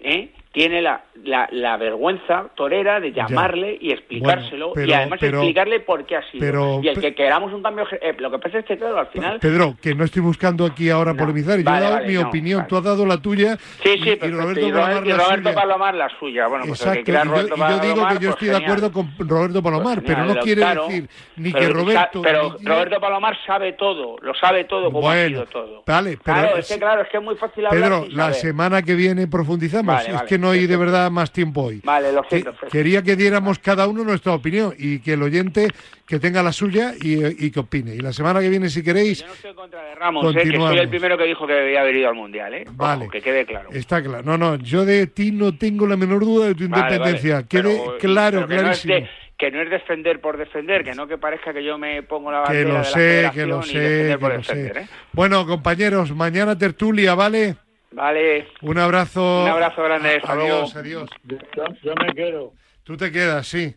¿eh? 0.00 0.30
Tiene 0.52 0.82
la, 0.82 1.04
la, 1.22 1.48
la 1.52 1.76
vergüenza 1.76 2.46
torera 2.56 2.98
de 2.98 3.12
llamarle 3.12 3.78
y 3.80 3.92
explicárselo 3.92 4.70
Bueno, 4.70 4.72
pero- 4.74 4.88
y 4.88 4.92
además 4.94 5.18
pero- 5.20 5.38
explicarle 5.38 5.78
por 5.80 6.04
qué 6.06 6.16
ha 6.16 6.22
sido. 6.30 6.40
pero- 6.40 6.80
y 6.82 6.88
el 6.88 7.00
que 7.00 7.14
queramos 7.14 7.52
un 7.52 7.62
cambio... 7.62 7.86
eh, 8.02 8.16
lo 8.18 8.32
que 8.32 8.38
pasa 8.40 8.58
es 8.58 8.64
que, 8.64 8.76
claro, 8.76 8.98
al 8.98 9.06
final... 9.08 9.38
Pedro, 9.38 9.76
que 9.80 9.94
no 9.94 10.02
estoy 10.04 10.22
buscando 10.22 10.66
aquí 10.66 10.90
ahora 10.90 11.12
No, 11.12 11.18
polemizar, 11.18 11.56
yo 11.56 11.64
vale, 11.64 11.78
he 11.78 11.82
dado 11.82 11.94
vale, 11.94 12.08
mi 12.08 12.14
no, 12.14 12.28
opinión, 12.28 12.58
vale. 12.58 12.68
tú 12.68 12.76
has 12.78 12.82
dado 12.82 13.06
la 13.06 13.18
tuya 13.18 13.56
Sí, 13.82 13.90
y- 13.90 14.02
sí, 14.02 14.10
y, 14.10 14.16
perfecto. 14.16 14.40
Roberto 14.40 14.60
Y 14.66 14.72
Palomar 14.72 15.06
y 15.06 15.08
la 15.10 15.16
Roberto 15.16 15.48
suya. 15.50 15.54
Palomar 15.54 15.94
la 15.94 16.08
suya. 16.18 16.46
Bueno, 16.48 16.64
pues 16.66 16.86
el 16.86 16.92
que 17.04 17.10
Exacto, 17.12 17.14
y 17.14 17.28
yo, 17.28 17.30
Roberto 17.30 17.56
yo 17.56 17.82
digo 17.82 17.94
Palomar, 17.94 18.18
que 18.18 18.24
yo 18.24 18.30
pues 18.30 18.42
estoy 18.42 18.48
de 18.48 18.56
acuerdo 18.56 18.92
con 18.92 19.14
Roberto 19.18 19.62
Palomar, 19.62 19.94
Pues 20.02 20.06
pero 20.06 20.24
no 20.24 20.40
quiere 20.40 20.60
claro. 20.62 20.86
decir 20.88 21.08
ni 21.36 21.52
que 21.52 21.68
Roberto... 21.68 22.22
Pero 22.22 22.56
ni- 22.58 22.66
Roberto 22.66 23.00
Palomar 23.00 23.36
sabe 23.46 23.74
todo, 23.74 24.16
lo 24.20 24.34
sabe 24.34 24.64
todo 24.64 24.90
como 24.90 25.08
ha 25.08 25.12
Bueno, 25.14 25.28
sido 25.28 25.46
todo. 25.46 25.82
vale, 25.86 26.18
pero 26.24 26.38
claro, 26.40 26.56
es- 26.56 26.68
que 26.68 26.78
claro, 26.80 27.02
es 27.02 27.08
que 27.08 27.16
es 27.18 27.22
muy 27.22 27.36
fácil 27.36 27.66
hablar 27.66 27.82
Pedro, 27.82 28.06
la 28.10 28.32
semana 28.32 28.82
que 28.82 28.96
viene 28.96 29.28
profundizamos, 29.28 30.08
es 30.08 30.22
que 30.22 30.39
no 30.40 30.50
hay 30.50 30.66
de 30.66 30.76
verdad 30.76 31.10
más 31.10 31.32
tiempo 31.32 31.62
hoy. 31.64 31.80
Vale, 31.84 32.10
lo 32.12 32.22
Que- 32.22 32.40
siento. 32.40 32.54
Quería 32.72 33.02
que 33.02 33.14
diéramos 33.14 33.58
cada 33.60 33.86
uno 33.86 34.02
nuestra 34.02 34.32
opinión 34.32 34.74
y 34.78 34.98
que 35.00 35.12
el 35.12 35.22
oyente 35.22 35.68
que 36.06 36.18
tenga 36.18 36.42
la 36.42 36.50
suya 36.52 36.94
y, 37.00 37.46
y 37.46 37.50
que 37.52 37.60
opine. 37.60 37.94
Y 37.94 37.98
la 38.00 38.12
semana 38.12 38.40
que 38.40 38.48
viene, 38.48 38.68
si 38.68 38.82
queréis, 38.82 39.20
Yo 39.20 39.26
no 39.28 39.32
estoy 39.34 39.54
contra 39.54 39.82
de 39.84 39.94
Ramos, 39.94 40.24
eh, 40.34 40.38
que 40.50 40.56
soy 40.56 40.78
el 40.78 40.88
primero 40.88 41.16
que 41.16 41.24
dijo 41.24 41.46
que 41.46 41.52
debía 41.52 41.82
haber 41.82 41.94
ido 41.94 42.08
al 42.08 42.14
Mundial, 42.16 42.52
¿eh? 42.54 42.64
Ojo, 42.66 42.76
Vale. 42.76 43.08
que 43.12 43.20
quede 43.20 43.46
claro. 43.46 43.68
está 43.72 44.02
claro. 44.02 44.22
No, 44.24 44.36
no, 44.36 44.56
yo 44.56 44.84
de 44.84 45.06
ti 45.06 45.30
no 45.30 45.56
tengo 45.56 45.86
la 45.86 45.96
menor 45.96 46.24
duda 46.24 46.46
de 46.48 46.54
tu 46.56 46.68
Vale, 46.68 46.82
independencia. 46.94 47.34
vale. 47.34 47.46
Quede 47.48 47.62
Pero- 47.62 47.98
claro, 47.98 48.46
pero 48.46 48.48
que 48.48 48.54
no 48.66 48.70
es 48.72 48.80
clarísimo. 48.82 48.94
de- 48.94 49.20
que 49.38 49.50
no 49.50 49.62
es 49.62 49.70
defender 49.70 50.20
por 50.20 50.36
defender, 50.36 50.84
que 50.84 50.92
no 50.94 51.06
que 51.06 51.16
parezca 51.16 51.54
que 51.54 51.64
yo 51.64 51.78
me 51.78 52.02
pongo 52.02 52.30
la 52.30 52.42
Que 52.44 52.64
bandera 52.64 52.68
lo 52.68 52.74
de 52.74 52.80
la 52.80 52.84
sé, 52.84 53.30
que 53.32 53.46
lo 53.46 53.62
sé, 53.62 53.72
que 54.20 54.28
lo 54.28 54.42
sé. 54.42 54.66
¿eh? 54.66 54.86
Bueno, 55.12 55.46
compañeros, 55.46 56.14
mañana 56.14 56.58
tertulia, 56.58 57.14
¿vale? 57.14 57.56
Vale, 57.92 58.46
Un 58.62 58.78
abrazo. 58.78 59.42
Un 59.44 59.48
abrazo 59.50 59.82
grande, 59.82 60.16
hasta 60.16 60.32
Adiós, 60.32 60.74
luego. 60.74 60.78
adiós. 60.78 61.10
Yo, 61.24 61.36
yo 61.82 61.94
me 61.96 62.14
quedo. 62.14 62.52
Tú 62.84 62.96
te 62.96 63.10
quedas, 63.10 63.46
sí. 63.48 63.74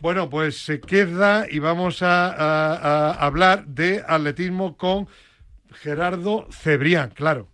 Bueno, 0.00 0.28
pues 0.30 0.58
se 0.64 0.80
queda 0.80 1.46
y 1.50 1.58
vamos 1.58 2.02
a, 2.02 2.28
a- 2.28 3.10
a 3.12 3.26
hablar 3.26 3.66
de 3.66 4.02
atletismo 4.06 4.76
con 4.76 5.08
Gerardo 5.72 6.46
Cebrián, 6.50 7.10
claro. 7.10 7.48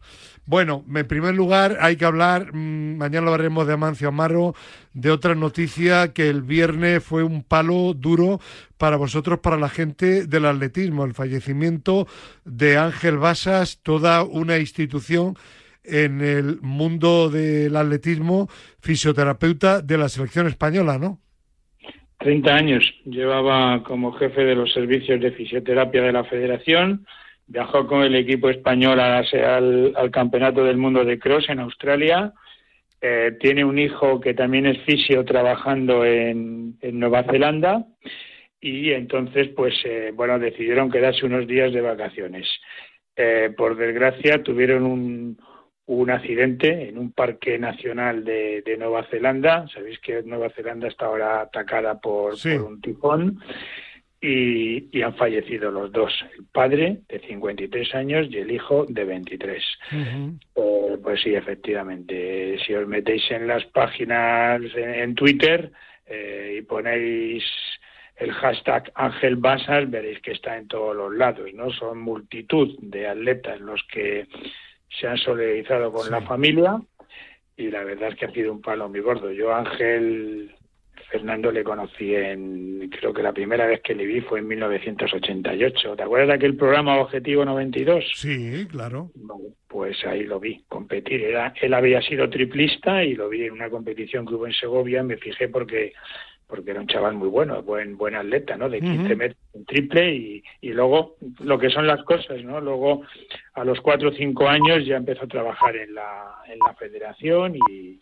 Bueno, 0.49 0.85
en 0.94 1.09
primer 1.09 1.35
lugar 1.35 1.77
hay 1.81 1.96
que 1.96 2.05
hablar, 2.05 2.53
mm, 2.55 2.99
mañana 2.99 3.25
lo 3.27 3.33
hablaremos 3.33 3.66
de 3.66 3.72
Amancio 3.72 4.09
Amaro, 4.09 4.55
de 4.92 5.11
otra 5.11 5.35
noticia 5.35 6.12
que 6.12 6.29
el 6.29 6.42
viernes 6.42 7.03
fue 7.03 7.25
un 7.25 7.42
palo 7.42 7.94
duro 7.94 8.40
para 8.79 8.96
vosotros, 8.96 9.40
para 9.40 9.57
la 9.57 9.68
gente 9.68 10.27
del 10.27 10.46
atletismo, 10.46 11.05
el 11.05 11.14
fallecimiento 11.14 12.07
de 12.44 12.79
Ángel 12.79 13.18
Basas, 13.18 13.81
toda 13.83 14.22
una 14.22 14.59
institución 14.59 15.37
en 15.88 16.20
el 16.20 16.61
mundo 16.61 17.31
del 17.31 17.77
atletismo, 17.77 18.49
fisioterapeuta 18.81 19.83
de 19.83 19.99
la 19.99 20.09
selección 20.09 20.46
española, 20.46 20.99
¿no? 20.99 21.20
30 22.18 22.55
años 22.55 22.94
llevaba 23.05 23.83
como 23.83 24.12
jefe 24.12 24.42
de 24.44 24.55
los 24.55 24.72
servicios 24.72 25.20
de 25.20 25.33
fisioterapia 25.33 26.03
de 26.03 26.12
la 26.12 26.25
federación. 26.25 27.07
Viajó 27.46 27.87
con 27.87 28.03
el 28.03 28.14
equipo 28.16 28.51
español 28.51 28.99
al 28.99 30.11
Campeonato 30.11 30.64
del 30.64 30.79
Mundo 30.79 31.05
de 31.05 31.18
Cross 31.18 31.49
en 31.51 31.61
Australia. 31.61 32.33
Eh, 33.01 33.37
tiene 33.38 33.64
un 33.64 33.79
hijo 33.79 34.20
que 34.20 34.35
también 34.35 34.66
es 34.66 34.83
fisio 34.83 35.25
trabajando 35.25 36.05
en, 36.05 36.77
en 36.81 36.99
Nueva 36.99 37.22
Zelanda. 37.25 37.85
Y 38.61 38.90
entonces, 38.90 39.49
pues, 39.55 39.75
eh, 39.85 40.11
bueno, 40.14 40.38
decidieron 40.38 40.90
quedarse 40.90 41.27
unos 41.27 41.46
días 41.46 41.72
de 41.72 41.83
vacaciones. 41.83 42.49
Eh, 43.14 43.51
por 43.57 43.77
desgracia, 43.77 44.42
tuvieron 44.42 44.85
un, 44.85 45.38
un 45.87 46.11
accidente 46.11 46.88
en 46.88 46.99
un 46.99 47.12
parque 47.12 47.59
nacional 47.59 48.25
de, 48.25 48.62
de 48.62 48.77
Nueva 48.77 49.05
Zelanda. 49.05 49.66
Sabéis 49.68 49.99
que 50.01 50.22
Nueva 50.25 50.51
Zelanda 50.51 50.88
está 50.88 51.07
ahora 51.07 51.42
atacada 51.42 52.01
por, 52.01 52.37
Sí. 52.37 52.51
por 52.57 52.62
un 52.62 52.81
tifón 52.81 53.38
y, 54.20 54.88
y 54.96 55.03
han 55.03 55.14
fallecido 55.14 55.70
los 55.70 55.92
dos, 55.92 56.12
el 56.37 56.44
padre 56.46 57.03
de 57.09 57.20
53 57.20 57.94
años 57.94 58.27
y 58.31 58.38
el 58.38 58.51
hijo 58.51 58.85
de 58.88 59.05
23. 59.05 59.62
Eh, 60.57 60.96
pues 61.03 61.20
sí, 61.22 61.35
efectivamente. 61.35 62.59
Si 62.66 62.75
os 62.75 62.88
metéis 62.88 63.31
en 63.31 63.46
las 63.46 63.64
páginas 63.66 64.61
en, 64.75 64.94
en 64.94 65.14
Twitter 65.14 65.70
eh, 66.07 66.57
y 66.59 66.62
ponéis 66.62 67.44
el 68.16 68.33
hashtag 68.33 68.90
Ángel 68.94 69.37
Basas, 69.37 69.88
veréis 69.90 70.20
que 70.20 70.33
está 70.33 70.57
en 70.57 70.66
todos 70.66 70.96
los 70.96 71.14
lados, 71.14 71.46
¿no? 71.55 71.70
Son 71.70 71.99
multitud 72.01 72.75
de 72.81 73.07
atletas 73.07 73.61
los 73.61 73.83
que 73.92 74.27
se 74.88 75.07
han 75.07 75.18
solidarizado 75.18 75.92
con 75.92 76.05
Sí. 76.05 76.11
la 76.11 76.20
familia 76.22 76.81
y 77.57 77.70
la 77.70 77.85
verdad 77.85 78.11
es 78.11 78.16
que 78.16 78.27
ha 78.27 78.31
sido 78.33 78.53
un 78.53 78.61
palo 78.62 78.88
muy 78.88 79.01
gordo. 79.01 79.31
Yo, 79.33 79.55
Ángel, 79.55 80.55
Fernando 81.11 81.51
le 81.53 81.62
conocí 81.64 82.14
en, 82.14 82.88
creo 82.90 83.12
que 83.14 83.22
la 83.22 83.33
primera 83.33 83.66
vez 83.66 83.81
que 83.83 83.94
le 83.94 84.05
vi 84.07 84.20
fue 84.20 84.40
en 84.40 84.49
1988. 84.49 85.96
¿Te 85.96 86.03
acuerdas 86.03 86.29
de 86.29 86.35
aquel 86.35 86.57
programa 86.57 86.99
Objetivo 87.01 87.44
92? 87.44 88.05
Sí, 88.14 88.66
claro. 88.70 89.11
pues 89.68 90.05
ahí 90.07 90.25
lo 90.25 90.40
vi 90.40 90.64
competir. 90.68 91.22
Era, 91.22 91.53
él 91.61 91.75
había 91.75 92.01
sido 92.03 92.29
triplista 92.31 93.05
y 93.05 93.14
lo 93.14 93.29
vi 93.29 93.44
en 93.44 93.53
una 93.53 93.68
competición 93.70 94.27
que 94.27 94.35
hubo 94.35 94.46
en 94.46 94.53
Segovia. 94.55 95.03
Me 95.03 95.16
fijé 95.18 95.49
porque 95.49 95.92
porque 96.46 96.70
era 96.70 96.80
un 96.80 96.87
chaval 96.87 97.14
muy 97.14 97.28
bueno, 97.28 97.62
buen 97.62 97.96
buen 97.96 98.14
atleta, 98.14 98.56
¿no? 98.56 98.68
De 98.68 98.80
15 98.80 99.16
metros 99.16 99.40
en 99.54 99.64
triple 99.64 100.14
y, 100.14 100.44
y 100.61 100.70
luego 100.70 101.16
lo 101.40 101.59
que 101.59 101.70
son 101.70 101.87
las 101.87 102.02
cosas, 102.04 102.42
¿no? 102.44 102.61
Luego 102.61 103.02
a 103.54 103.64
los 103.64 103.80
4 103.80 104.09
o 104.09 104.12
5 104.12 104.48
años 104.48 104.87
ya 104.87 104.96
empezó 104.96 105.24
a 105.24 105.28
trabajar 105.28 105.76
en 105.76 105.94
la, 105.94 106.37
en 106.46 106.59
la 106.64 106.74
federación 106.74 107.56
y, 107.56 108.00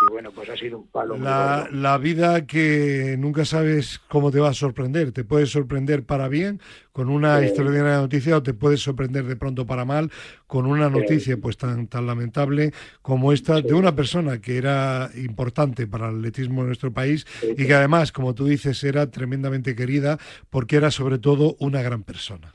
y 0.00 0.10
bueno, 0.10 0.30
pues 0.32 0.48
ha 0.48 0.56
sido 0.56 0.78
un 0.78 0.88
palo. 0.88 1.16
La, 1.18 1.68
la, 1.70 1.98
vida 1.98 2.46
que 2.46 3.16
nunca 3.18 3.44
sabes 3.44 3.98
cómo 4.08 4.30
te 4.30 4.40
va 4.40 4.48
a 4.48 4.54
sorprender. 4.54 5.12
Te 5.12 5.24
puede 5.24 5.46
sorprender 5.46 6.04
para 6.04 6.28
bien 6.28 6.60
con 6.92 7.10
una 7.10 7.42
extraordinaria 7.42 7.98
noticia 7.98 8.36
o 8.36 8.42
te 8.42 8.54
puede 8.54 8.76
sorprender 8.76 9.24
de 9.24 9.36
pronto 9.36 9.66
para 9.66 9.84
mal 9.84 10.10
con 10.46 10.66
una 10.66 10.88
noticia 10.88 11.36
pues 11.36 11.56
tan, 11.56 11.86
tan 11.86 12.06
lamentable 12.06 12.72
como 13.02 13.32
esta 13.32 13.60
de 13.60 13.74
una 13.74 13.94
persona 13.94 14.40
que 14.40 14.56
era 14.56 15.10
importante 15.16 15.86
para 15.86 16.08
el 16.08 16.16
atletismo 16.16 16.62
en 16.62 16.68
nuestro 16.68 16.92
país 16.92 17.26
y 17.42 17.66
que 17.66 17.74
además, 17.74 18.10
como 18.10 18.34
tú 18.34 18.46
dices, 18.46 18.82
era 18.84 19.10
tremendamente 19.10 19.76
querida 19.76 20.18
porque 20.48 20.76
era 20.76 20.90
sobre 20.90 21.18
todo 21.18 21.56
una 21.60 21.82
gran 21.82 22.02
persona. 22.02 22.50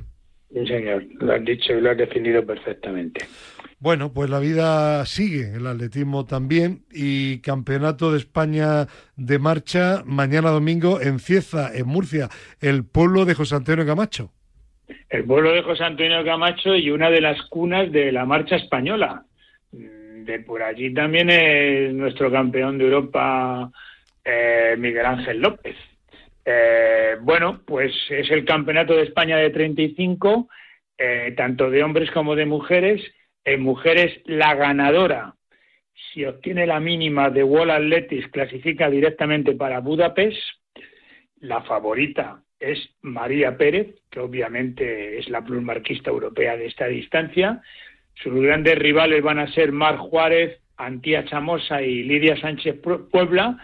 Sí, 0.51 0.65
señor, 0.67 1.05
lo 1.19 1.33
has 1.33 1.43
dicho 1.43 1.73
y 1.73 1.81
lo 1.81 1.91
has 1.91 1.97
definido 1.97 2.45
perfectamente. 2.45 3.25
Bueno, 3.85 4.11
pues 4.11 4.31
la 4.31 4.39
vida 4.39 5.05
sigue, 5.05 5.57
el 5.57 5.67
atletismo 5.67 6.25
también 6.25 6.85
y 6.91 7.39
Campeonato 7.41 8.11
de 8.11 8.17
España 8.17 8.87
de 9.15 9.37
marcha 9.37 10.01
mañana 10.07 10.49
domingo 10.49 10.99
en 10.99 11.19
Cieza, 11.19 11.69
en 11.71 11.85
Murcia, 11.85 12.29
el 12.61 12.83
pueblo 12.83 13.25
de 13.25 13.35
José 13.35 13.57
Antonio 13.57 13.85
Camacho. 13.85 14.31
El 15.07 15.25
pueblo 15.25 15.51
de 15.51 15.61
José 15.61 15.83
Antonio 15.83 16.25
Camacho 16.25 16.73
y 16.73 16.89
una 16.89 17.11
de 17.11 17.21
las 17.21 17.39
cunas 17.43 17.91
de 17.91 18.11
la 18.11 18.25
marcha 18.25 18.55
española. 18.55 19.23
De 19.71 20.39
por 20.39 20.63
allí 20.63 20.91
también 20.91 21.29
es 21.29 21.93
nuestro 21.93 22.31
campeón 22.31 22.79
de 22.79 22.85
Europa, 22.85 23.69
eh, 24.23 24.73
Miguel 24.79 25.05
Ángel 25.05 25.41
López. 25.41 25.75
Eh, 26.43 27.17
bueno, 27.21 27.61
pues 27.63 27.93
es 28.09 28.31
el 28.31 28.45
campeonato 28.45 28.95
de 28.95 29.03
España 29.03 29.37
de 29.37 29.51
35, 29.51 30.49
eh, 30.97 31.35
tanto 31.37 31.69
de 31.69 31.83
hombres 31.83 32.09
como 32.09 32.35
de 32.35 32.47
mujeres 32.47 32.99
en 33.45 33.61
mujeres, 33.61 34.19
la 34.25 34.55
ganadora, 34.55 35.35
si 36.11 36.25
obtiene 36.25 36.65
la 36.65 36.79
mínima 36.79 37.29
de 37.29 37.43
Wall 37.43 37.69
Athletics, 37.69 38.27
clasifica 38.29 38.89
directamente 38.89 39.53
para 39.53 39.79
Budapest. 39.79 40.37
La 41.39 41.61
favorita 41.61 42.41
es 42.59 42.79
María 43.01 43.55
Pérez, 43.57 43.95
que 44.09 44.19
obviamente 44.19 45.19
es 45.19 45.29
la 45.29 45.43
plusmarquista 45.43 46.09
europea 46.09 46.57
de 46.57 46.65
esta 46.65 46.87
distancia. 46.87 47.61
Sus 48.15 48.33
grandes 48.33 48.77
rivales 48.79 49.21
van 49.21 49.39
a 49.39 49.51
ser 49.53 49.71
Mar 49.71 49.97
Juárez, 49.97 50.59
Antía 50.77 51.25
Chamosa 51.25 51.81
y 51.81 52.03
Lidia 52.03 52.37
Sánchez 52.37 52.77
Puebla. 53.11 53.57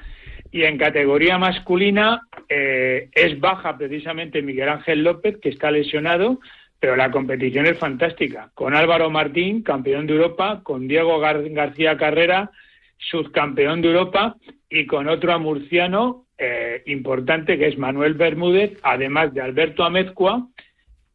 Y 0.52 0.64
en 0.64 0.78
categoría 0.78 1.38
masculina 1.38 2.28
eh, 2.50 3.10
es 3.14 3.40
baja 3.40 3.78
precisamente 3.78 4.42
Miguel 4.42 4.70
Ángel 4.70 5.04
López, 5.04 5.38
que 5.42 5.50
está 5.50 5.72
lesionado, 5.72 6.40
pero 6.82 6.96
la 6.96 7.12
competición 7.12 7.68
es 7.68 7.78
fantástica. 7.78 8.50
Con 8.56 8.74
Álvaro 8.74 9.12
Martín, 9.12 9.62
campeón 9.62 10.08
de 10.08 10.14
Europa, 10.14 10.62
con 10.64 10.88
Diego 10.88 11.20
García 11.20 11.96
Carrera, 11.96 12.50
subcampeón 12.98 13.84
de 13.84 13.90
Europa, 13.90 14.36
y 14.68 14.88
con 14.88 15.08
otro 15.08 15.32
amurciano 15.32 16.26
eh, 16.40 16.82
importante 16.88 17.60
que 17.60 17.68
es 17.68 17.78
Manuel 17.78 18.16
Bermúdez, 18.16 18.80
además 18.82 19.32
de 19.32 19.42
Alberto 19.42 19.84
Amezcua, 19.84 20.48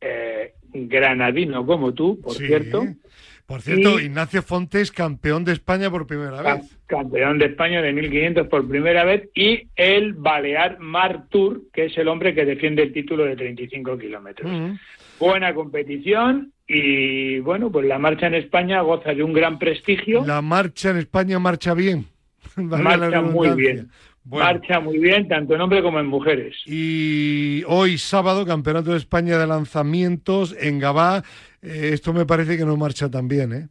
eh, 0.01 0.53
granadino 0.73 1.67
como 1.67 1.93
tú, 1.93 2.21
por 2.21 2.35
cierto. 2.35 2.85
Por 3.47 3.63
cierto, 3.63 4.01
Ignacio 4.01 4.43
Fontes, 4.43 4.91
campeón 4.91 5.45
de 5.45 5.53
España 5.53 5.89
por 5.89 6.07
primera 6.07 6.43
vez. 6.43 6.79
Campeón 6.87 7.39
de 7.39 7.47
España 7.47 7.81
de 7.81 7.93
1500 7.93 8.49
por 8.49 8.69
primera 8.69 9.05
vez. 9.05 9.29
Y 9.35 9.69
el 9.77 10.15
Balear 10.15 10.79
Martur, 10.81 11.63
que 11.73 11.87
es 11.87 11.97
el 11.97 12.09
hombre 12.09 12.35
que 12.35 12.45
defiende 12.45 12.83
el 12.83 12.93
título 12.93 13.25
de 13.25 13.37
35 13.37 13.99
kilómetros 13.99 14.51
buena 15.19 15.55
competición 15.55 16.53
y 16.67 17.39
bueno, 17.41 17.71
pues 17.71 17.87
la 17.87 17.99
marcha 17.99 18.27
en 18.27 18.35
España 18.35 18.81
goza 18.81 19.15
de 19.15 19.23
un 19.23 19.33
gran 19.33 19.59
prestigio. 19.59 20.25
La 20.27 20.43
marcha 20.43 20.91
en 20.91 20.99
España 20.99 21.39
marcha 21.39 21.75
bien. 21.75 22.07
marcha 22.57 23.23
muy 23.23 23.51
bien. 23.51 23.91
Marcha 24.29 24.81
muy 24.81 24.99
bien, 24.99 25.29
tanto 25.29 25.55
en 25.55 25.61
hombres 25.61 25.83
como 25.83 26.01
en 26.01 26.07
mujeres. 26.07 26.57
Y 26.67 27.63
hoy 27.67 27.97
sábado, 27.99 28.45
Campeonato 28.45 28.91
de 28.91 28.99
España 28.99 29.39
de 29.39 29.47
Lanzamientos 29.47 30.57
en 30.61 30.79
Gabá. 30.79 31.23
Eh, 31.63 31.91
esto 31.93 32.13
me 32.13 32.27
parece 32.27 32.57
que 32.57 32.65
no 32.65 32.77
marcha 32.77 33.11
tan 33.11 33.29
bien, 33.29 33.53
¿eh? 33.53 33.69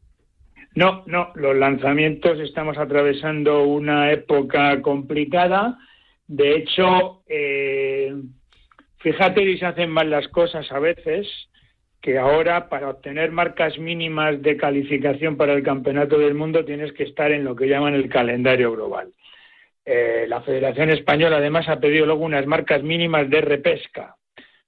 No, 0.75 1.03
no, 1.07 1.31
los 1.35 1.55
lanzamientos 1.55 2.39
estamos 2.39 2.77
atravesando 2.77 3.63
una 3.63 4.11
época 4.11 4.81
complicada. 4.81 5.77
De 6.27 6.57
hecho, 6.57 7.23
eh, 7.27 8.13
Fíjate 9.05 9.43
y 9.43 9.59
se 9.59 9.67
hacen 9.67 9.91
mal 9.91 10.09
las 10.09 10.27
cosas 10.29 10.71
a 10.71 10.79
veces, 10.79 11.27
que 12.01 12.17
ahora 12.17 12.69
para 12.69 12.89
obtener 12.89 13.31
marcas 13.31 13.77
mínimas 13.77 14.41
de 14.41 14.57
calificación 14.57 15.37
para 15.37 15.53
el 15.53 15.61
Campeonato 15.61 16.17
del 16.17 16.33
Mundo 16.33 16.65
tienes 16.65 16.91
que 16.93 17.03
estar 17.03 17.31
en 17.31 17.43
lo 17.43 17.55
que 17.55 17.67
llaman 17.67 17.93
el 17.93 18.09
calendario 18.09 18.71
global. 18.71 19.13
Eh, 19.85 20.25
la 20.27 20.41
Federación 20.41 20.89
Española 20.89 21.37
además 21.37 21.69
ha 21.69 21.79
pedido 21.79 22.07
luego 22.07 22.25
unas 22.25 22.47
marcas 22.47 22.81
mínimas 22.81 23.29
de 23.29 23.41
repesca. 23.41 24.15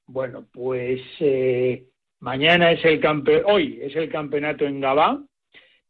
Bueno, 0.05 0.45
pues 0.53 1.01
eh, 1.19 1.85
mañana 2.19 2.71
es 2.71 2.85
el 2.85 2.99
campe 2.99 3.41
hoy 3.43 3.79
es 3.81 3.95
el 3.95 4.09
campeonato 4.09 4.65
en 4.65 4.79
Gabá 4.79 5.19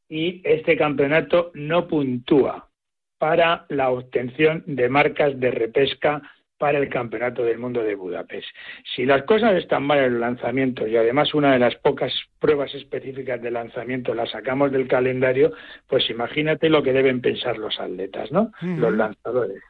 y 0.07 0.41
este 0.45 0.77
campeonato 0.77 1.51
no 1.53 1.87
puntúa 1.87 2.69
para 3.17 3.65
la 3.69 3.89
obtención 3.89 4.63
de 4.65 4.89
marcas 4.89 5.37
de 5.39 5.51
repesca 5.51 6.21
para 6.57 6.79
el 6.79 6.89
Campeonato 6.89 7.43
del 7.43 7.59
Mundo 7.59 7.83
de 7.83 7.95
Budapest. 7.95 8.47
Si 8.95 9.05
las 9.05 9.23
cosas 9.23 9.55
están 9.55 9.83
mal 9.83 9.99
en 9.99 10.05
el 10.05 10.19
lanzamiento 10.19 10.87
y 10.87 10.97
además 10.97 11.33
una 11.33 11.53
de 11.53 11.59
las 11.59 11.75
pocas 11.75 12.13
pruebas 12.39 12.73
específicas 12.73 13.41
de 13.41 13.51
lanzamiento 13.51 14.13
las 14.13 14.31
sacamos 14.31 14.71
del 14.71 14.87
calendario, 14.87 15.53
pues 15.87 16.09
imagínate 16.09 16.69
lo 16.69 16.81
que 16.81 16.93
deben 16.93 17.21
pensar 17.21 17.57
los 17.57 17.79
atletas, 17.79 18.31
¿no? 18.31 18.51
Los 18.61 18.93
lanzadores. 18.93 19.61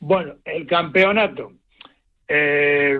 Bueno, 0.00 0.36
el 0.44 0.66
campeonato 0.66 1.52
eh, 2.26 2.98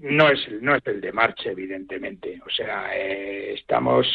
no 0.00 0.28
es 0.28 0.48
no 0.60 0.74
es 0.74 0.86
el 0.86 1.00
de 1.00 1.12
marcha, 1.12 1.50
evidentemente. 1.50 2.40
O 2.44 2.50
sea, 2.50 2.96
eh, 2.96 3.54
estamos 3.54 4.06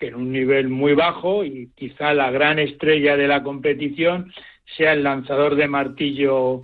en 0.00 0.14
un 0.14 0.32
nivel 0.32 0.68
muy 0.68 0.94
bajo 0.94 1.44
y 1.44 1.70
quizá 1.74 2.14
la 2.14 2.30
gran 2.30 2.58
estrella 2.58 3.16
de 3.16 3.28
la 3.28 3.42
competición 3.42 4.32
sea 4.76 4.92
el 4.92 5.02
lanzador 5.02 5.56
de 5.56 5.68
martillo 5.68 6.62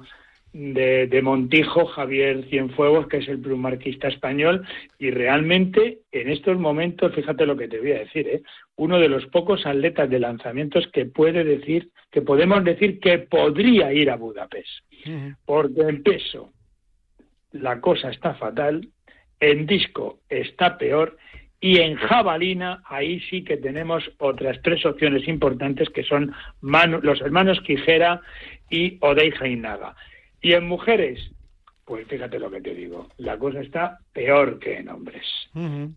de, 0.57 1.21
Montijo, 1.23 1.85
Javier 1.85 2.45
Cienfuegos, 2.49 3.09
que 3.09 3.19
es 3.19 3.29
el 3.29 3.41
plumarquista 3.41 4.09
español, 4.09 4.67
y 4.99 5.11
realmente 5.11 5.99
en 6.13 6.31
estos 6.31 6.59
momentos, 6.59 7.15
fíjate 7.15 7.45
lo 7.45 7.57
que 7.57 7.69
te 7.69 7.79
voy 7.79 7.93
a 7.93 7.99
decir, 7.99 8.27
¿eh? 8.27 8.43
uno 8.77 8.99
de 8.99 9.09
los 9.09 9.27
pocos 9.27 9.67
atletas 9.67 10.09
de 10.09 10.19
lanzamientos 10.19 10.89
que 10.93 11.05
puede 11.05 11.45
decir, 11.45 11.91
que 12.11 12.23
podemos 12.23 12.65
decir 12.65 13.01
que 13.01 13.19
podría 13.19 13.93
ir 13.93 14.11
a 14.11 14.17
Budapest, 14.17 14.71
porque 15.45 15.83
en 15.83 16.03
peso 16.03 16.53
la 17.53 17.81
cosa 17.81 18.11
está 18.11 18.35
fatal, 18.35 18.89
en 19.41 19.67
disco 19.67 20.21
está 20.31 20.79
peor, 20.79 21.19
y 21.61 21.81
en 21.81 21.97
jabalina, 21.97 22.83
ahí 22.87 23.21
sí 23.29 23.43
que 23.43 23.57
tenemos 23.57 24.11
otras 24.19 24.61
tres 24.63 24.85
opciones 24.87 25.27
importantes 25.29 25.89
que 25.91 26.03
son 26.03 26.35
los 26.63 27.21
hermanos 27.21 27.61
Quijera 27.63 28.23
y 28.71 28.99
Odey 29.01 29.31
Jainaga. 29.33 29.95
Y 30.41 30.53
en 30.53 30.67
mujeres, 30.67 31.31
pues 31.85 32.07
fíjate 32.09 32.39
lo 32.39 32.51
que 32.51 32.61
te 32.61 32.75
digo, 32.75 33.09
la 33.19 33.39
cosa 33.39 33.61
está 33.61 33.99
peor 34.13 34.59
que 34.59 34.79
en 34.79 34.89
hombres. 34.89 35.27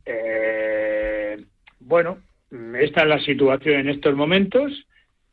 Eh, 0.06 1.44
bueno, 1.80 2.20
esta 2.80 3.02
es 3.02 3.08
la 3.08 3.20
situación 3.20 3.82
en 3.82 3.90
estos 3.90 4.16
momentos 4.16 4.86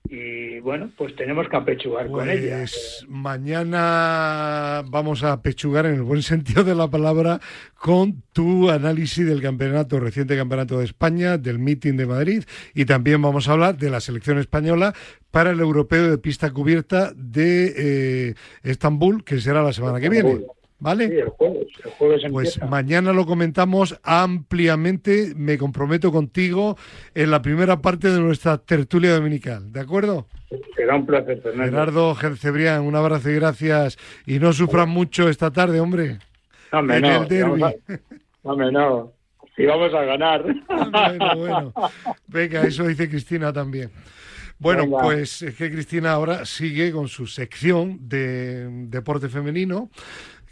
y 0.08 0.60
bueno, 0.60 0.90
pues 0.96 1.14
tenemos 1.16 1.48
que 1.48 1.56
apechugar 1.56 2.08
con 2.10 2.28
ella. 2.28 2.58
Pues 2.58 3.04
mañana 3.08 4.82
vamos 4.86 5.22
a 5.22 5.32
apechugar 5.32 5.86
en 5.86 5.94
el 5.94 6.02
buen 6.02 6.22
sentido 6.22 6.64
de 6.64 6.74
la 6.74 6.88
palabra 6.88 7.40
con 7.74 8.22
tu 8.32 8.70
análisis 8.70 9.26
del 9.26 9.42
campeonato, 9.42 10.00
reciente 10.00 10.36
campeonato 10.36 10.78
de 10.78 10.84
España, 10.84 11.38
del 11.38 11.58
meeting 11.58 11.96
de 11.96 12.06
Madrid 12.06 12.44
y 12.74 12.84
también 12.84 13.20
vamos 13.22 13.48
a 13.48 13.52
hablar 13.52 13.76
de 13.76 13.90
la 13.90 14.00
selección 14.00 14.38
española 14.38 14.94
para 15.30 15.50
el 15.50 15.60
europeo 15.60 16.10
de 16.10 16.18
pista 16.18 16.50
cubierta 16.50 17.12
de 17.14 17.74
eh, 17.76 18.34
Estambul, 18.62 19.24
que 19.24 19.40
será 19.40 19.62
la 19.62 19.72
semana 19.72 20.00
que 20.00 20.08
viene. 20.08 20.40
¿Vale? 20.78 21.08
Sí, 21.08 21.14
el 21.16 21.28
jueves, 21.30 21.66
el 21.84 21.90
jueves 21.92 22.22
Pues 22.30 22.48
empieza. 22.56 22.66
mañana 22.66 23.12
lo 23.12 23.24
comentamos 23.24 23.98
ampliamente. 24.02 25.32
Me 25.36 25.56
comprometo 25.56 26.12
contigo 26.12 26.76
en 27.14 27.30
la 27.30 27.40
primera 27.42 27.80
parte 27.80 28.10
de 28.10 28.20
nuestra 28.20 28.58
tertulia 28.58 29.14
dominical. 29.14 29.72
¿De 29.72 29.80
acuerdo? 29.80 30.26
Será 30.76 30.96
un 30.96 31.06
placer, 31.06 31.40
Fernando. 31.42 31.70
Gerardo 31.72 32.14
Gercebrián, 32.14 32.82
un 32.82 32.94
abrazo 32.94 33.30
y 33.30 33.34
gracias. 33.36 33.96
Y 34.26 34.38
no 34.38 34.52
sufran 34.52 34.88
mucho 34.90 35.28
esta 35.28 35.50
tarde, 35.50 35.80
hombre. 35.80 36.18
No, 36.72 36.78
hombre, 36.80 36.96
en 36.96 37.02
no, 37.02 37.08
el 37.24 37.42
vamos 37.42 37.62
a- 37.62 37.98
hombre, 38.42 38.72
no. 38.72 39.12
Y 39.56 39.64
vamos 39.64 39.94
a 39.94 40.02
ganar. 40.02 40.44
bueno, 40.44 41.36
bueno. 41.36 41.72
Venga, 42.26 42.62
eso 42.66 42.86
dice 42.86 43.08
Cristina 43.08 43.50
también. 43.52 43.90
Bueno, 44.58 44.82
Venga. 44.84 44.98
pues 45.02 45.42
es 45.42 45.54
que 45.54 45.70
Cristina 45.70 46.12
ahora 46.12 46.44
sigue 46.46 46.90
con 46.92 47.08
su 47.08 47.26
sección 47.26 47.98
de 48.08 48.68
deporte 48.88 49.28
femenino 49.28 49.90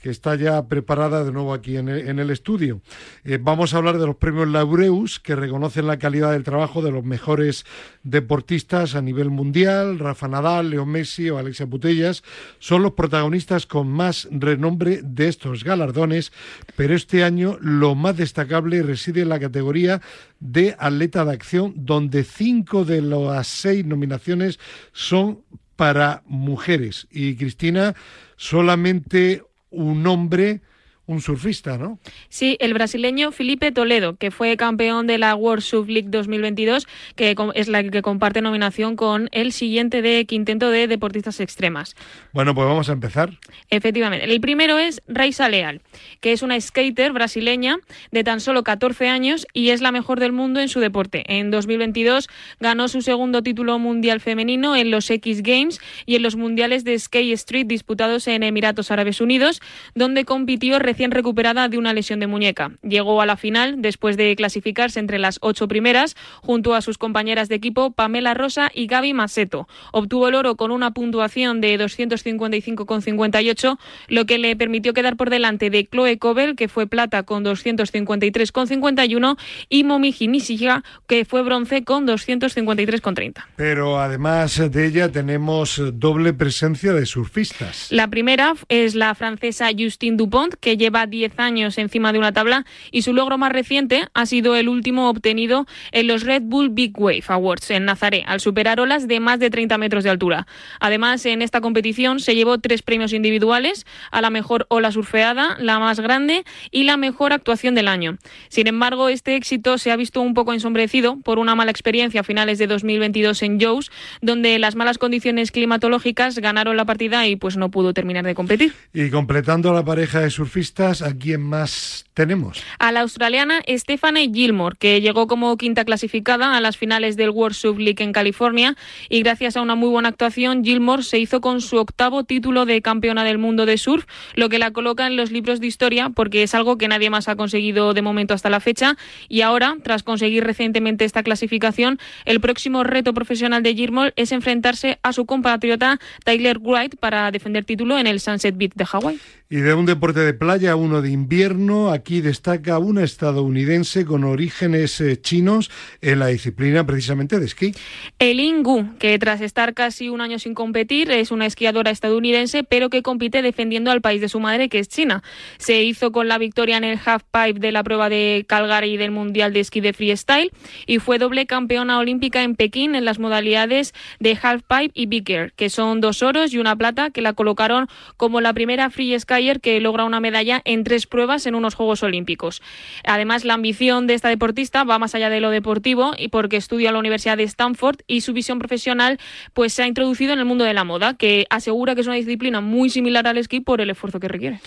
que 0.05 0.11
está 0.11 0.35
ya 0.35 0.69
preparada 0.69 1.25
de 1.25 1.33
nuevo 1.33 1.55
aquí 1.55 1.79
en 1.79 1.89
el, 1.89 2.29
estudio. 2.29 2.83
Eh, 3.25 3.39
vamos 3.41 3.73
a 3.73 3.79
hablar 3.79 3.97
de 3.97 4.05
los 4.05 4.17
premios 4.17 4.47
Laureus, 4.49 5.19
que 5.19 5.35
reconocen 5.35 5.87
la 5.87 5.99
calidad 5.99 6.33
del 6.33 6.45
trabajo 6.45 6.83
de 6.83 6.91
los 6.91 7.05
mejores 7.05 7.65
deportistas 8.03 8.97
a 8.97 9.01
nivel 9.01 9.31
mundial. 9.31 9.99
Rafa 9.99 10.29
Nadal, 10.29 10.69
Leo 10.69 10.85
Messi 10.85 11.31
o 11.31 11.39
Alexia 11.39 11.67
Putellas 11.67 12.23
son 12.59 12.83
los 12.83 12.93
protagonistas 12.93 13.65
con 13.65 13.89
más 13.89 14.29
renombre 14.31 15.01
de 15.03 15.29
estos 15.29 15.65
galardones, 15.65 16.33
pero 16.77 16.95
este 16.95 17.25
año 17.25 17.57
lo 17.63 17.95
más 17.95 18.15
destacable 18.15 18.83
reside 18.83 19.23
en 19.23 19.31
la 19.31 19.41
categoría 19.41 20.03
de 20.39 20.77
atleta 20.79 21.25
de 21.25 21.33
acción, 21.33 21.73
donde 21.77 22.25
cinco 22.25 22.85
de 22.85 23.01
las 23.01 23.47
seis 23.47 23.87
nominaciones 23.87 24.61
son 24.93 25.45
para 25.77 26.23
mujeres. 26.27 27.09
Y 27.11 27.37
Cristina, 27.37 27.95
solamente 28.37 29.43
un 29.75 30.07
hombre, 30.07 30.61
un 31.07 31.21
surfista, 31.21 31.77
¿no? 31.77 31.99
Sí, 32.29 32.57
el 32.61 32.73
brasileño 32.75 33.31
Felipe 33.31 33.73
Toledo, 33.73 34.17
que 34.17 34.31
fue 34.31 34.57
campeón 34.57 35.07
de 35.07 35.19
la 35.19 35.35
World 35.35 35.63
Surf 35.63 35.89
League 35.89 36.09
2022, 36.11 36.87
que 37.15 37.37
es 37.55 37.69
la 37.69 37.83
que 37.83 38.03
comparte 38.03 38.41
nominación 38.41 38.97
con 38.97 39.29
el 39.33 39.53
siguiente 39.53 40.03
de 40.03 40.25
quinteto 40.25 40.71
de 40.71 40.87
deportistas 40.87 41.41
extremas. 41.41 41.95
Bueno, 42.33 42.55
pues 42.55 42.67
vamos 42.67 42.89
a 42.89 42.93
empezar. 42.93 43.39
Efectivamente. 43.71 44.25
El 44.25 44.41
primero 44.41 44.79
es 44.79 45.03
Raisa 45.07 45.49
Leal, 45.49 45.83
que 46.21 46.33
es 46.33 46.43
una 46.43 46.61
skater 46.61 47.13
brasileña 47.13 47.79
de 48.11 48.25
tan 48.25 48.41
solo 48.41 48.65
14 48.65 49.09
años 49.09 49.47
y 49.53 49.71
es 49.71 49.81
la 49.81 49.93
mejor 49.93 50.21
del 50.21 50.33
mundo 50.33 50.61
en 50.61 50.69
su 50.69 50.81
deporte. 50.81 51.25
En 51.27 51.51
2022 51.51 52.29
ganó 52.61 52.89
su 52.89 53.03
segundo 53.03 53.43
título 53.43 53.79
mundial 53.79 54.21
femenino 54.21 54.77
en 54.77 54.91
los 54.91 55.11
X 55.11 55.43
Games 55.43 55.81
y 56.07 56.17
en 56.17 56.23
los 56.23 56.37
mundiales 56.37 56.85
de 56.85 56.99
Skate 56.99 57.33
Street 57.35 57.67
disputados 57.67 58.27
en 58.29 58.43
Emiratos 58.43 58.91
Árabes 58.91 59.21
Unidos, 59.21 59.61
donde 59.95 60.25
compitió 60.25 60.79
recién 60.95 61.11
recuperada 61.11 61.69
de 61.69 61.77
una 61.77 61.93
lesión 61.93 62.21
de 62.21 62.29
muñeca. 62.29 62.71
Llegó 62.83 63.21
a 63.21 63.27
la 63.27 63.37
final 63.37 63.83
después 63.83 64.17
de 64.17 64.37
clasificarse 64.37 65.01
entre 65.01 65.19
las 65.19 65.39
ocho 65.43 65.67
primeras 65.67 66.15
junto 66.41 66.77
a 66.77 66.83
sus 66.83 66.99
compañeras 66.99 67.49
de 67.49 67.57
equipo 67.57 67.91
Pamela 67.91 68.33
Rosa 68.33 68.71
y 68.73 68.87
Gaby 68.87 69.13
Maseto. 69.13 69.67
Obtuvo 69.91 70.29
el 70.29 70.37
oro 70.37 70.55
con 70.55 70.71
una 70.71 70.93
puntuación 70.93 71.61
de 71.61 71.81
255,58, 71.81 73.77
lo 74.07 74.25
que 74.25 74.39
le 74.39 74.55
permitió 74.55 74.95
quedar 74.95 75.17
por 75.17 75.31
delante 75.31 75.69
de 75.69 75.85
Chloe 75.85 76.17
Cobel, 76.19 76.55
que 76.55 76.69
fue 76.69 76.87
plata 76.87 77.25
con 77.25 77.45
253,51, 77.45 79.37
y 79.69 79.83
Momiji 79.83 80.29
Nishija, 80.29 80.85
que 81.09 81.25
fue 81.25 81.43
bronce 81.43 81.83
con 81.83 82.07
253,30. 82.07 83.47
Pero 83.57 83.99
además 83.99 84.71
de 84.71 84.87
ella 84.87 85.11
tenemos 85.11 85.83
doble 85.95 86.35
presencia 86.35 86.93
de 86.93 87.05
surfistas. 87.05 87.89
La 87.91 88.07
primera 88.07 88.55
es 88.69 88.95
la 88.95 89.13
francesa 89.17 89.71
Justine 89.77 90.17
Dupont, 90.17 90.55
que 90.55 90.84
lleva 90.85 91.07
10 91.07 91.41
años 91.41 91.79
encima 91.79 92.13
de 92.13 92.19
una 92.19 92.33
tabla 92.33 92.67
y 92.91 93.01
su 93.03 93.15
logro 93.15 93.39
más 93.39 93.51
reciente 93.53 94.05
ha 94.13 94.27
sido 94.27 94.55
el 94.55 94.69
último 94.69 95.09
obtenido 95.09 95.67
en 95.93 96.09
los 96.09 96.25
Red 96.25 96.43
Bull 96.45 96.69
Big 96.69 96.93
Wave 96.99 97.25
Awards 97.29 97.71
en 97.71 97.87
Nazaré, 97.87 98.23
al 98.27 98.41
superar 98.41 98.81
olas 98.81 99.09
de 99.09 99.19
más 99.19 99.39
de 99.39 99.49
30 99.49 99.79
metros 99.79 100.05
de 100.05 100.11
altura. 100.11 100.47
Además, 100.81 101.25
en 101.25 101.41
esta 101.41 101.63
competición 101.63 102.21
se 102.21 102.35
llevó 102.35 102.59
tres 102.59 102.83
premios 102.83 103.15
individuales 103.15 103.87
a 104.11 104.21
la 104.21 104.29
mejor 104.29 104.67
ola 104.69 104.93
surfeada, 104.93 105.57
la 105.59 105.79
más 105.79 106.01
grande 106.01 106.45
y 106.71 106.85
la 106.85 106.99
mejor 106.99 107.33
actuación 107.33 107.75
del 107.75 107.89
año. 107.89 108.19
Sin 108.49 108.67
embargo, 108.67 109.09
este 109.09 109.37
éxito 109.37 109.79
se 109.79 109.91
ha 109.91 109.97
visto 109.97 110.21
un 110.21 110.35
poco 110.35 110.53
ensombrecido 110.53 111.17
por 111.25 111.39
una 111.39 111.55
mala 111.55 111.71
experiencia 111.71 112.21
a 112.21 112.25
finales 112.25 112.59
de 112.59 112.67
2022 112.67 113.43
en 113.43 113.59
Joes, 113.59 113.91
donde 114.21 114.59
las 114.59 114.75
malas 114.75 114.99
condiciones 114.99 115.51
climatológicas 115.51 116.39
ganaron 116.41 116.77
la 116.77 116.85
partida 116.85 117.27
y 117.27 117.37
pues 117.37 117.57
no 117.57 117.71
pudo 117.71 117.95
terminar 117.95 118.27
de 118.27 118.35
competir. 118.35 118.75
Y 118.93 119.09
completando 119.09 119.73
la 119.73 119.83
pareja 119.83 120.21
de 120.21 120.29
surfistas, 120.29 120.74
¿a 120.81 121.15
quién 121.19 121.41
más 121.43 122.05
tenemos? 122.15 122.63
a 122.79 122.93
la 122.93 123.01
australiana 123.01 123.63
Stephanie 123.69 124.31
Gilmore, 124.33 124.77
que 124.79 125.01
llegó 125.01 125.27
como 125.27 125.57
quinta 125.57 125.85
clasificada 125.85 126.57
a 126.57 126.61
las 126.61 126.77
finales 126.77 127.17
del 127.17 127.31
World 127.31 127.55
Surf 127.55 127.79
League 127.79 128.03
en 128.03 128.13
California 128.13 128.77
y 129.09 129.23
gracias 129.23 129.57
a 129.57 129.63
una 129.63 129.75
muy 129.75 129.89
buena 129.89 130.09
actuación, 130.09 130.65
Gilmore 130.65 131.03
se 131.03 131.19
hizo 131.19 131.41
con 131.41 131.61
su 131.61 131.77
octavo 131.77 132.25
título 132.25 132.67
de 132.67 132.83
campeona 132.83 133.25
del 133.25 133.39
mundo 133.39 133.67
de 133.67 133.79
surf, 133.79 134.05
lo 134.35 134.49
que 134.49 134.59
la 134.59 134.73
coloca 134.73 135.07
en 135.07 135.17
los 135.17 135.31
libros 135.31 135.61
de 135.61 135.67
historia 135.67 136.11
porque 136.11 136.43
es 136.43 136.55
algo 136.55 136.77
que 136.77 136.89
nadie 136.89 137.11
más 137.11 137.29
ha 137.29 137.37
conseguido 137.37 137.95
de 137.95 138.03
momento 138.03 138.35
hasta 138.35 138.51
la 138.51 138.61
fecha 138.61 138.97
y 139.29 139.43
ahora, 139.43 139.77
tras 139.83 140.03
conseguir 140.03 140.45
recientemente 140.45 141.05
esta 141.05 141.23
clasificación, 141.23 141.99
el 142.25 142.41
próximo 142.41 142.85
reto 142.85 143.15
profesional 143.15 143.63
de 143.63 143.75
Gilmore 143.75 144.13
es 144.17 144.33
enfrentarse 144.33 144.99
a 145.03 145.13
su 145.13 145.27
compatriota 145.27 145.99
Tyler 146.25 146.59
Wright 146.59 146.97
para 146.97 147.31
defender 147.31 147.65
título 147.65 147.99
en 147.99 148.07
el 148.07 148.21
Sunset 148.21 148.57
Beach 148.57 148.73
de 148.75 148.85
Hawái. 148.85 149.21
Y 149.55 149.61
de 149.61 149.73
un 149.73 149.87
deporte 149.87 150.19
de 150.19 150.35
playa, 150.35 150.75
uno 150.75 151.01
de 151.01 151.13
invierno, 151.13 151.93
aquí 151.93 152.21
destaca 152.21 152.81
una 152.81 153.05
estadounidense 153.05 154.05
con 154.05 154.25
orígenes 154.25 155.01
eh, 155.01 155.21
chinos 155.21 155.71
en 156.01 156.19
la 156.19 156.27
disciplina 156.27 156.85
precisamente 156.85 157.39
de 157.39 157.47
esquí. 157.47 157.73
Eileen 158.19 158.65
Gu, 158.65 158.99
que 158.99 159.17
tras 159.21 159.41
estar 159.41 159.73
casi 159.73 160.09
un 160.09 160.21
año 160.21 160.41
sin 160.41 160.55
competir, 160.55 161.09
es 161.13 161.31
una 161.31 161.47
esquiadora 161.47 161.93
estadounidense, 161.93 162.65
pero 162.65 162.91
que 162.91 163.03
compite 163.03 163.43
defendiendo 163.43 163.93
al 163.93 164.01
país 164.01 164.21
de 164.21 164.29
su 164.29 164.41
madre, 164.41 164.69
que 164.69 164.81
es 164.81 164.89
China. 164.89 165.23
Se 165.59 165.85
hizo 165.85 166.11
con 166.11 166.27
la 166.27 166.39
victoria 166.39 166.77
en 166.77 166.83
el 166.83 166.99
halfpipe 166.99 167.61
de 167.61 167.71
la 167.71 167.85
prueba 167.85 168.09
de 168.09 168.45
Calgary 168.49 168.97
del 168.97 169.13
Mundial 169.13 169.53
de 169.53 169.61
Esquí 169.61 169.81
de 169.81 169.93
Freestyle 169.93 170.51
y 170.85 170.99
fue 170.99 171.21
doble 171.21 171.47
campeona 171.47 172.01
olímpica 172.01 172.43
en 172.43 172.57
Pekín 172.57 172.97
en 172.97 173.05
las 173.05 173.21
modalidades 173.21 173.95
de 174.19 174.37
halfpipe 174.43 174.91
y 174.95 175.07
big 175.07 175.31
air, 175.31 175.53
que 175.53 175.71
son 175.71 176.01
dos 176.01 176.25
oros 176.25 176.53
y 176.53 176.59
una 176.59 176.75
plata 176.75 177.11
que 177.11 177.23
la 177.23 177.35
colocaron 177.35 177.87
como 178.17 178.41
la 178.41 178.53
primera 178.53 178.91
free 178.91 179.15
que 179.61 179.81
logra 179.81 180.05
una 180.05 180.21
medalla 180.21 180.63
en 180.65 180.85
tres 180.85 181.07
pruebas 181.07 181.47
en 181.47 181.55
unos 181.55 181.75
Juegos 181.75 182.03
Olímpicos. 182.03 182.63
Además, 183.05 183.45
la 183.45 183.55
ambición 183.55 184.07
de 184.07 184.15
esta 184.15 184.29
deportista 184.29 184.85
va 184.85 184.99
más 184.99 185.15
allá 185.15 185.31
de 185.31 185.41
lo 185.41 185.51
deportivo 185.51 186.13
y 186.19 186.29
porque 186.29 186.57
estudia 186.57 186.89
en 186.89 186.95
la 186.95 187.01
Universidad 187.01 187.37
de 187.37 187.45
Stanford 187.45 187.99
y 188.07 188.23
su 188.23 188.33
visión 188.33 188.59
profesional 188.59 189.19
pues 189.53 189.73
se 189.73 189.83
ha 189.83 189.87
introducido 189.87 190.33
en 190.33 190.39
el 190.39 190.45
mundo 190.45 190.65
de 190.65 190.75
la 190.75 190.85
moda, 190.85 191.15
que 191.15 191.47
asegura 191.51 191.95
que 191.95 192.01
es 192.01 192.07
una 192.07 192.17
disciplina 192.17 192.61
muy 192.61 192.91
similar 192.91 193.27
al 193.27 193.39
esquí 193.39 193.61
por 193.61 193.81
el 193.81 193.91
esfuerzo 193.91 194.21
que 194.21 194.29
requiere. 194.29 194.61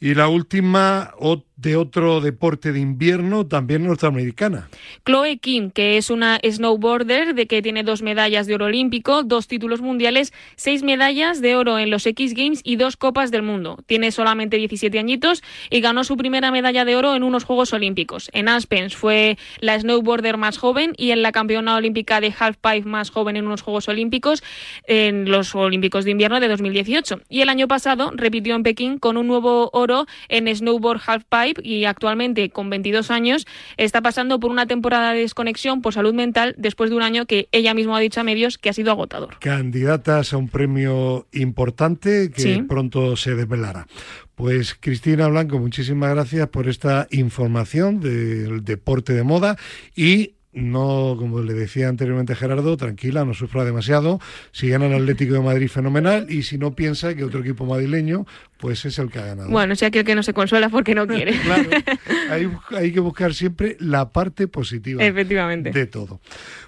Y 0.00 0.14
la 0.14 0.28
última 0.28 1.12
de 1.58 1.74
otro 1.74 2.20
deporte 2.20 2.72
de 2.72 2.78
invierno, 2.78 3.46
también 3.46 3.84
norteamericana. 3.84 4.68
Chloe 5.04 5.38
Kim, 5.38 5.72
que 5.72 5.96
es 5.96 6.08
una 6.08 6.38
snowboarder 6.48 7.34
de 7.34 7.48
que 7.48 7.62
tiene 7.62 7.82
dos 7.82 8.00
medallas 8.00 8.46
de 8.46 8.54
oro 8.54 8.66
olímpico, 8.66 9.24
dos 9.24 9.48
títulos 9.48 9.80
mundiales, 9.80 10.32
seis 10.54 10.84
medallas 10.84 11.40
de 11.40 11.56
oro 11.56 11.80
en 11.80 11.90
los 11.90 12.06
X 12.06 12.34
Games 12.34 12.60
y 12.62 12.76
dos 12.76 12.96
copas 12.96 13.32
del 13.32 13.42
mundo. 13.42 13.76
Tiene 13.86 14.12
solamente 14.12 14.56
17 14.56 15.00
añitos 15.00 15.42
y 15.68 15.80
ganó 15.80 16.04
su 16.04 16.16
primera 16.16 16.52
medalla 16.52 16.84
de 16.84 16.94
oro 16.94 17.16
en 17.16 17.24
unos 17.24 17.42
Juegos 17.42 17.72
Olímpicos. 17.72 18.30
En 18.32 18.48
Aspens 18.48 18.94
fue 18.94 19.36
la 19.58 19.80
snowboarder 19.80 20.36
más 20.36 20.58
joven 20.58 20.92
y 20.96 21.10
en 21.10 21.22
la 21.22 21.32
campeona 21.32 21.74
olímpica 21.74 22.20
de 22.20 22.32
halfpipe 22.38 22.88
más 22.88 23.10
joven 23.10 23.36
en 23.36 23.46
unos 23.46 23.62
Juegos 23.62 23.88
Olímpicos 23.88 24.44
en 24.86 25.28
los 25.28 25.56
Olímpicos 25.56 26.04
de 26.04 26.12
invierno 26.12 26.38
de 26.38 26.46
2018. 26.46 27.22
Y 27.28 27.40
el 27.40 27.48
año 27.48 27.66
pasado 27.66 28.12
repitió 28.14 28.54
en 28.54 28.62
Pekín 28.62 28.98
con 28.98 29.16
un 29.16 29.26
nuevo 29.26 29.70
oro 29.72 29.87
en 30.28 30.54
snowboard 30.54 31.00
halfpipe 31.06 31.60
y 31.62 31.84
actualmente 31.84 32.50
con 32.50 32.70
22 32.70 33.10
años 33.10 33.46
está 33.76 34.00
pasando 34.02 34.38
por 34.40 34.50
una 34.50 34.66
temporada 34.66 35.12
de 35.12 35.20
desconexión 35.20 35.82
por 35.82 35.94
salud 35.94 36.14
mental 36.14 36.54
después 36.58 36.90
de 36.90 36.96
un 36.96 37.02
año 37.02 37.26
que 37.26 37.48
ella 37.52 37.74
misma 37.74 37.96
ha 37.96 38.00
dicho 38.00 38.20
a 38.20 38.24
medios 38.24 38.58
que 38.58 38.68
ha 38.68 38.72
sido 38.72 38.90
agotador. 38.90 39.38
Candidatas 39.40 40.32
a 40.32 40.36
un 40.36 40.48
premio 40.48 41.26
importante 41.32 42.30
que 42.30 42.42
Sí. 42.42 42.62
pronto 42.68 43.16
se 43.16 43.34
desvelará. 43.34 43.86
Pues 44.34 44.74
Cristina 44.78 45.26
Blanco, 45.28 45.58
muchísimas 45.58 46.10
gracias 46.14 46.48
por 46.48 46.68
esta 46.68 47.08
información 47.10 48.00
del 48.00 48.64
deporte 48.64 49.12
de 49.12 49.24
moda 49.24 49.56
y 49.96 50.34
no, 50.52 51.14
como 51.18 51.40
le 51.42 51.52
decía 51.52 51.88
anteriormente 51.88 52.34
Gerardo, 52.34 52.76
tranquila, 52.76 53.24
no 53.24 53.34
sufra 53.34 53.64
demasiado. 53.64 54.18
Si 54.50 54.68
gana 54.68 54.86
el 54.86 54.94
Atlético 54.94 55.34
de 55.34 55.40
Madrid, 55.40 55.68
fenomenal. 55.68 56.26
Y 56.30 56.42
si 56.42 56.56
no 56.58 56.74
piensa 56.74 57.14
que 57.14 57.22
otro 57.22 57.40
equipo 57.40 57.64
madrileño 57.66 58.26
pues 58.58 58.84
es 58.84 58.98
el 58.98 59.10
que 59.10 59.18
ha 59.20 59.26
ganado. 59.26 59.48
Bueno, 59.48 59.74
si 59.76 59.84
aquel 59.84 60.04
que 60.04 60.14
no 60.14 60.22
se 60.22 60.34
consuela 60.34 60.68
porque 60.68 60.94
no 60.94 61.06
quiere. 61.06 61.38
claro, 61.42 61.70
hay, 62.30 62.50
hay, 62.76 62.92
que 62.92 63.00
buscar 63.00 63.32
siempre 63.32 63.76
la 63.80 64.10
parte 64.10 64.48
positiva 64.48 65.02
Efectivamente. 65.02 65.70
de 65.70 65.86
todo. 65.86 66.20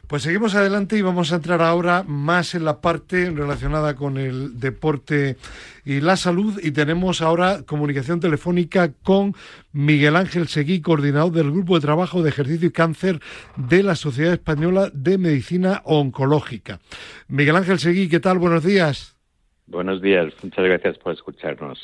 Pues 0.06 0.22
seguimos 0.22 0.54
adelante 0.54 0.96
y 0.96 1.02
vamos 1.02 1.32
a 1.32 1.36
entrar 1.36 1.62
ahora 1.62 2.02
más 2.04 2.54
en 2.54 2.64
la 2.64 2.80
parte 2.80 3.30
relacionada 3.30 3.94
con 3.94 4.18
el 4.18 4.58
deporte 4.58 5.36
y 5.84 6.00
la 6.00 6.16
salud 6.16 6.58
y 6.62 6.72
tenemos 6.72 7.22
ahora 7.22 7.62
comunicación 7.62 8.20
telefónica 8.20 8.92
con 9.02 9.34
Miguel 9.72 10.16
Ángel 10.16 10.48
Seguí, 10.48 10.80
coordinador 10.80 11.32
del 11.32 11.50
Grupo 11.50 11.74
de 11.74 11.80
Trabajo 11.80 12.22
de 12.22 12.30
Ejercicio 12.30 12.68
y 12.68 12.72
Cáncer 12.72 13.20
de 13.56 13.82
la 13.82 13.94
Sociedad 13.94 14.32
Española 14.32 14.90
de 14.92 15.18
Medicina 15.18 15.82
Oncológica. 15.84 16.80
Miguel 17.28 17.56
Ángel 17.56 17.78
Seguí, 17.78 18.08
¿qué 18.08 18.20
tal? 18.20 18.38
Buenos 18.38 18.64
días. 18.64 19.19
Buenos 19.70 20.02
días, 20.02 20.34
muchas 20.42 20.64
gracias 20.64 20.98
por 20.98 21.12
escucharnos. 21.14 21.78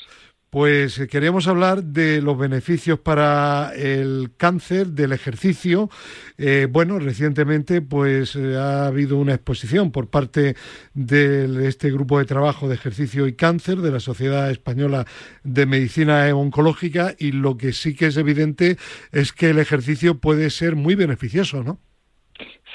Pues 0.51 0.99
eh, 0.99 1.07
queríamos 1.07 1.47
hablar 1.47 1.85
de 1.85 2.21
los 2.21 2.37
beneficios 2.37 2.99
para 2.99 3.73
el 3.77 4.33
cáncer 4.37 4.89
del 4.89 5.13
ejercicio. 5.13 5.89
Eh, 6.37 6.67
bueno, 6.69 6.99
recientemente 6.99 7.83
pues 7.83 8.35
eh, 8.35 8.57
ha 8.57 8.87
habido 8.87 9.19
una 9.19 9.35
exposición 9.35 9.93
por 9.93 10.09
parte 10.11 10.57
de 10.95 11.69
este 11.69 11.93
grupo 11.93 12.19
de 12.19 12.25
trabajo 12.25 12.69
de 12.69 12.75
ejercicio 12.75 13.29
y 13.29 13.35
cáncer 13.35 13.79
de 13.79 13.93
la 13.93 14.01
Sociedad 14.01 14.51
Española 14.51 15.05
de 15.45 15.67
Medicina 15.67 16.27
Oncológica 16.35 17.15
y 17.19 17.31
lo 17.33 17.57
que 17.57 17.73
sí 17.73 17.95
que 17.95 18.07
es 18.07 18.17
evidente 18.17 18.79
es 19.13 19.33
que 19.33 19.51
el 19.51 19.61
ejercicio 19.61 20.19
puede 20.19 20.51
ser 20.51 20.75
muy 20.75 20.97
beneficioso, 20.97 21.63
¿no? 21.63 21.79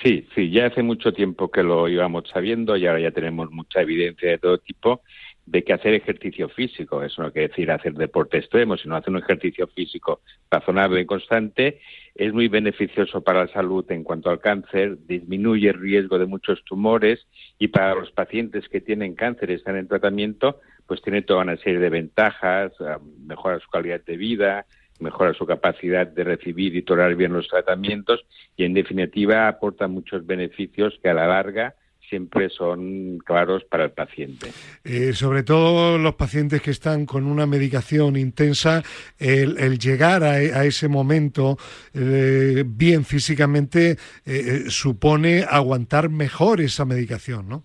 Sí, 0.03 0.27
sí, 0.33 0.49
ya 0.49 0.65
hace 0.65 0.81
mucho 0.81 1.13
tiempo 1.13 1.51
que 1.51 1.61
lo 1.61 1.87
íbamos 1.87 2.27
sabiendo 2.29 2.75
y 2.75 2.87
ahora 2.87 3.01
ya 3.01 3.11
tenemos 3.11 3.51
mucha 3.51 3.81
evidencia 3.81 4.31
de 4.31 4.37
todo 4.39 4.57
tipo 4.57 5.01
de 5.45 5.63
que 5.63 5.73
hacer 5.73 5.93
ejercicio 5.93 6.49
físico, 6.49 7.03
eso 7.03 7.21
no 7.21 7.31
quiere 7.31 7.49
decir 7.49 7.69
hacer 7.69 7.93
deporte 7.93 8.37
extremo, 8.37 8.77
sino 8.77 8.95
hacer 8.95 9.11
un 9.11 9.19
ejercicio 9.19 9.67
físico 9.67 10.21
razonable 10.49 11.01
y 11.01 11.05
constante, 11.05 11.81
es 12.15 12.33
muy 12.33 12.47
beneficioso 12.47 13.21
para 13.21 13.45
la 13.45 13.53
salud 13.53 13.85
en 13.91 14.03
cuanto 14.03 14.29
al 14.29 14.39
cáncer, 14.39 14.97
disminuye 15.07 15.69
el 15.69 15.79
riesgo 15.79 16.17
de 16.17 16.25
muchos 16.25 16.63
tumores 16.63 17.27
y 17.59 17.67
para 17.67 17.93
los 17.93 18.11
pacientes 18.11 18.67
que 18.69 18.81
tienen 18.81 19.13
cáncer 19.13 19.51
y 19.51 19.55
están 19.55 19.75
en 19.75 19.87
tratamiento, 19.87 20.61
pues 20.87 21.01
tiene 21.01 21.21
toda 21.21 21.41
una 21.41 21.57
serie 21.57 21.79
de 21.79 21.89
ventajas, 21.89 22.73
ah, 22.79 22.99
mejora 23.25 23.59
su 23.59 23.69
calidad 23.69 24.03
de 24.03 24.17
vida, 24.17 24.65
mejora 25.01 25.33
su 25.33 25.45
capacidad 25.45 26.07
de 26.07 26.23
recibir 26.23 26.75
y 26.75 26.83
tolerar 26.83 27.15
bien 27.15 27.33
los 27.33 27.47
tratamientos 27.47 28.21
y, 28.55 28.65
en 28.65 28.73
definitiva, 28.73 29.47
aporta 29.47 29.87
muchos 29.87 30.25
beneficios 30.25 30.97
que 31.01 31.09
a 31.09 31.13
la 31.13 31.27
larga 31.27 31.75
siempre 32.11 32.49
son 32.49 33.19
claros 33.19 33.63
para 33.63 33.85
el 33.85 33.91
paciente. 33.91 34.51
Eh, 34.83 35.13
sobre 35.13 35.43
todo 35.43 35.97
los 35.97 36.15
pacientes 36.15 36.61
que 36.61 36.71
están 36.71 37.05
con 37.05 37.25
una 37.25 37.45
medicación 37.45 38.17
intensa, 38.17 38.83
el, 39.17 39.79
llegar 39.79 40.23
a, 40.23 40.65
ese 40.65 40.89
momento 40.89 41.57
eh, 41.93 42.65
bien 42.67 43.05
físicamente 43.05 43.97
eh, 44.25 44.65
supone 44.67 45.45
aguantar 45.49 46.09
mejor 46.09 46.59
esa 46.59 46.83
medicación, 46.83 47.47
¿no? 47.47 47.63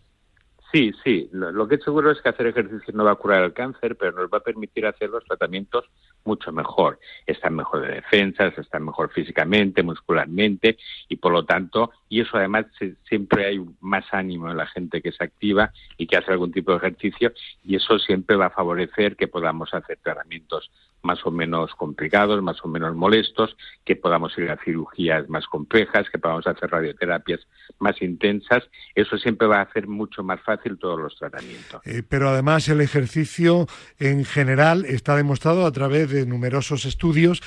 Sí, 0.72 0.93
sí. 1.03 1.28
Lo, 1.32 1.66
que 1.66 1.76
es 1.76 1.84
seguro 1.84 2.11
es 2.11 2.20
que 2.20 2.28
hacer 2.28 2.49
ejercicio 2.49 2.93
no 2.93 3.05
va 3.05 3.12
a 3.12 3.16
curar 3.16 3.45
el 3.45 3.53
cáncer, 3.53 3.97
pero 3.97 4.12
nos 4.12 4.30
va 4.30 4.39
a 4.39 4.43
permitir 4.43 4.84
hacer 4.87 5.11
los 5.11 5.24
tratamientos 5.24 5.84
mucho 6.27 6.53
mejor. 6.53 6.99
Están 7.27 7.55
mejor 7.55 7.83
de 7.83 7.95
defensas, 7.95 8.57
están 8.59 8.85
mejor 8.85 9.11
físicamente, 9.11 9.83
muscularmente 9.83 10.77
y 11.09 11.16
por 11.16 11.33
lo 11.33 11.45
tanto, 11.45 11.91
y 12.09 12.20
eso 12.20 12.37
además 12.37 12.66
siempre 13.09 13.47
hay 13.47 13.64
más 13.81 14.05
ánimo 14.12 14.51
en 14.51 14.57
la 14.57 14.66
gente 14.66 15.03
que 15.03 15.12
se 15.12 15.24
activa 15.24 15.72
y 15.97 16.07
que 16.07 16.16
hace 16.16 16.33
algún 16.33 16.53
tipo 16.53 16.72
de 16.72 16.79
ejercicio 16.79 17.33
y 17.64 17.77
eso 17.77 17.99
siempre 17.99 18.37
va 18.37 18.47
a 18.47 18.51
favorecer 18.51 19.16
que 19.16 19.29
podamos 19.29 19.72
hacer 19.72 19.99
tratamientos 20.03 20.70
más 21.07 21.24
o 21.24 21.30
menos 21.30 21.74
complicados, 21.74 22.42
más 22.42 22.62
o 22.64 22.68
menos 22.68 22.94
molestos, 22.94 23.57
que 23.84 23.96
podamos 23.96 24.36
ir 24.36 24.50
a 24.50 24.59
cirugías 24.62 25.28
más 25.28 25.46
complejas, 25.46 26.11
que 26.11 26.18
podamos 26.18 26.46
hacer 26.46 26.70
radioterapias 26.70 27.40
más 27.78 28.02
intensas. 28.02 28.64
Eso 28.94 29.16
siempre 29.16 29.46
va 29.46 29.59
a 29.59 29.62
hacer 29.62 29.86
mucho 29.86 30.22
más 30.22 30.40
fácil 30.42 30.78
todos 30.78 31.00
los 31.00 31.16
tratamientos. 31.16 31.80
Eh, 31.86 32.02
pero 32.07 32.28
además 32.28 32.68
el 32.68 32.80
ejercicio 32.80 33.66
en 33.98 34.24
general 34.24 34.84
está 34.84 35.16
demostrado 35.16 35.64
a 35.64 35.72
través 35.72 36.11
de 36.11 36.26
numerosos 36.26 36.84
estudios 36.84 37.42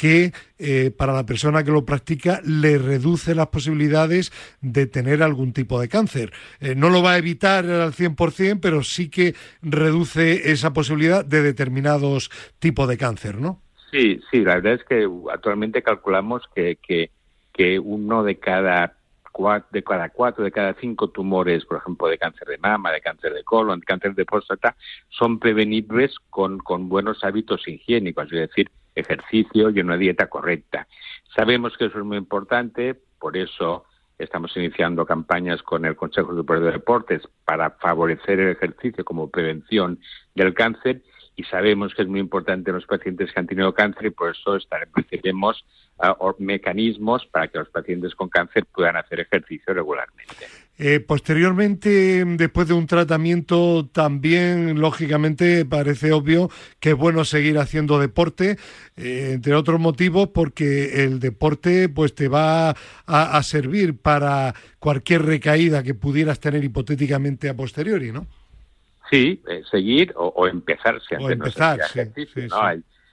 que 0.00 0.32
eh, 0.58 0.90
para 0.96 1.12
la 1.12 1.26
persona 1.26 1.62
que 1.62 1.70
lo 1.70 1.84
practica 1.84 2.40
le 2.42 2.78
reduce 2.78 3.34
las 3.34 3.48
posibilidades 3.48 4.32
de 4.62 4.86
tener 4.86 5.22
algún 5.22 5.52
tipo 5.52 5.78
de 5.78 5.90
cáncer. 5.90 6.32
Eh, 6.58 6.74
no 6.74 6.88
lo 6.88 7.02
va 7.02 7.12
a 7.12 7.18
evitar 7.18 7.66
al 7.66 7.92
100%, 7.92 8.60
pero 8.62 8.82
sí 8.82 9.10
que 9.10 9.34
reduce 9.60 10.52
esa 10.52 10.72
posibilidad 10.72 11.22
de 11.22 11.42
determinados 11.42 12.30
tipos 12.58 12.88
de 12.88 12.96
cáncer, 12.96 13.42
¿no? 13.42 13.60
Sí, 13.90 14.22
sí, 14.30 14.42
la 14.42 14.54
verdad 14.54 14.74
es 14.74 14.84
que 14.84 15.06
actualmente 15.30 15.82
calculamos 15.82 16.44
que, 16.54 16.78
que, 17.52 17.78
uno 17.78 18.24
de 18.24 18.38
cada 18.38 18.96
cuatro, 19.32 19.68
de 19.70 19.82
cada 19.82 20.08
cuatro, 20.08 20.42
de 20.42 20.50
cada 20.50 20.72
cinco 20.80 21.10
tumores, 21.10 21.66
por 21.66 21.76
ejemplo, 21.76 22.08
de 22.08 22.16
cáncer 22.16 22.48
de 22.48 22.56
mama, 22.56 22.90
de 22.90 23.02
cáncer 23.02 23.34
de 23.34 23.44
colon, 23.44 23.80
de 23.80 23.84
cáncer 23.84 24.14
de 24.14 24.24
próstata, 24.24 24.74
son 25.10 25.38
prevenibles 25.38 26.14
con, 26.30 26.56
con 26.56 26.88
buenos 26.88 27.22
hábitos 27.22 27.68
higiénicos, 27.68 28.32
es 28.32 28.48
decir, 28.48 28.70
ejercicio 28.94 29.70
y 29.70 29.80
una 29.80 29.96
dieta 29.96 30.28
correcta. 30.28 30.86
Sabemos 31.34 31.76
que 31.76 31.86
eso 31.86 31.98
es 31.98 32.04
muy 32.04 32.16
importante, 32.16 32.96
por 33.18 33.36
eso 33.36 33.84
estamos 34.18 34.56
iniciando 34.56 35.06
campañas 35.06 35.62
con 35.62 35.84
el 35.84 35.96
Consejo 35.96 36.34
Superior 36.34 36.66
de 36.66 36.72
Deportes 36.72 37.22
para 37.44 37.70
favorecer 37.70 38.40
el 38.40 38.50
ejercicio 38.50 39.04
como 39.04 39.30
prevención 39.30 39.98
del 40.34 40.54
cáncer 40.54 41.02
y 41.36 41.44
sabemos 41.44 41.94
que 41.94 42.02
es 42.02 42.08
muy 42.08 42.20
importante 42.20 42.70
en 42.70 42.76
los 42.76 42.86
pacientes 42.86 43.32
que 43.32 43.40
han 43.40 43.46
tenido 43.46 43.72
cáncer 43.72 44.06
y 44.06 44.10
por 44.10 44.30
eso 44.30 44.56
estableceremos 44.56 45.64
uh, 45.98 46.34
mecanismos 46.38 47.26
para 47.26 47.48
que 47.48 47.58
los 47.58 47.70
pacientes 47.70 48.14
con 48.14 48.28
cáncer 48.28 48.66
puedan 48.66 48.96
hacer 48.96 49.20
ejercicio 49.20 49.72
regularmente. 49.72 50.46
Eh, 50.82 50.98
posteriormente, 50.98 52.24
después 52.24 52.66
de 52.66 52.72
un 52.72 52.86
tratamiento, 52.86 53.86
también, 53.92 54.80
lógicamente, 54.80 55.66
parece 55.66 56.10
obvio 56.10 56.48
que 56.80 56.90
es 56.90 56.96
bueno 56.96 57.26
seguir 57.26 57.58
haciendo 57.58 57.98
deporte, 57.98 58.56
eh, 58.96 59.32
entre 59.34 59.54
otros 59.54 59.78
motivos, 59.78 60.28
porque 60.28 61.04
el 61.04 61.20
deporte 61.20 61.90
pues 61.90 62.14
te 62.14 62.28
va 62.28 62.74
a, 63.06 63.42
servir 63.42 63.98
para 63.98 64.54
cualquier 64.78 65.26
recaída 65.26 65.82
que 65.82 65.92
pudieras 65.92 66.40
tener 66.40 66.64
hipotéticamente 66.64 67.50
a 67.50 67.54
posteriori, 67.54 68.10
¿no? 68.10 68.26
Sí, 69.10 69.42
eh, 69.50 69.60
seguir 69.70 70.14
o, 70.16 70.46
empezar. 70.46 70.98
o 71.18 71.30
empezar, 71.30 71.78
sí, 71.92 72.00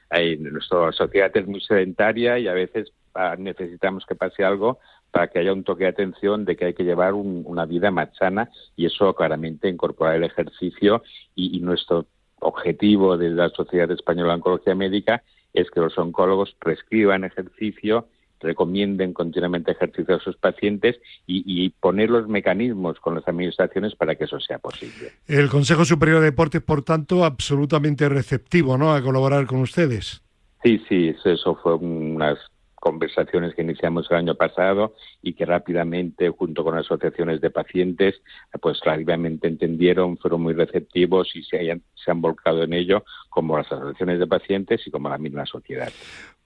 Hay, 0.09 0.37
nuestra 0.37 0.93
sociedad 0.93 1.35
es 1.35 1.45
muy 1.45 1.59
sedentaria 1.59 2.39
y 2.39 2.47
a 2.47 2.53
veces 2.53 2.93
ah, 3.13 3.35
necesitamos 3.37 4.05
que 4.05 4.15
pase 4.15 4.45
algo 4.45 4.79
para 5.11 5.27
que 5.27 5.39
haya 5.39 5.53
un 5.53 5.63
toque 5.63 5.85
de 5.85 5.89
atención 5.89 6.45
de 6.45 6.55
que 6.55 6.65
hay 6.65 6.73
que 6.73 6.83
llevar 6.83 7.13
una 7.13 7.65
vida 7.65 7.91
más 7.91 8.09
sana 8.17 8.49
y 8.75 8.85
eso 8.85 9.13
claramente 9.15 9.69
incorporar 9.69 10.15
el 10.15 10.23
ejercicio 10.23 11.03
y, 11.35 11.59
nuestro 11.59 12.05
objetivo 12.39 13.17
de 13.17 13.31
la 13.31 13.49
Sociedad 13.49 13.89
Española 13.91 14.29
de 14.29 14.35
Oncología 14.35 14.75
Médica 14.75 15.23
es 15.53 15.71
que 15.71 15.79
los 15.79 15.97
oncólogos 15.97 16.55
prescriban 16.59 17.23
ejercicio, 17.23 18.07
recomienden 18.39 19.13
continuamente 19.13 19.71
ejercicio 19.71 20.15
a 20.15 20.19
sus 20.19 20.37
pacientes 20.37 20.97
y, 21.25 21.43
y, 21.45 21.69
poner 21.69 22.11
los 22.11 22.27
mecanismos 22.27 22.99
con 22.99 23.15
las 23.15 23.27
administraciones 23.27 23.95
para 23.95 24.15
que 24.15 24.25
eso 24.25 24.39
sea 24.39 24.59
posible. 24.59 25.13
El 25.27 25.49
Consejo 25.49 25.83
Superior 25.83 26.19
de 26.19 26.25
Deportes, 26.25 26.61
por 26.61 26.83
tanto, 26.83 27.25
absolutamente 27.25 28.07
receptivo 28.07 28.77
¿no? 28.77 28.93
a 28.93 29.01
colaborar 29.01 29.47
con 29.47 29.61
ustedes. 29.61 30.21
Sí, 30.63 30.83
sí, 30.87 31.15
eso 31.23 31.55
fue 31.55 31.75
unas 31.75 32.37
conversaciones 32.79 33.55
que 33.55 33.63
iniciamos 33.63 34.07
el 34.09 34.17
año 34.17 34.35
pasado 34.35 34.95
y 35.21 35.33
que 35.33 35.45
rápidamente, 35.45 36.29
junto 36.29 36.63
con 36.63 36.77
asociaciones 36.77 37.41
de 37.41 37.49
pacientes, 37.49 38.21
pues 38.61 38.79
rápidamente 38.81 39.47
entendieron, 39.47 40.17
fueron 40.17 40.41
muy 40.41 40.53
receptivos 40.53 41.35
y 41.35 41.43
se, 41.43 41.59
hayan, 41.59 41.81
se 41.95 42.11
han 42.11 42.21
volcado 42.21 42.63
en 42.63 42.73
ello, 42.73 43.03
como 43.29 43.57
las 43.57 43.71
asociaciones 43.71 44.19
de 44.19 44.27
pacientes 44.27 44.85
y 44.85 44.91
como 44.91 45.09
la 45.09 45.17
misma 45.17 45.45
sociedad. 45.45 45.91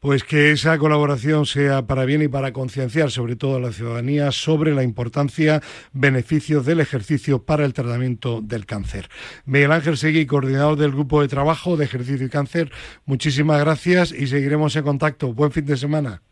Pues 0.01 0.23
que 0.23 0.49
esa 0.49 0.79
colaboración 0.79 1.45
sea 1.45 1.85
para 1.85 2.05
bien 2.05 2.23
y 2.23 2.27
para 2.27 2.53
concienciar 2.53 3.11
sobre 3.11 3.35
todo 3.35 3.57
a 3.57 3.59
la 3.59 3.71
ciudadanía 3.71 4.31
sobre 4.31 4.73
la 4.73 4.81
importancia, 4.81 5.61
beneficios 5.93 6.65
del 6.65 6.79
ejercicio 6.79 7.43
para 7.43 7.65
el 7.65 7.73
tratamiento 7.73 8.41
del 8.41 8.65
cáncer. 8.65 9.09
Miguel 9.45 9.71
Ángel 9.71 9.97
Segui, 9.97 10.25
coordinador 10.25 10.75
del 10.79 10.91
Grupo 10.91 11.21
de 11.21 11.27
Trabajo 11.27 11.77
de 11.77 11.85
Ejercicio 11.85 12.25
y 12.25 12.29
Cáncer, 12.29 12.71
muchísimas 13.05 13.59
gracias 13.59 14.11
y 14.11 14.25
seguiremos 14.25 14.75
en 14.75 14.85
contacto. 14.85 15.33
Buen 15.35 15.51
fin 15.51 15.67
de 15.67 15.77
semana. 15.77 16.23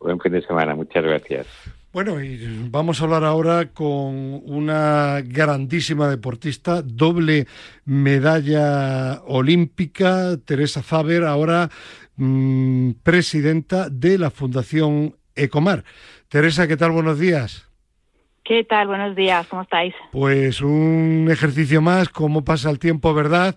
Buen 0.00 0.20
fin 0.20 0.32
de 0.32 0.42
semana, 0.42 0.74
muchas 0.74 1.02
gracias. 1.02 1.46
Bueno, 1.94 2.20
y 2.20 2.68
vamos 2.70 3.00
a 3.00 3.04
hablar 3.04 3.22
ahora 3.22 3.68
con 3.68 4.42
una 4.44 5.22
grandísima 5.24 6.10
deportista, 6.10 6.82
doble 6.82 7.46
medalla 7.84 9.22
olímpica, 9.26 10.36
Teresa 10.44 10.82
Faber, 10.82 11.22
ahora 11.22 11.70
mm, 12.16 12.90
presidenta 13.02 13.88
de 13.88 14.18
la 14.18 14.30
Fundación 14.30 15.16
Ecomar. 15.34 15.84
Teresa, 16.28 16.68
¿qué 16.68 16.76
tal? 16.76 16.92
Buenos 16.92 17.18
días. 17.18 17.68
¿Qué 18.44 18.62
tal? 18.64 18.88
Buenos 18.88 19.16
días, 19.16 19.46
¿cómo 19.46 19.62
estáis? 19.62 19.94
Pues 20.12 20.60
un 20.60 21.28
ejercicio 21.30 21.80
más, 21.80 22.10
cómo 22.10 22.44
pasa 22.44 22.70
el 22.70 22.78
tiempo, 22.78 23.14
¿verdad? 23.14 23.56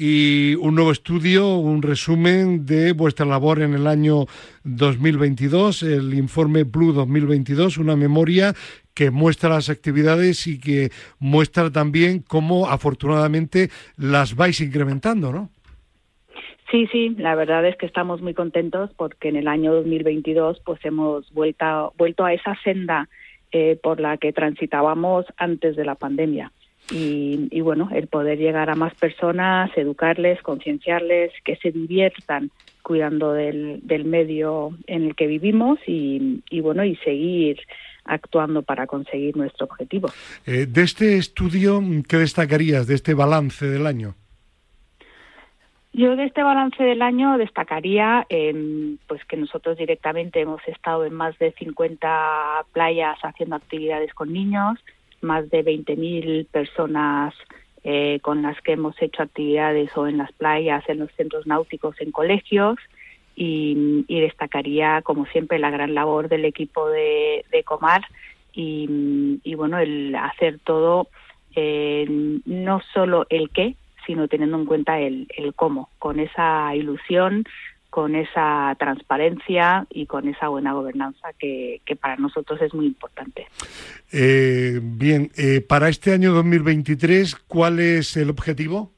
y 0.00 0.54
un 0.54 0.76
nuevo 0.76 0.92
estudio, 0.92 1.56
un 1.56 1.82
resumen 1.82 2.64
de 2.64 2.92
vuestra 2.92 3.26
labor 3.26 3.60
en 3.62 3.74
el 3.74 3.88
año 3.88 4.26
2022, 4.62 5.82
el 5.82 6.14
informe 6.14 6.62
Blue 6.62 6.92
2022, 6.92 7.78
una 7.78 7.96
memoria 7.96 8.54
que 8.94 9.10
muestra 9.10 9.50
las 9.50 9.70
actividades 9.70 10.46
y 10.46 10.60
que 10.60 10.92
muestra 11.18 11.72
también 11.72 12.20
cómo 12.20 12.68
afortunadamente 12.68 13.70
las 13.96 14.36
vais 14.36 14.60
incrementando, 14.60 15.32
¿no? 15.32 15.50
Sí, 16.70 16.86
sí, 16.92 17.14
la 17.18 17.34
verdad 17.34 17.66
es 17.66 17.76
que 17.76 17.86
estamos 17.86 18.20
muy 18.20 18.34
contentos 18.34 18.90
porque 18.96 19.30
en 19.30 19.36
el 19.36 19.48
año 19.48 19.74
2022 19.74 20.60
pues 20.64 20.84
hemos 20.84 21.32
vuelto, 21.32 21.94
vuelto 21.96 22.24
a 22.24 22.34
esa 22.34 22.54
senda 22.62 23.08
eh, 23.52 23.78
por 23.82 24.00
la 24.00 24.18
que 24.18 24.32
transitábamos 24.34 25.24
antes 25.38 25.76
de 25.76 25.84
la 25.86 25.94
pandemia. 25.94 26.52
Y, 26.90 27.48
y, 27.50 27.60
bueno, 27.60 27.90
el 27.94 28.06
poder 28.06 28.38
llegar 28.38 28.70
a 28.70 28.74
más 28.74 28.94
personas, 28.94 29.70
educarles, 29.76 30.40
concienciarles, 30.40 31.32
que 31.44 31.56
se 31.56 31.70
diviertan 31.70 32.50
cuidando 32.82 33.34
del, 33.34 33.80
del 33.82 34.06
medio 34.06 34.70
en 34.86 35.04
el 35.04 35.14
que 35.14 35.26
vivimos 35.26 35.78
y, 35.86 36.42
y, 36.48 36.60
bueno, 36.60 36.84
y 36.84 36.96
seguir 36.96 37.60
actuando 38.04 38.62
para 38.62 38.86
conseguir 38.86 39.36
nuestro 39.36 39.66
objetivo. 39.66 40.10
Eh, 40.46 40.66
de 40.66 40.82
este 40.82 41.18
estudio, 41.18 41.82
¿qué 42.08 42.16
destacarías 42.16 42.86
de 42.86 42.94
este 42.94 43.12
balance 43.12 43.66
del 43.66 43.86
año? 43.86 44.14
Yo 45.98 46.14
de 46.14 46.26
este 46.26 46.44
balance 46.44 46.80
del 46.80 47.02
año 47.02 47.38
destacaría 47.38 48.24
eh, 48.28 48.94
pues 49.08 49.24
que 49.24 49.36
nosotros 49.36 49.76
directamente 49.76 50.40
hemos 50.40 50.60
estado 50.68 51.04
en 51.04 51.12
más 51.12 51.36
de 51.40 51.50
50 51.50 52.66
playas 52.72 53.18
haciendo 53.20 53.56
actividades 53.56 54.14
con 54.14 54.32
niños, 54.32 54.78
más 55.22 55.50
de 55.50 55.64
20.000 55.64 56.46
personas 56.52 57.34
eh, 57.82 58.20
con 58.22 58.42
las 58.42 58.60
que 58.60 58.74
hemos 58.74 58.94
hecho 59.02 59.24
actividades 59.24 59.90
o 59.96 60.06
en 60.06 60.18
las 60.18 60.30
playas, 60.30 60.88
en 60.88 61.00
los 61.00 61.10
centros 61.16 61.48
náuticos, 61.48 62.00
en 62.00 62.12
colegios. 62.12 62.76
Y, 63.34 64.04
destacaría, 64.08 65.02
como 65.02 65.26
siempre, 65.26 65.58
la 65.58 65.70
gran 65.70 65.96
labor 65.96 66.28
del 66.28 66.44
equipo 66.44 66.88
de, 66.88 67.44
Comar 67.64 68.02
y, 68.52 69.40
y, 69.42 69.54
bueno, 69.56 69.80
el 69.80 70.14
hacer 70.14 70.60
todo, 70.60 71.08
eh, 71.56 72.06
no 72.44 72.82
solo 72.94 73.26
el 73.30 73.50
qué, 73.50 73.74
sino 74.08 74.26
teniendo 74.26 74.56
en 74.56 74.64
cuenta 74.64 74.98
el, 74.98 75.28
el 75.36 75.54
cómo, 75.54 75.90
con 75.98 76.18
esa 76.18 76.74
ilusión, 76.74 77.44
con 77.90 78.14
esa 78.14 78.74
transparencia 78.78 79.86
y 79.90 80.06
con 80.06 80.26
esa 80.28 80.48
buena 80.48 80.72
gobernanza 80.72 81.32
que, 81.38 81.82
que 81.84 81.94
para 81.94 82.16
nosotros 82.16 82.60
es 82.62 82.72
muy 82.72 82.86
importante. 82.86 83.46
Eh, 84.10 84.80
bien, 84.82 85.30
eh, 85.36 85.60
para 85.60 85.90
este 85.90 86.12
año 86.12 86.32
2023, 86.32 87.36
¿cuál 87.36 87.80
es 87.80 88.16
el 88.16 88.30
objetivo? 88.30 88.90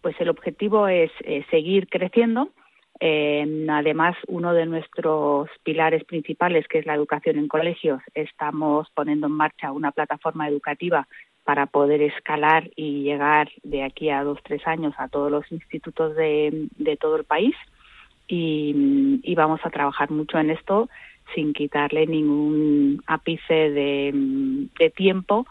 Pues 0.00 0.14
el 0.20 0.28
objetivo 0.28 0.86
es 0.86 1.10
eh, 1.24 1.44
seguir 1.50 1.88
creciendo. 1.88 2.50
Eh, 3.00 3.66
además, 3.68 4.14
uno 4.28 4.54
de 4.54 4.66
nuestros 4.66 5.48
pilares 5.64 6.04
principales, 6.04 6.68
que 6.68 6.78
es 6.78 6.86
la 6.86 6.94
educación 6.94 7.36
en 7.36 7.48
colegios, 7.48 8.00
estamos 8.14 8.86
poniendo 8.94 9.26
en 9.26 9.32
marcha 9.32 9.72
una 9.72 9.90
plataforma 9.90 10.48
educativa 10.48 11.08
para 11.44 11.66
poder 11.66 12.02
escalar 12.02 12.70
y 12.76 13.02
llegar 13.02 13.50
de 13.62 13.82
aquí 13.82 14.10
a 14.10 14.22
dos, 14.22 14.38
tres 14.42 14.66
años 14.66 14.94
a 14.98 15.08
todos 15.08 15.30
los 15.30 15.50
institutos 15.50 16.14
de, 16.16 16.68
todo 17.00 17.16
el 17.16 17.24
país. 17.24 17.54
Y, 18.28 19.34
vamos 19.34 19.60
a 19.64 19.70
trabajar 19.70 20.10
mucho 20.10 20.38
en 20.38 20.50
esto 20.50 20.88
sin 21.34 21.52
quitarle 21.52 22.06
ningún 22.06 23.02
ápice 23.06 23.70
de 23.70 24.92
tiempo 24.94 25.46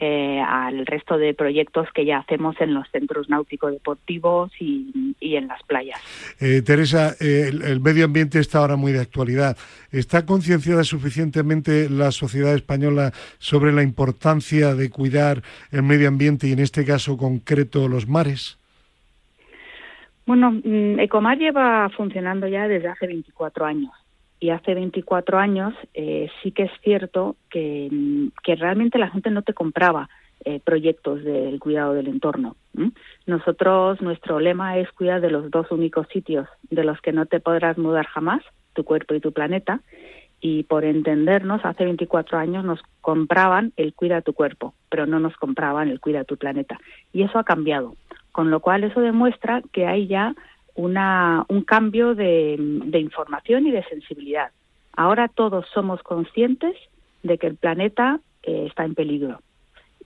eh, 0.00 0.40
al 0.40 0.86
resto 0.86 1.18
de 1.18 1.34
proyectos 1.34 1.88
que 1.94 2.04
ya 2.04 2.18
hacemos 2.18 2.56
en 2.60 2.74
los 2.74 2.88
centros 2.90 3.28
náuticos 3.28 3.72
deportivos 3.72 4.50
y, 4.58 5.14
y 5.20 5.36
en 5.36 5.46
las 5.48 5.62
playas. 5.62 6.00
Eh, 6.40 6.62
Teresa, 6.62 7.14
eh, 7.20 7.48
el, 7.48 7.62
el, 7.62 7.80
medio 7.80 8.04
ambiente 8.04 8.38
está 8.40 8.58
ahora 8.58 8.76
muy 8.76 8.92
de 8.92 9.00
actualidad. 9.00 9.56
¿Está 9.92 10.26
concienciada 10.26 10.84
suficientemente 10.84 11.88
la 11.88 12.10
sociedad 12.10 12.54
española 12.54 13.12
sobre 13.38 13.72
la 13.72 13.82
importancia 13.82 14.74
de 14.74 14.90
cuidar 14.90 15.42
el 15.70 15.82
medio 15.82 16.08
ambiente 16.08 16.48
y 16.48 16.52
en 16.52 16.58
este 16.58 16.84
caso 16.84 17.16
concreto 17.16 17.88
los 17.88 18.08
mares? 18.08 18.58
Bueno, 20.26 20.50
mm, 20.52 20.98
Ecomar 21.00 21.38
lleva 21.38 21.88
funcionando 21.90 22.48
ya 22.48 22.66
desde 22.66 22.88
hace 22.88 23.06
24 23.06 23.64
años 23.66 24.03
y 24.40 24.50
hace 24.50 24.74
24 24.74 25.38
años 25.38 25.74
eh, 25.94 26.28
sí 26.42 26.52
que 26.52 26.64
es 26.64 26.72
cierto 26.82 27.36
que, 27.50 27.90
que, 28.42 28.56
realmente 28.56 28.98
la 28.98 29.10
gente 29.10 29.30
no 29.30 29.42
te 29.42 29.54
compraba 29.54 30.08
eh, 30.44 30.60
proyectos 30.62 31.24
del 31.24 31.58
cuidado 31.58 31.94
del 31.94 32.08
entorno. 32.08 32.56
Nosotros, 33.26 34.02
nuestro 34.02 34.40
lema 34.40 34.78
es 34.78 34.90
cuidar 34.92 35.20
de 35.20 35.30
los 35.30 35.50
dos 35.50 35.70
únicos 35.70 36.06
sitios 36.08 36.46
de 36.70 36.84
los 36.84 37.00
que 37.00 37.12
no 37.12 37.24
te 37.24 37.40
podrás 37.40 37.78
mudar 37.78 38.06
jamás, 38.06 38.42
tu 38.74 38.84
cuerpo 38.84 39.14
y 39.14 39.20
tu 39.20 39.32
planeta, 39.32 39.80
y 40.46 40.64
por 40.64 40.84
entendernos, 40.84 41.64
hace 41.64 41.84
24 41.84 42.36
años 42.36 42.62
nos 42.62 42.78
compraban 43.00 43.72
el 43.78 43.94
cuida 43.94 44.20
tu 44.20 44.34
cuerpo, 44.34 44.74
pero 44.90 45.06
no 45.06 45.18
nos 45.18 45.34
compraban 45.36 45.88
el 45.88 46.00
cuida 46.00 46.24
tu 46.24 46.36
planeta. 46.36 46.78
Y 47.14 47.22
eso 47.22 47.38
ha 47.38 47.44
cambiado, 47.44 47.96
con 48.30 48.50
lo 48.50 48.60
cual 48.60 48.84
eso 48.84 49.00
demuestra 49.00 49.62
que 49.72 49.86
hay 49.86 50.06
ya 50.06 50.34
una, 50.74 51.44
un 51.48 51.62
cambio 51.62 52.14
de, 52.14 52.56
información 52.92 53.66
y 53.66 53.70
de 53.70 53.84
sensibilidad. 53.84 54.50
Ahora 54.96 55.28
todos 55.28 55.66
somos 55.72 56.02
conscientes 56.02 56.76
de 57.22 57.38
que 57.38 57.46
el 57.46 57.56
planeta 57.56 58.20
eh, 58.42 58.66
está 58.68 58.84
en 58.84 58.94
peligro. 58.94 59.40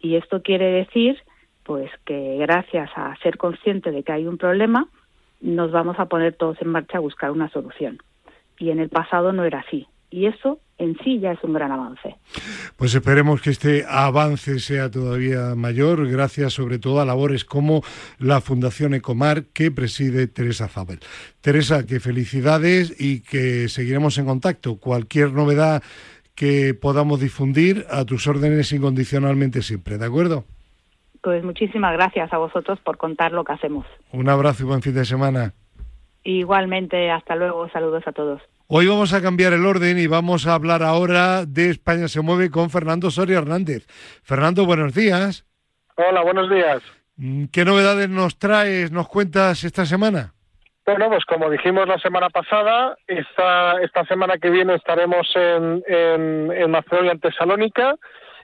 Y 0.00 0.16
esto 0.16 0.42
quiere 0.42 0.66
decir 0.66 1.18
pues 1.64 1.90
que 2.06 2.38
gracias 2.38 2.90
a 2.96 3.14
ser 3.16 3.36
consciente 3.36 3.90
de 3.90 4.02
que 4.02 4.12
hay 4.12 4.26
un 4.26 4.38
problema, 4.38 4.88
nos 5.42 5.70
vamos 5.70 5.98
a 5.98 6.06
poner 6.06 6.34
todos 6.34 6.60
en 6.62 6.68
marcha 6.68 6.96
a 6.96 7.02
buscar 7.02 7.30
una 7.30 7.50
solución. 7.50 7.98
Y 8.58 8.70
en 8.70 8.78
el 8.78 8.88
pasado 8.88 9.32
no 9.32 9.44
era 9.44 9.60
así. 9.60 9.86
Y 10.10 10.26
eso 10.26 10.60
en 10.78 10.96
sí 11.02 11.18
ya 11.18 11.32
es 11.32 11.42
un 11.42 11.52
gran 11.52 11.72
avance. 11.72 12.16
Pues 12.76 12.94
esperemos 12.94 13.42
que 13.42 13.50
este 13.50 13.84
avance 13.88 14.58
sea 14.60 14.90
todavía 14.90 15.54
mayor, 15.54 16.08
gracias 16.08 16.54
sobre 16.54 16.78
todo 16.78 17.00
a 17.00 17.04
labores 17.04 17.44
como 17.44 17.82
la 18.18 18.40
Fundación 18.40 18.94
Ecomar 18.94 19.44
que 19.52 19.70
preside 19.70 20.28
Teresa 20.28 20.68
Fabel. 20.68 21.00
Teresa, 21.40 21.84
que 21.84 22.00
felicidades 22.00 22.94
y 22.98 23.22
que 23.22 23.68
seguiremos 23.68 24.18
en 24.18 24.26
contacto. 24.26 24.76
Cualquier 24.76 25.32
novedad 25.32 25.82
que 26.34 26.72
podamos 26.72 27.18
difundir, 27.20 27.84
a 27.90 28.04
tus 28.04 28.28
órdenes 28.28 28.72
incondicionalmente 28.72 29.60
siempre, 29.60 29.98
¿de 29.98 30.06
acuerdo? 30.06 30.44
Pues 31.20 31.42
muchísimas 31.42 31.92
gracias 31.94 32.32
a 32.32 32.38
vosotros 32.38 32.78
por 32.80 32.96
contar 32.96 33.32
lo 33.32 33.42
que 33.42 33.52
hacemos. 33.52 33.84
Un 34.12 34.28
abrazo 34.28 34.62
y 34.62 34.66
buen 34.66 34.80
fin 34.80 34.94
de 34.94 35.04
semana. 35.04 35.52
Igualmente, 36.22 37.10
hasta 37.10 37.34
luego, 37.34 37.68
saludos 37.70 38.04
a 38.06 38.12
todos. 38.12 38.40
Hoy 38.70 38.86
vamos 38.86 39.14
a 39.14 39.22
cambiar 39.22 39.54
el 39.54 39.64
orden 39.64 39.98
y 39.98 40.06
vamos 40.08 40.46
a 40.46 40.52
hablar 40.52 40.82
ahora 40.82 41.46
de 41.46 41.70
España 41.70 42.06
se 42.06 42.20
mueve 42.20 42.50
con 42.50 42.68
Fernando 42.68 43.10
Soria 43.10 43.38
Hernández. 43.38 43.86
Fernando, 44.22 44.66
buenos 44.66 44.94
días. 44.94 45.46
Hola, 45.96 46.20
buenos 46.20 46.50
días. 46.50 46.82
¿Qué 47.50 47.64
novedades 47.64 48.10
nos 48.10 48.38
traes, 48.38 48.92
nos 48.92 49.08
cuentas 49.08 49.64
esta 49.64 49.86
semana? 49.86 50.34
Bueno, 50.84 51.08
pues 51.08 51.24
como 51.24 51.48
dijimos 51.48 51.88
la 51.88 51.98
semana 51.98 52.28
pasada, 52.28 52.98
esta, 53.06 53.80
esta 53.80 54.04
semana 54.04 54.36
que 54.36 54.50
viene 54.50 54.74
estaremos 54.74 55.26
en, 55.34 55.82
en, 55.86 56.52
en 56.52 56.70
Macedonia, 56.70 57.12
en 57.12 57.20
Tesalónica, 57.20 57.94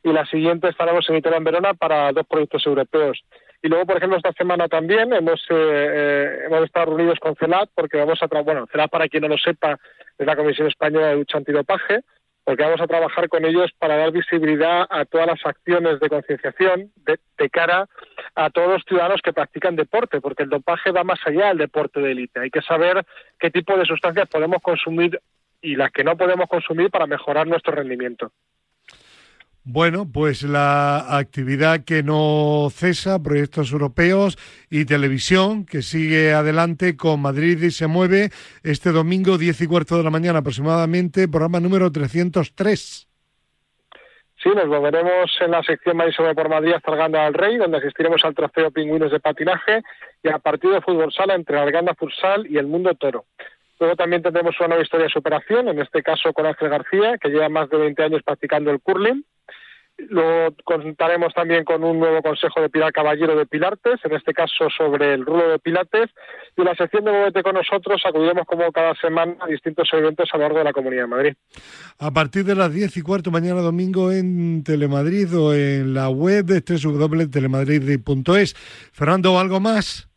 y 0.02 0.10
la 0.10 0.24
siguiente 0.24 0.70
estaremos 0.70 1.06
en 1.10 1.16
Italia, 1.16 1.36
en 1.36 1.44
Verona, 1.44 1.74
para 1.74 2.10
dos 2.12 2.26
proyectos 2.26 2.64
europeos. 2.66 3.22
Y 3.64 3.68
luego, 3.68 3.86
por 3.86 3.96
ejemplo, 3.96 4.18
esta 4.18 4.34
semana 4.34 4.68
también 4.68 5.10
hemos, 5.14 5.40
eh, 5.48 5.54
eh, 5.54 6.38
hemos 6.44 6.64
estado 6.64 6.84
reunidos 6.84 7.18
con 7.18 7.34
CELAT, 7.34 7.70
porque 7.74 7.96
vamos 7.96 8.22
a 8.22 8.28
trabajar, 8.28 8.44
bueno, 8.44 8.66
CELAT, 8.70 8.90
para 8.90 9.08
quien 9.08 9.22
no 9.22 9.28
lo 9.28 9.38
sepa, 9.38 9.78
es 10.18 10.26
la 10.26 10.36
Comisión 10.36 10.68
Española 10.68 11.06
de 11.06 11.14
Lucha 11.14 11.38
Antidopaje, 11.38 12.00
porque 12.44 12.62
vamos 12.62 12.82
a 12.82 12.86
trabajar 12.86 13.26
con 13.30 13.46
ellos 13.46 13.70
para 13.78 13.96
dar 13.96 14.12
visibilidad 14.12 14.86
a 14.90 15.06
todas 15.06 15.28
las 15.28 15.46
acciones 15.46 15.98
de 15.98 16.10
concienciación 16.10 16.92
de, 17.06 17.18
de, 17.38 17.48
cara 17.48 17.88
a 18.34 18.50
todos 18.50 18.68
los 18.68 18.82
ciudadanos 18.86 19.22
que 19.22 19.32
practican 19.32 19.76
deporte, 19.76 20.20
porque 20.20 20.42
el 20.42 20.50
dopaje 20.50 20.90
va 20.90 21.02
más 21.02 21.20
allá 21.24 21.48
del 21.48 21.56
deporte 21.56 22.00
de 22.00 22.12
élite. 22.12 22.40
Hay 22.40 22.50
que 22.50 22.60
saber 22.60 23.02
qué 23.38 23.50
tipo 23.50 23.78
de 23.78 23.86
sustancias 23.86 24.28
podemos 24.28 24.60
consumir 24.60 25.18
y 25.62 25.76
las 25.76 25.90
que 25.90 26.04
no 26.04 26.18
podemos 26.18 26.50
consumir 26.50 26.90
para 26.90 27.06
mejorar 27.06 27.46
nuestro 27.46 27.74
rendimiento. 27.74 28.30
Bueno, 29.66 30.06
pues 30.12 30.42
la 30.42 31.16
actividad 31.16 31.84
que 31.86 32.02
no 32.02 32.68
cesa, 32.70 33.22
proyectos 33.22 33.72
europeos 33.72 34.36
y 34.68 34.84
televisión, 34.84 35.64
que 35.64 35.80
sigue 35.80 36.34
adelante 36.34 36.98
con 36.98 37.22
Madrid 37.22 37.62
y 37.62 37.70
se 37.70 37.86
mueve 37.86 38.28
este 38.62 38.92
domingo, 38.92 39.38
10 39.38 39.62
y 39.62 39.66
cuarto 39.66 39.96
de 39.96 40.04
la 40.04 40.10
mañana 40.10 40.40
aproximadamente, 40.40 41.28
programa 41.28 41.60
número 41.60 41.90
303. 41.90 43.08
Sí, 44.42 44.50
nos 44.54 44.66
moveremos 44.66 45.34
en 45.40 45.52
la 45.52 45.62
sección 45.62 45.96
Madrid 45.96 46.14
por 46.34 46.50
Madrid 46.50 46.74
hasta 46.74 46.92
Arganda 46.92 47.24
del 47.24 47.32
Rey, 47.32 47.56
donde 47.56 47.78
asistiremos 47.78 48.22
al 48.22 48.34
trofeo 48.34 48.70
Pingüinos 48.70 49.10
de 49.10 49.20
Patinaje 49.20 49.80
y 50.22 50.28
al 50.28 50.42
partido 50.42 50.74
de 50.74 50.82
fútbol 50.82 51.10
sala 51.10 51.34
entre 51.34 51.58
Arganda 51.58 51.94
Futsal 51.94 52.46
y 52.46 52.58
el 52.58 52.66
Mundo 52.66 52.94
Toro. 52.96 53.24
Luego 53.80 53.96
también 53.96 54.22
tendremos 54.22 54.54
una 54.60 54.68
nueva 54.68 54.82
historia 54.82 55.06
de 55.06 55.12
superación, 55.12 55.68
en 55.68 55.80
este 55.80 56.02
caso 56.02 56.32
con 56.32 56.46
Ángel 56.46 56.68
García, 56.68 57.18
que 57.18 57.28
lleva 57.28 57.48
más 57.48 57.68
de 57.70 57.78
20 57.78 58.02
años 58.02 58.22
practicando 58.24 58.70
el 58.70 58.80
curling 58.80 59.24
Lo 59.96 60.54
contaremos 60.62 61.34
también 61.34 61.64
con 61.64 61.82
un 61.82 61.98
nuevo 61.98 62.22
consejo 62.22 62.60
de 62.60 62.68
Pilar 62.68 62.92
Caballero 62.92 63.36
de 63.36 63.46
Pilates, 63.46 64.00
en 64.04 64.12
este 64.12 64.32
caso 64.32 64.68
sobre 64.76 65.14
el 65.14 65.26
rulo 65.26 65.48
de 65.48 65.58
Pilates. 65.58 66.10
Y 66.56 66.60
en 66.60 66.66
la 66.66 66.76
sección 66.76 67.04
de 67.04 67.10
Movete 67.10 67.42
con 67.42 67.54
nosotros 67.54 68.00
acudiremos 68.04 68.46
como 68.46 68.70
cada 68.70 68.94
semana 68.94 69.36
a 69.40 69.48
distintos 69.48 69.88
eventos 69.92 70.28
a 70.32 70.36
lo 70.36 70.42
largo 70.44 70.58
de 70.58 70.64
la 70.64 70.72
Comunidad 70.72 71.02
de 71.02 71.08
Madrid. 71.08 71.34
A 71.98 72.12
partir 72.12 72.44
de 72.44 72.54
las 72.54 72.72
10 72.72 72.96
y 72.96 73.02
cuarto 73.02 73.32
mañana 73.32 73.60
domingo 73.60 74.12
en 74.12 74.62
Telemadrid 74.62 75.36
o 75.36 75.52
en 75.52 75.94
la 75.94 76.08
web 76.10 76.44
de 76.44 76.62
www.telemadrid.es. 76.62 78.54
Fernando, 78.92 79.38
¿algo 79.38 79.58
más? 79.58 80.08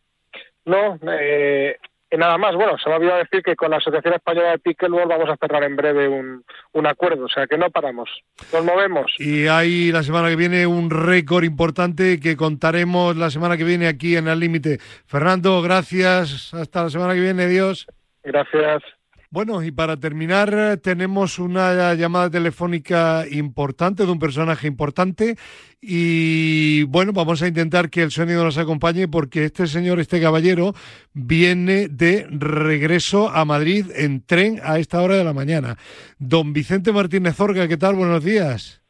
No, 0.64 0.98
eh, 1.18 1.76
nada 2.16 2.38
más, 2.38 2.54
bueno, 2.54 2.78
se 2.78 2.88
me 2.88 2.94
ha 2.94 2.98
olvidado 2.98 3.18
decir 3.18 3.42
que 3.42 3.56
con 3.56 3.70
la 3.70 3.76
Asociación 3.76 4.14
Española 4.14 4.52
de 4.52 4.58
Pickleball 4.58 5.08
vamos 5.08 5.28
a 5.28 5.36
cerrar 5.36 5.62
en 5.64 5.76
breve 5.76 6.08
un, 6.08 6.44
un 6.72 6.86
acuerdo, 6.86 7.26
o 7.26 7.28
sea 7.28 7.46
que 7.46 7.58
no 7.58 7.70
paramos, 7.70 8.08
nos 8.52 8.64
movemos. 8.64 9.12
Y 9.18 9.46
hay 9.46 9.92
la 9.92 10.02
semana 10.02 10.28
que 10.28 10.36
viene 10.36 10.66
un 10.66 10.90
récord 10.90 11.44
importante 11.44 12.20
que 12.20 12.36
contaremos 12.36 13.16
la 13.16 13.30
semana 13.30 13.56
que 13.56 13.64
viene 13.64 13.88
aquí 13.88 14.16
en 14.16 14.28
el 14.28 14.40
límite. 14.40 14.78
Fernando, 15.06 15.60
gracias, 15.60 16.54
hasta 16.54 16.84
la 16.84 16.90
semana 16.90 17.14
que 17.14 17.20
viene, 17.20 17.46
Dios. 17.46 17.86
Gracias. 18.22 18.82
Bueno, 19.30 19.62
y 19.62 19.70
para 19.70 19.98
terminar, 19.98 20.78
tenemos 20.82 21.38
una 21.38 21.92
llamada 21.92 22.30
telefónica 22.30 23.26
importante 23.30 24.06
de 24.06 24.10
un 24.10 24.18
personaje 24.18 24.66
importante 24.66 25.36
y 25.82 26.84
bueno, 26.84 27.12
vamos 27.12 27.42
a 27.42 27.46
intentar 27.46 27.90
que 27.90 28.02
el 28.02 28.10
sonido 28.10 28.42
nos 28.42 28.56
acompañe 28.56 29.06
porque 29.06 29.44
este 29.44 29.66
señor, 29.66 30.00
este 30.00 30.22
caballero, 30.22 30.74
viene 31.12 31.88
de 31.88 32.26
regreso 32.30 33.28
a 33.28 33.44
Madrid 33.44 33.90
en 33.94 34.24
tren 34.24 34.62
a 34.64 34.78
esta 34.78 35.02
hora 35.02 35.16
de 35.16 35.24
la 35.24 35.34
mañana. 35.34 35.76
Don 36.18 36.54
Vicente 36.54 36.90
Martínez 36.90 37.36
Zorga, 37.36 37.68
¿qué 37.68 37.76
tal? 37.76 37.96
Buenos 37.96 38.24
días. 38.24 38.80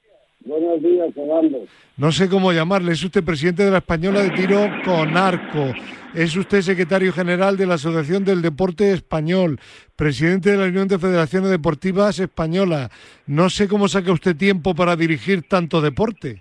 Buenos 0.44 0.82
días, 0.82 1.12
Fernando. 1.14 1.66
No 1.96 2.12
sé 2.12 2.28
cómo 2.28 2.52
llamarle, 2.52 2.92
es 2.92 3.02
usted 3.02 3.24
presidente 3.24 3.64
de 3.64 3.70
la 3.70 3.78
Española 3.78 4.22
de 4.22 4.30
Tiro 4.30 4.70
con 4.84 5.16
Arco, 5.16 5.72
es 6.14 6.36
usted 6.36 6.60
secretario 6.62 7.12
general 7.12 7.56
de 7.56 7.66
la 7.66 7.74
Asociación 7.74 8.24
del 8.24 8.40
Deporte 8.40 8.92
Español, 8.92 9.58
presidente 9.96 10.50
de 10.50 10.58
la 10.58 10.66
Unión 10.66 10.86
de 10.86 10.98
Federaciones 10.98 11.50
Deportivas 11.50 12.20
Española. 12.20 12.88
No 13.26 13.50
sé 13.50 13.68
cómo 13.68 13.88
saca 13.88 14.12
usted 14.12 14.36
tiempo 14.36 14.74
para 14.74 14.94
dirigir 14.94 15.48
tanto 15.48 15.80
deporte. 15.80 16.40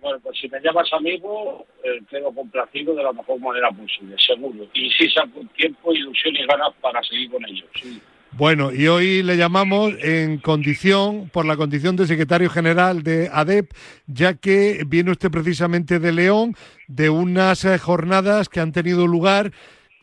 Bueno, 0.00 0.20
pues 0.22 0.38
si 0.38 0.48
me 0.48 0.60
llamas 0.60 0.92
amigo, 0.92 1.66
eh, 1.82 2.00
tengo 2.10 2.32
complacido 2.32 2.94
de 2.94 3.02
la 3.02 3.12
mejor 3.12 3.40
manera 3.40 3.70
posible, 3.70 4.14
seguro. 4.18 4.66
Y 4.74 4.90
sí 4.90 5.08
saco 5.10 5.40
tiempo, 5.56 5.92
ilusión 5.92 6.36
y 6.36 6.46
ganas 6.46 6.72
para 6.80 7.02
seguir 7.02 7.30
con 7.30 7.44
ellos. 7.46 7.68
Sí. 7.74 8.00
Bueno, 8.36 8.72
y 8.72 8.88
hoy 8.88 9.22
le 9.22 9.36
llamamos 9.36 9.94
en 10.02 10.38
condición, 10.38 11.30
por 11.32 11.46
la 11.46 11.56
condición 11.56 11.94
de 11.94 12.04
secretario 12.04 12.50
general 12.50 13.04
de 13.04 13.30
ADEP, 13.32 13.70
ya 14.08 14.34
que 14.34 14.82
viene 14.88 15.12
usted 15.12 15.30
precisamente 15.30 16.00
de 16.00 16.10
León, 16.10 16.54
de 16.88 17.10
unas 17.10 17.64
eh, 17.64 17.78
jornadas 17.78 18.48
que 18.48 18.58
han 18.58 18.72
tenido 18.72 19.06
lugar 19.06 19.52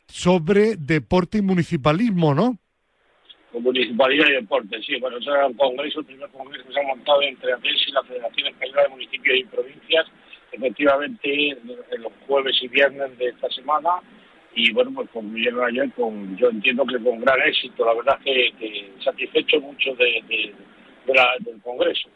sobre 0.07 0.77
deporte 0.77 1.39
y 1.39 1.41
municipalismo, 1.41 2.34
¿no? 2.34 2.57
Municipalidad 3.51 4.29
y 4.29 4.34
deporte, 4.36 4.82
sí. 4.82 4.97
Bueno, 5.01 5.17
eso 5.17 5.36
era 5.36 5.47
un 5.47 5.55
congreso, 5.55 5.99
el 5.99 6.05
primer 6.05 6.29
congreso 6.29 6.65
que 6.65 6.73
se 6.73 6.79
ha 6.79 6.88
montado 6.88 7.21
entre 7.23 7.51
ADEP 7.51 7.65
y 7.65 7.91
la 7.91 8.03
Federación 8.03 8.47
Española 8.47 8.84
de 8.84 8.89
Municipios 8.89 9.39
y 9.39 9.43
Provincias, 9.43 10.05
efectivamente 10.53 11.49
en 11.49 12.01
los 12.01 12.13
jueves 12.25 12.55
y 12.61 12.69
viernes 12.69 13.17
de 13.17 13.27
esta 13.27 13.49
semana 13.49 13.99
y 14.56 14.72
bueno, 14.74 14.91
pues 14.93 15.10
concluyeron 15.12 15.64
ayer 15.66 15.91
con, 15.93 16.36
yo 16.38 16.49
entiendo 16.49 16.86
que 16.86 17.02
con 17.02 17.20
gran 17.22 17.41
éxito, 17.47 17.86
la 17.86 17.93
verdad 17.93 18.20
que, 18.24 18.91
satisfecho 19.04 19.62
mucho 19.62 19.95
de 19.95 20.54
la, 21.08 21.28
del 21.39 21.60
Congreso. 21.62 22.10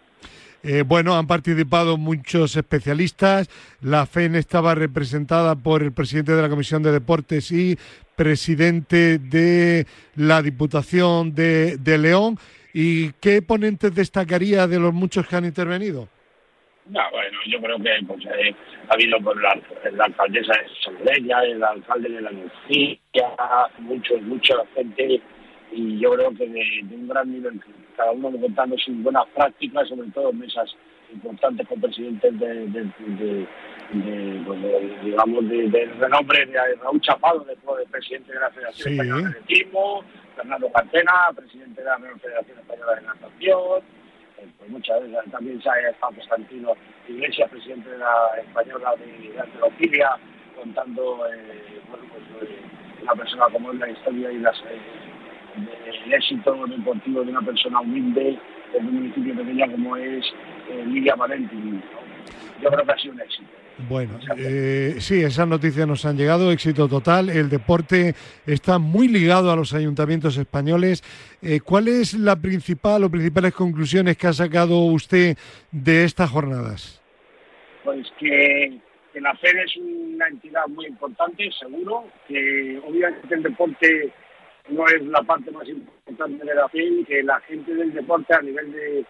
Eh, 0.64 0.84
bueno, 0.86 1.16
han 1.16 1.28
participado 1.28 1.98
muchos 1.98 2.56
especialistas. 2.58 3.50
La 3.82 4.06
FEN 4.06 4.36
estaba 4.36 4.74
representada 4.74 5.56
por 5.56 5.84
el 5.84 5.94
presidente 5.94 6.32
de 6.32 6.42
la 6.42 6.50
Comisión 6.50 6.82
de 6.82 6.92
Deportes 6.92 7.52
y 7.52 7.78
presidente 8.16 9.20
de 9.20 9.86
la 10.16 10.42
Diputación 10.42 11.36
de, 11.36 11.78
de 11.78 11.98
León. 12.00 12.38
¿Y 12.74 13.12
qué 13.22 13.42
ponentes 13.42 13.94
destacaría 13.94 14.68
de 14.68 14.80
los 14.80 14.94
muchos 14.94 15.28
que 15.28 15.36
han 15.36 15.46
intervenido? 15.46 16.10
No, 16.88 17.02
bueno, 17.12 17.40
yo 17.48 17.60
creo 17.62 17.78
que 17.78 18.06
pues, 18.06 18.26
eh, 18.26 18.56
ha 18.90 18.94
habido 18.94 19.18
pues, 19.20 19.38
la, 19.38 19.60
la, 19.92 20.06
alcaldesa 20.06 20.54
de 20.54 20.70
Soleña, 20.82 21.44
el 21.44 21.64
alcalde 21.64 22.10
de 22.10 22.22
la 22.22 22.32
Nucía, 22.32 22.98
mucho, 23.80 24.18
mucha 24.22 24.54
gente, 24.76 25.20
y 25.72 26.00
yo 26.00 26.12
creo 26.12 26.30
que 26.36 26.48
de, 26.48 26.64
de, 26.84 26.96
un 26.96 27.08
gran 27.08 27.32
nivel, 27.32 27.60
cada 27.98 28.12
uno 28.12 28.30
contando 28.40 28.78
sus 28.78 29.02
buenas 29.02 29.26
prácticas, 29.34 29.88
sobre 29.90 30.10
todo 30.12 30.32
mesas 30.32 30.76
importantes 31.12 31.68
con 31.68 31.82
presidentes 31.82 32.40
de, 32.40 32.68
de, 32.68 32.84
de, 32.84 33.48
de 33.94 34.44
pues, 34.46 34.60
digamos, 35.04 35.50
de, 35.50 35.92
renombre 36.00 36.46
de 36.46 36.76
Raúl 36.84 37.02
Chapado, 37.02 37.40
de, 37.46 37.56
de 37.56 37.86
presidente 37.90 38.32
de 38.32 38.40
la 38.40 38.52
Federación 38.52 38.90
sí. 38.90 38.94
Española 38.94 39.22
de 39.22 39.30
Atletismo, 39.30 40.04
Fernando 40.36 40.72
Cartena, 40.72 41.14
presidente 41.36 41.82
de 41.82 41.88
la 41.88 41.98
Federación 41.98 42.60
Española 42.60 42.96
de 42.96 43.02
Natación, 43.02 43.82
pues 44.58 44.70
muchas 44.70 45.02
veces 45.02 45.32
también 45.32 45.62
se 45.62 45.70
ha 45.70 45.90
estado 45.90 46.14
Constantino 46.14 46.74
Iglesias, 47.08 47.50
presidente 47.50 47.90
de 47.90 47.98
la 47.98 48.32
española 48.40 48.94
de, 48.98 49.30
de 49.30 49.40
Antelopilia, 49.40 50.18
contando 50.56 51.28
eh, 51.28 51.82
pues, 51.90 52.50
eh, 52.50 52.60
una 53.02 53.14
persona 53.14 53.46
como 53.52 53.72
es 53.72 53.80
la 53.80 53.90
historia 53.90 54.32
y 54.32 54.40
las, 54.40 54.58
eh, 54.62 56.06
el 56.06 56.14
éxito 56.14 56.66
deportivo 56.68 57.24
de 57.24 57.32
una 57.32 57.42
persona 57.42 57.80
humilde 57.80 58.38
en 58.74 58.88
un 58.88 58.96
municipio 58.96 59.36
pequeño 59.36 59.72
como 59.72 59.96
es 59.98 60.26
Lidia 60.88 61.16
Valentín. 61.16 61.82
Yo 62.62 62.70
creo 62.70 62.86
que 62.86 62.92
ha 62.92 62.98
sido 62.98 63.14
un 63.14 63.22
éxito. 63.22 63.64
Bueno, 63.78 64.19
eh, 64.38 64.95
sí, 64.99 65.21
esas 65.21 65.47
noticias 65.47 65.86
nos 65.86 66.05
han 66.05 66.15
llegado, 66.15 66.51
éxito 66.51 66.88
total. 66.88 67.30
El 67.30 67.49
deporte 67.49 68.15
está 68.45 68.80
muy 68.80 69.09
ligado 69.09 69.51
a 69.51 69.55
los 69.55 69.73
ayuntamientos 69.73 70.38
españoles. 70.38 71.03
Eh, 71.41 71.59
¿Cuál 71.59 71.89
es 71.89 72.13
la 72.13 72.38
principal 72.38 73.03
o 73.03 73.09
principales 73.09 73.53
conclusiones 73.53 74.17
que 74.17 74.28
ha 74.28 74.34
sacado 74.34 74.80
usted 74.80 75.38
de 75.71 76.05
estas 76.05 76.30
jornadas? 76.30 77.01
Pues 77.84 78.07
que, 78.17 78.80
la 79.15 79.36
FED 79.36 79.57
es 79.65 79.76
una 79.78 80.28
entidad 80.28 80.67
muy 80.67 80.88
importante, 80.88 81.49
seguro, 81.59 82.05
que 82.28 82.82
obviamente 82.86 83.36
el 83.36 83.43
deporte 83.43 84.09
no 84.69 84.86
es 84.88 85.01
la 85.03 85.21
parte 85.21 85.51
más 85.51 85.67
importante 85.67 86.45
de 86.45 86.55
la 86.55 86.69
FED, 86.69 87.05
que 87.05 87.23
la 87.23 87.39
gente 87.41 87.73
del 87.73 87.93
deporte 87.93 88.34
a 88.34 88.41
nivel 88.41 88.71
de 88.71 89.05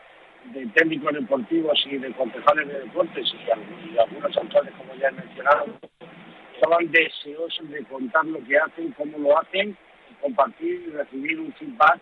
de 0.54 0.66
técnicos 0.68 1.14
deportivos 1.14 1.86
y 1.90 1.98
de 1.98 2.12
concejales 2.14 2.68
de 2.68 2.80
deportes 2.82 3.34
y, 3.34 3.98
algunos 3.98 4.38
alcaldes, 4.38 4.74
como 4.76 4.96
ya 4.96 5.08
he 5.08 5.12
mencionado, 5.12 5.66
estaban 6.54 6.92
deseosos 6.92 7.70
de 7.70 7.84
contar 7.86 8.26
lo 8.26 8.44
que 8.44 8.58
hacen, 8.58 8.92
cómo 8.94 9.18
lo 9.18 9.40
hacen, 9.40 9.76
compartir 10.22 10.86
y 10.88 10.92
recibir 10.92 11.40
un 11.40 11.54
feedback 11.54 12.00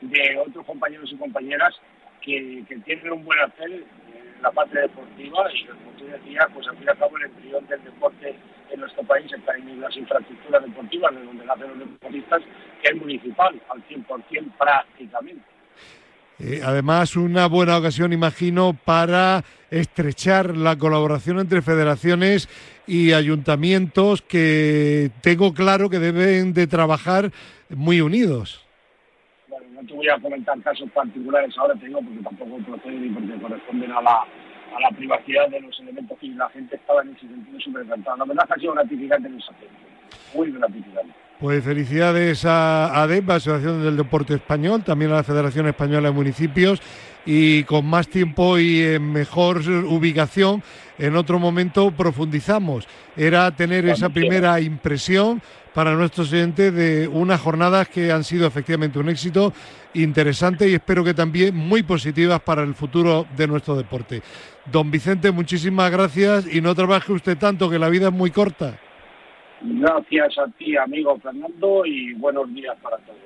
de 0.00 0.38
otros 0.38 0.64
compañeros 0.66 1.10
y 1.12 1.16
compañeras 1.16 1.74
que, 2.20 2.64
que 2.68 2.76
tienen 2.78 3.12
un 3.12 3.24
buen 3.24 3.38
hacer 3.40 3.70
en 3.70 4.42
la 4.42 4.50
parte 4.50 4.78
deportiva 4.80 5.48
y 5.54 5.64
como 5.64 5.90
tú 5.92 6.06
decías, 6.06 6.46
pues 6.52 6.66
al 6.68 6.76
fin 6.76 6.86
y 6.86 6.90
al 6.90 6.98
cabo 6.98 7.16
el 7.16 7.24
embrión 7.24 7.66
del 7.66 7.84
deporte 7.84 8.34
en 8.70 8.80
nuestro 8.80 9.02
país 9.04 9.32
está 9.32 9.56
en 9.56 9.80
las 9.80 9.96
infraestructuras 9.96 10.62
deportivas 10.62 11.14
de 11.14 11.24
donde 11.24 11.44
nacen 11.44 11.68
los 11.68 11.78
deportistas, 11.78 12.42
que 12.82 12.88
es 12.92 12.96
municipal 12.96 13.60
al 13.70 13.88
100% 13.88 14.52
prácticamente. 14.58 15.55
Eh, 16.38 16.60
además, 16.62 17.16
una 17.16 17.46
buena 17.46 17.78
ocasión, 17.78 18.12
imagino, 18.12 18.76
para 18.84 19.42
estrechar 19.70 20.56
la 20.56 20.76
colaboración 20.76 21.38
entre 21.38 21.62
federaciones 21.62 22.48
y 22.86 23.12
ayuntamientos 23.12 24.20
que 24.22 25.10
tengo 25.22 25.54
claro 25.54 25.88
que 25.88 25.98
deben 25.98 26.52
de 26.52 26.66
trabajar 26.66 27.30
muy 27.70 28.02
unidos. 28.02 28.64
Bueno, 29.48 29.66
no 29.80 29.88
te 29.88 29.94
voy 29.94 30.08
a 30.08 30.18
comentar 30.18 30.60
casos 30.60 30.90
particulares 30.90 31.56
ahora, 31.56 31.74
te 31.74 31.86
digo, 31.86 32.00
porque 32.02 32.22
tampoco 32.22 32.58
procede 32.58 32.96
ni 32.96 33.08
porque 33.08 33.40
corresponden 33.40 33.92
a 33.92 34.02
la, 34.02 34.16
a 34.20 34.80
la 34.80 34.96
privacidad 34.96 35.48
de 35.48 35.60
los 35.60 35.80
elementos 35.80 36.18
y 36.20 36.28
la 36.34 36.48
gente 36.50 36.76
estaba 36.76 37.00
en 37.02 37.16
ese 37.16 37.20
sentido 37.20 37.60
súper 37.60 37.82
encantada. 37.82 38.18
La 38.18 38.24
verdad 38.26 38.46
que 38.46 38.52
ha 38.52 38.56
sido 38.56 38.74
gratificante 38.74 39.28
en 39.28 39.38
ese 39.38 39.52
muy 40.34 40.52
gratificante. 40.52 41.25
Pues 41.38 41.62
felicidades 41.62 42.46
a 42.46 43.02
ADEP, 43.02 43.28
Asociación 43.28 43.82
del 43.84 43.98
Deporte 43.98 44.32
Español, 44.32 44.82
también 44.82 45.10
a 45.10 45.16
la 45.16 45.22
Federación 45.22 45.68
Española 45.68 46.08
de 46.08 46.14
Municipios 46.14 46.80
y 47.26 47.62
con 47.64 47.84
más 47.84 48.08
tiempo 48.08 48.58
y 48.58 48.80
en 48.80 49.12
mejor 49.12 49.58
ubicación, 49.58 50.62
en 50.98 51.14
otro 51.14 51.38
momento 51.38 51.90
profundizamos. 51.90 52.88
Era 53.14 53.54
tener 53.54 53.86
esa 53.86 54.08
primera 54.08 54.58
impresión 54.62 55.42
para 55.74 55.94
nuestros 55.94 56.32
oyentes 56.32 56.72
de 56.72 57.06
unas 57.06 57.38
jornadas 57.38 57.86
que 57.88 58.10
han 58.10 58.24
sido 58.24 58.46
efectivamente 58.46 58.98
un 58.98 59.10
éxito 59.10 59.52
interesante 59.92 60.66
y 60.66 60.74
espero 60.74 61.04
que 61.04 61.12
también 61.12 61.54
muy 61.54 61.82
positivas 61.82 62.40
para 62.40 62.62
el 62.62 62.74
futuro 62.74 63.26
de 63.36 63.46
nuestro 63.46 63.76
deporte. 63.76 64.22
Don 64.72 64.90
Vicente, 64.90 65.30
muchísimas 65.32 65.90
gracias 65.90 66.46
y 66.50 66.62
no 66.62 66.74
trabaje 66.74 67.12
usted 67.12 67.36
tanto, 67.36 67.68
que 67.68 67.78
la 67.78 67.90
vida 67.90 68.08
es 68.08 68.14
muy 68.14 68.30
corta. 68.30 68.78
Gracias 69.62 70.38
a 70.38 70.50
ti, 70.58 70.76
amigo 70.76 71.18
Fernando, 71.20 71.84
y 71.86 72.14
buenos 72.14 72.52
días 72.54 72.76
para 72.82 72.98
todos. 72.98 73.18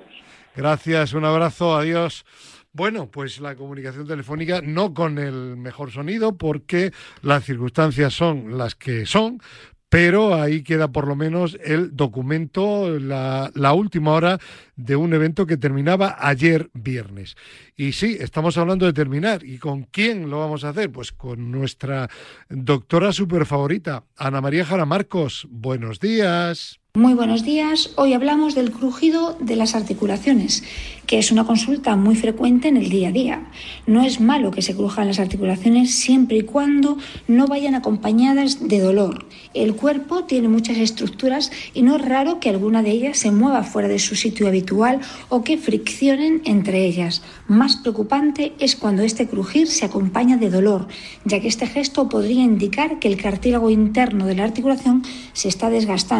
Gracias, 0.55 1.13
un 1.13 1.25
abrazo, 1.25 1.77
adiós. 1.77 2.25
Bueno, 2.73 3.11
pues 3.11 3.41
la 3.41 3.57
comunicación 3.57 4.07
telefónica 4.07 4.61
no 4.63 4.95
con 4.95 5.19
el 5.19 5.57
mejor 5.57 5.91
sonido 5.91 6.37
porque 6.37 6.93
las 7.23 7.45
circunstancias 7.45 8.15
son 8.15 8.57
las 8.57 8.77
que 8.77 9.07
son, 9.07 9.41
pero 9.89 10.35
ahí 10.35 10.63
queda 10.63 10.93
por 10.93 11.09
lo 11.09 11.17
menos 11.17 11.59
el 11.65 11.97
documento, 11.97 12.97
la, 12.99 13.51
la, 13.55 13.73
última 13.73 14.13
hora 14.13 14.39
de 14.77 14.95
un 14.95 15.13
evento 15.13 15.47
que 15.47 15.57
terminaba 15.57 16.17
ayer 16.21 16.71
viernes. 16.75 17.37
Y 17.81 17.93
sí, 17.93 18.19
estamos 18.21 18.59
hablando 18.59 18.85
de 18.85 18.93
terminar. 18.93 19.43
¿Y 19.43 19.57
con 19.57 19.85
quién 19.85 20.29
lo 20.29 20.41
vamos 20.41 20.65
a 20.65 20.69
hacer? 20.69 20.93
Pues 20.93 21.13
con 21.13 21.51
nuestra 21.51 22.11
doctora 22.51 23.11
super 23.11 23.47
favorita, 23.47 24.05
Ana 24.19 24.43
María 24.43 24.67
Jara 24.67 24.85
Marcos. 24.85 25.49
Buenos 25.51 25.99
días. 25.99 26.81
Muy 26.95 27.15
buenos 27.15 27.45
días. 27.45 27.93
Hoy 27.95 28.15
hablamos 28.15 28.57
del 28.57 28.73
crujido 28.73 29.39
de 29.41 29.55
las 29.55 29.77
articulaciones, 29.77 30.65
que 31.07 31.21
es 31.21 31.31
una 31.31 31.45
consulta 31.45 31.95
muy 31.95 32.17
frecuente 32.17 32.67
en 32.67 32.77
el 32.77 32.91
día 32.91 33.11
a 33.11 33.13
día. 33.13 33.47
No 33.87 34.03
es 34.03 34.21
malo 34.21 34.51
que 34.51 34.61
se 34.61 34.75
crujan 34.75 35.07
las 35.07 35.21
articulaciones 35.21 35.95
siempre 35.95 36.39
y 36.39 36.43
cuando 36.43 36.99
no 37.29 37.47
vayan 37.47 37.77
acompañadas 37.77 38.67
de 38.67 38.81
dolor. 38.81 39.25
El 39.55 39.77
cuerpo 39.77 40.25
tiene 40.25 40.49
muchas 40.49 40.79
estructuras 40.79 41.53
y 41.75 41.83
no 41.83 41.95
es 41.95 42.05
raro 42.05 42.41
que 42.41 42.51
alguna 42.51 42.83
de 42.83 42.91
ellas 42.91 43.19
se 43.19 43.31
mueva 43.31 43.63
fuera 43.63 43.87
de 43.87 44.01
su 44.01 44.17
sitio 44.17 44.49
habitual 44.49 44.99
o 45.29 45.45
que 45.45 45.59
friccionen 45.59 46.43
entre 46.45 46.85
ellas. 46.85 47.23
Más 47.47 47.70
preocupante 47.77 48.53
es 48.59 48.77
cuando 48.77 49.03
este 49.03 49.27
crujir 49.27 49.69
se 49.69 49.85
acompaña 49.85 50.37
de 50.37 50.51
dolor, 50.51 50.89
ya 51.25 51.41
que 51.41 51.49
este 51.49 51.67
gesto 51.67 52.09
podría 52.09 52.43
indicar 52.43 52.99
que 52.99 53.09
el 53.09 53.21
cartílago 53.21 53.71
interno 53.71 54.27
de 54.27 54.35
la 54.35 54.45
articulación 54.45 55.03
se 55.33 55.49
está 55.49 55.71
desgastando 55.71 56.11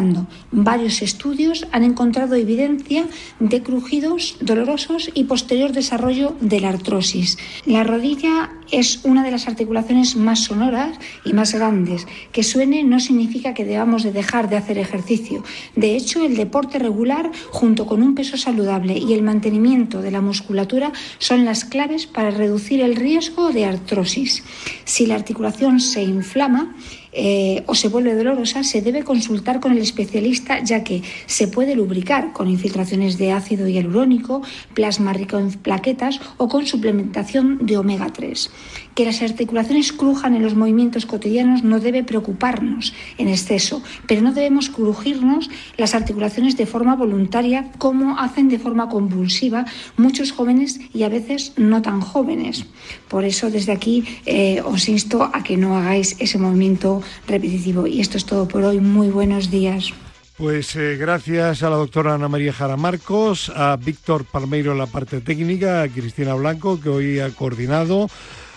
Varios 0.53 1.03
estudios 1.03 1.67
han 1.73 1.85
encontrado 1.85 2.35
evidencia 2.35 3.07
de 3.39 3.63
crujidos 3.63 4.37
dolorosos 4.41 5.11
y 5.15 5.25
posterior 5.25 5.73
desarrollo 5.73 6.37
de 6.41 6.61
la 6.61 6.69
artrosis. 6.69 7.39
La 7.67 7.85
rodilla 7.85 8.51
es 8.71 9.05
una 9.05 9.25
de 9.25 9.31
las 9.31 9.49
articulaciones 9.49 10.17
más 10.17 10.41
sonoras 10.41 10.99
y 11.25 11.33
más 11.33 11.55
grandes. 11.55 12.07
Que 12.33 12.43
suene 12.43 12.85
no 12.85 13.01
significa 13.01 13.55
que 13.55 13.65
debamos 13.65 14.03
de 14.03 14.13
dejar 14.13 14.49
de 14.49 14.57
hacer 14.57 14.79
ejercicio. 14.79 15.43
De 15.77 15.97
hecho, 15.97 16.25
el 16.25 16.37
deporte 16.37 16.79
regular, 16.79 17.31
junto 17.51 17.87
con 17.87 18.03
un 18.03 18.15
peso 18.15 18.37
saludable 18.37 18.97
y 18.99 19.13
el 19.13 19.23
mantenimiento 19.23 20.03
de 20.03 20.11
la 20.11 20.21
musculatura, 20.21 20.93
son 21.19 21.40
las 21.45 21.65
claves 21.65 22.07
para 22.07 22.31
reducir 22.31 22.81
el 22.81 22.97
riesgo 22.97 23.53
de 23.53 23.65
artrosis. 23.65 24.43
Si 24.85 25.07
la 25.07 25.15
articulación 25.15 25.81
se 25.81 26.03
inflama, 26.03 26.75
eh, 27.13 27.65
o 27.67 27.75
se 27.75 27.89
vuelve 27.89 28.15
dolorosa, 28.15 28.63
se 28.63 28.83
debe 28.83 29.03
consultar 29.03 29.59
con 29.59 29.73
el 29.73 29.79
especialista 29.79 30.63
ya 30.63 30.85
que 30.85 31.03
se 31.27 31.49
puede 31.49 31.75
lubricar 31.75 32.33
con 32.33 32.49
infiltraciones 32.49 33.19
de 33.19 33.33
ácido 33.33 33.67
hialurónico, 33.67 34.43
plasma 34.75 35.13
rico 35.13 35.37
en 35.39 35.51
plaquetas 35.51 36.21
o 36.37 36.49
con 36.49 36.67
suplementación 36.67 37.67
de 37.67 37.79
omega 37.79 38.13
3. 38.13 38.51
Que 38.95 39.05
las 39.05 39.23
articulaciones 39.23 39.93
crujan 39.93 40.35
en 40.35 40.43
los 40.43 40.55
movimientos 40.55 41.07
cotidianos 41.07 41.63
no 41.63 41.81
debe 41.81 42.05
preocuparnos 42.05 42.93
en 43.19 43.29
exceso, 43.29 43.83
pero 44.07 44.21
no 44.21 44.33
debemos 44.33 44.69
crujirnos 44.69 45.51
las 45.77 45.95
articulaciones 45.95 46.57
de 46.57 46.67
forma 46.67 46.97
voluntaria 46.97 47.71
como 47.79 48.19
hacen 48.19 48.49
de 48.49 48.59
forma 48.59 48.89
convulsiva 48.89 49.65
muchos 49.97 50.33
jóvenes 50.33 50.81
y 50.93 51.05
a 51.05 51.09
veces 51.09 51.53
no 51.57 51.83
tan 51.83 52.01
jóvenes. 52.01 52.67
Por 53.09 53.25
eso 53.25 53.51
desde 53.51 53.73
aquí 53.73 54.05
eh, 54.27 54.63
os 54.65 54.89
insto 54.89 55.31
a 55.33 55.43
que 55.43 55.57
no 55.57 55.77
hagáis 55.77 56.17
ese 56.19 56.39
movimiento 56.39 57.03
repetitivo. 57.27 57.87
Y 57.87 58.01
esto 58.01 58.17
es 58.17 58.25
todo 58.25 58.47
por 58.47 58.65
hoy. 58.65 58.81
Muy 58.81 59.09
buenos 59.09 59.51
días. 59.51 59.93
Pues 60.41 60.75
eh, 60.75 60.97
gracias 60.97 61.63
a 61.63 61.69
la 61.69 61.77
doctora 61.77 62.15
Ana 62.15 62.27
María 62.27 62.55
Jara 62.55 62.79
Marcos, 62.79 63.53
a 63.55 63.77
Víctor 63.77 64.25
Palmeiro 64.25 64.73
en 64.73 64.79
la 64.79 64.87
parte 64.87 65.21
técnica, 65.21 65.83
a 65.83 65.89
Cristina 65.89 66.33
Blanco, 66.33 66.81
que 66.81 66.89
hoy 66.89 67.21
ha 67.21 67.29
coordinado, 67.29 68.09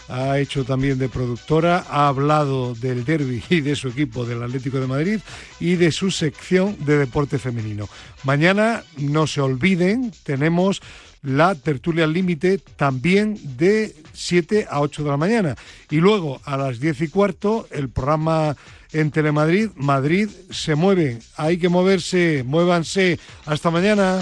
ha 0.10 0.39
hecho 0.39 0.66
también 0.66 0.99
de 0.99 1.10
productora, 1.10 1.86
ha 1.89 2.08
hablado 2.08 2.76
del 2.76 3.06
derby 3.06 3.43
y 3.49 3.62
de 3.62 3.76
su 3.76 3.89
equipo 3.89 4.26
del 4.26 4.43
Atlético 4.43 4.80
de 4.80 4.88
Madrid 4.88 5.20
y 5.60 5.76
de 5.76 5.91
su 5.91 6.12
sección 6.12 6.76
de 6.86 6.97
deporte 6.97 7.39
femenino. 7.39 7.88
Mañana, 8.24 8.84
no 8.97 9.28
se 9.28 9.41
olviden, 9.41 10.12
tenemos 10.24 10.82
la 11.24 11.56
tertulia 11.56 12.06
límite 12.06 12.58
también 12.58 13.39
de 13.58 13.95
7 14.14 14.68
a 14.70 14.82
8 14.82 15.04
de 15.04 15.10
la 15.10 15.18
mañana. 15.18 15.56
Y 15.89 15.97
luego 15.97 16.41
a 16.43 16.58
las 16.58 16.80
10 16.80 17.01
y 17.01 17.08
cuarto 17.08 17.68
el 17.72 17.89
programa 17.89 18.56
en 18.91 19.10
Telemadrid, 19.10 19.70
Madrid 19.76 20.30
se 20.51 20.76
mueve, 20.76 21.20
hay 21.36 21.58
que 21.58 21.70
moverse, 21.70 22.43
muévanse. 22.45 23.20
Hasta 23.45 23.72
mañana. 23.72 24.22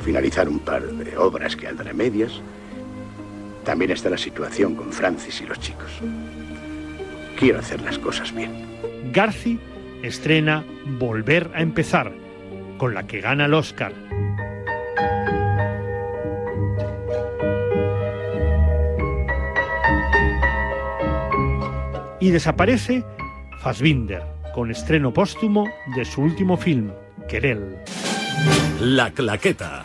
finalizar 0.00 0.48
un 0.48 0.58
par 0.60 0.82
de 0.82 1.16
obras 1.16 1.56
que 1.56 1.68
andan 1.68 1.88
a 1.88 1.92
medias. 1.92 2.40
También 3.64 3.90
está 3.90 4.10
la 4.10 4.18
situación 4.18 4.74
con 4.74 4.92
Francis 4.92 5.40
y 5.40 5.46
los 5.46 5.60
chicos. 5.60 5.90
Quiero 7.38 7.58
hacer 7.58 7.80
las 7.82 7.98
cosas 7.98 8.34
bien. 8.34 8.52
Garci 9.12 9.58
estrena 10.02 10.64
Volver 10.98 11.50
a 11.54 11.62
empezar, 11.62 12.12
con 12.78 12.94
la 12.94 13.06
que 13.06 13.20
gana 13.20 13.44
el 13.44 13.54
Oscar. 13.54 13.92
Y 22.18 22.30
desaparece 22.30 23.02
Fassbinder, 23.62 24.22
con 24.54 24.70
estreno 24.70 25.12
póstumo 25.12 25.66
de 25.96 26.04
su 26.04 26.22
último 26.22 26.56
film, 26.56 26.90
Querel. 27.28 27.78
La 28.80 29.10
Claqueta. 29.10 29.84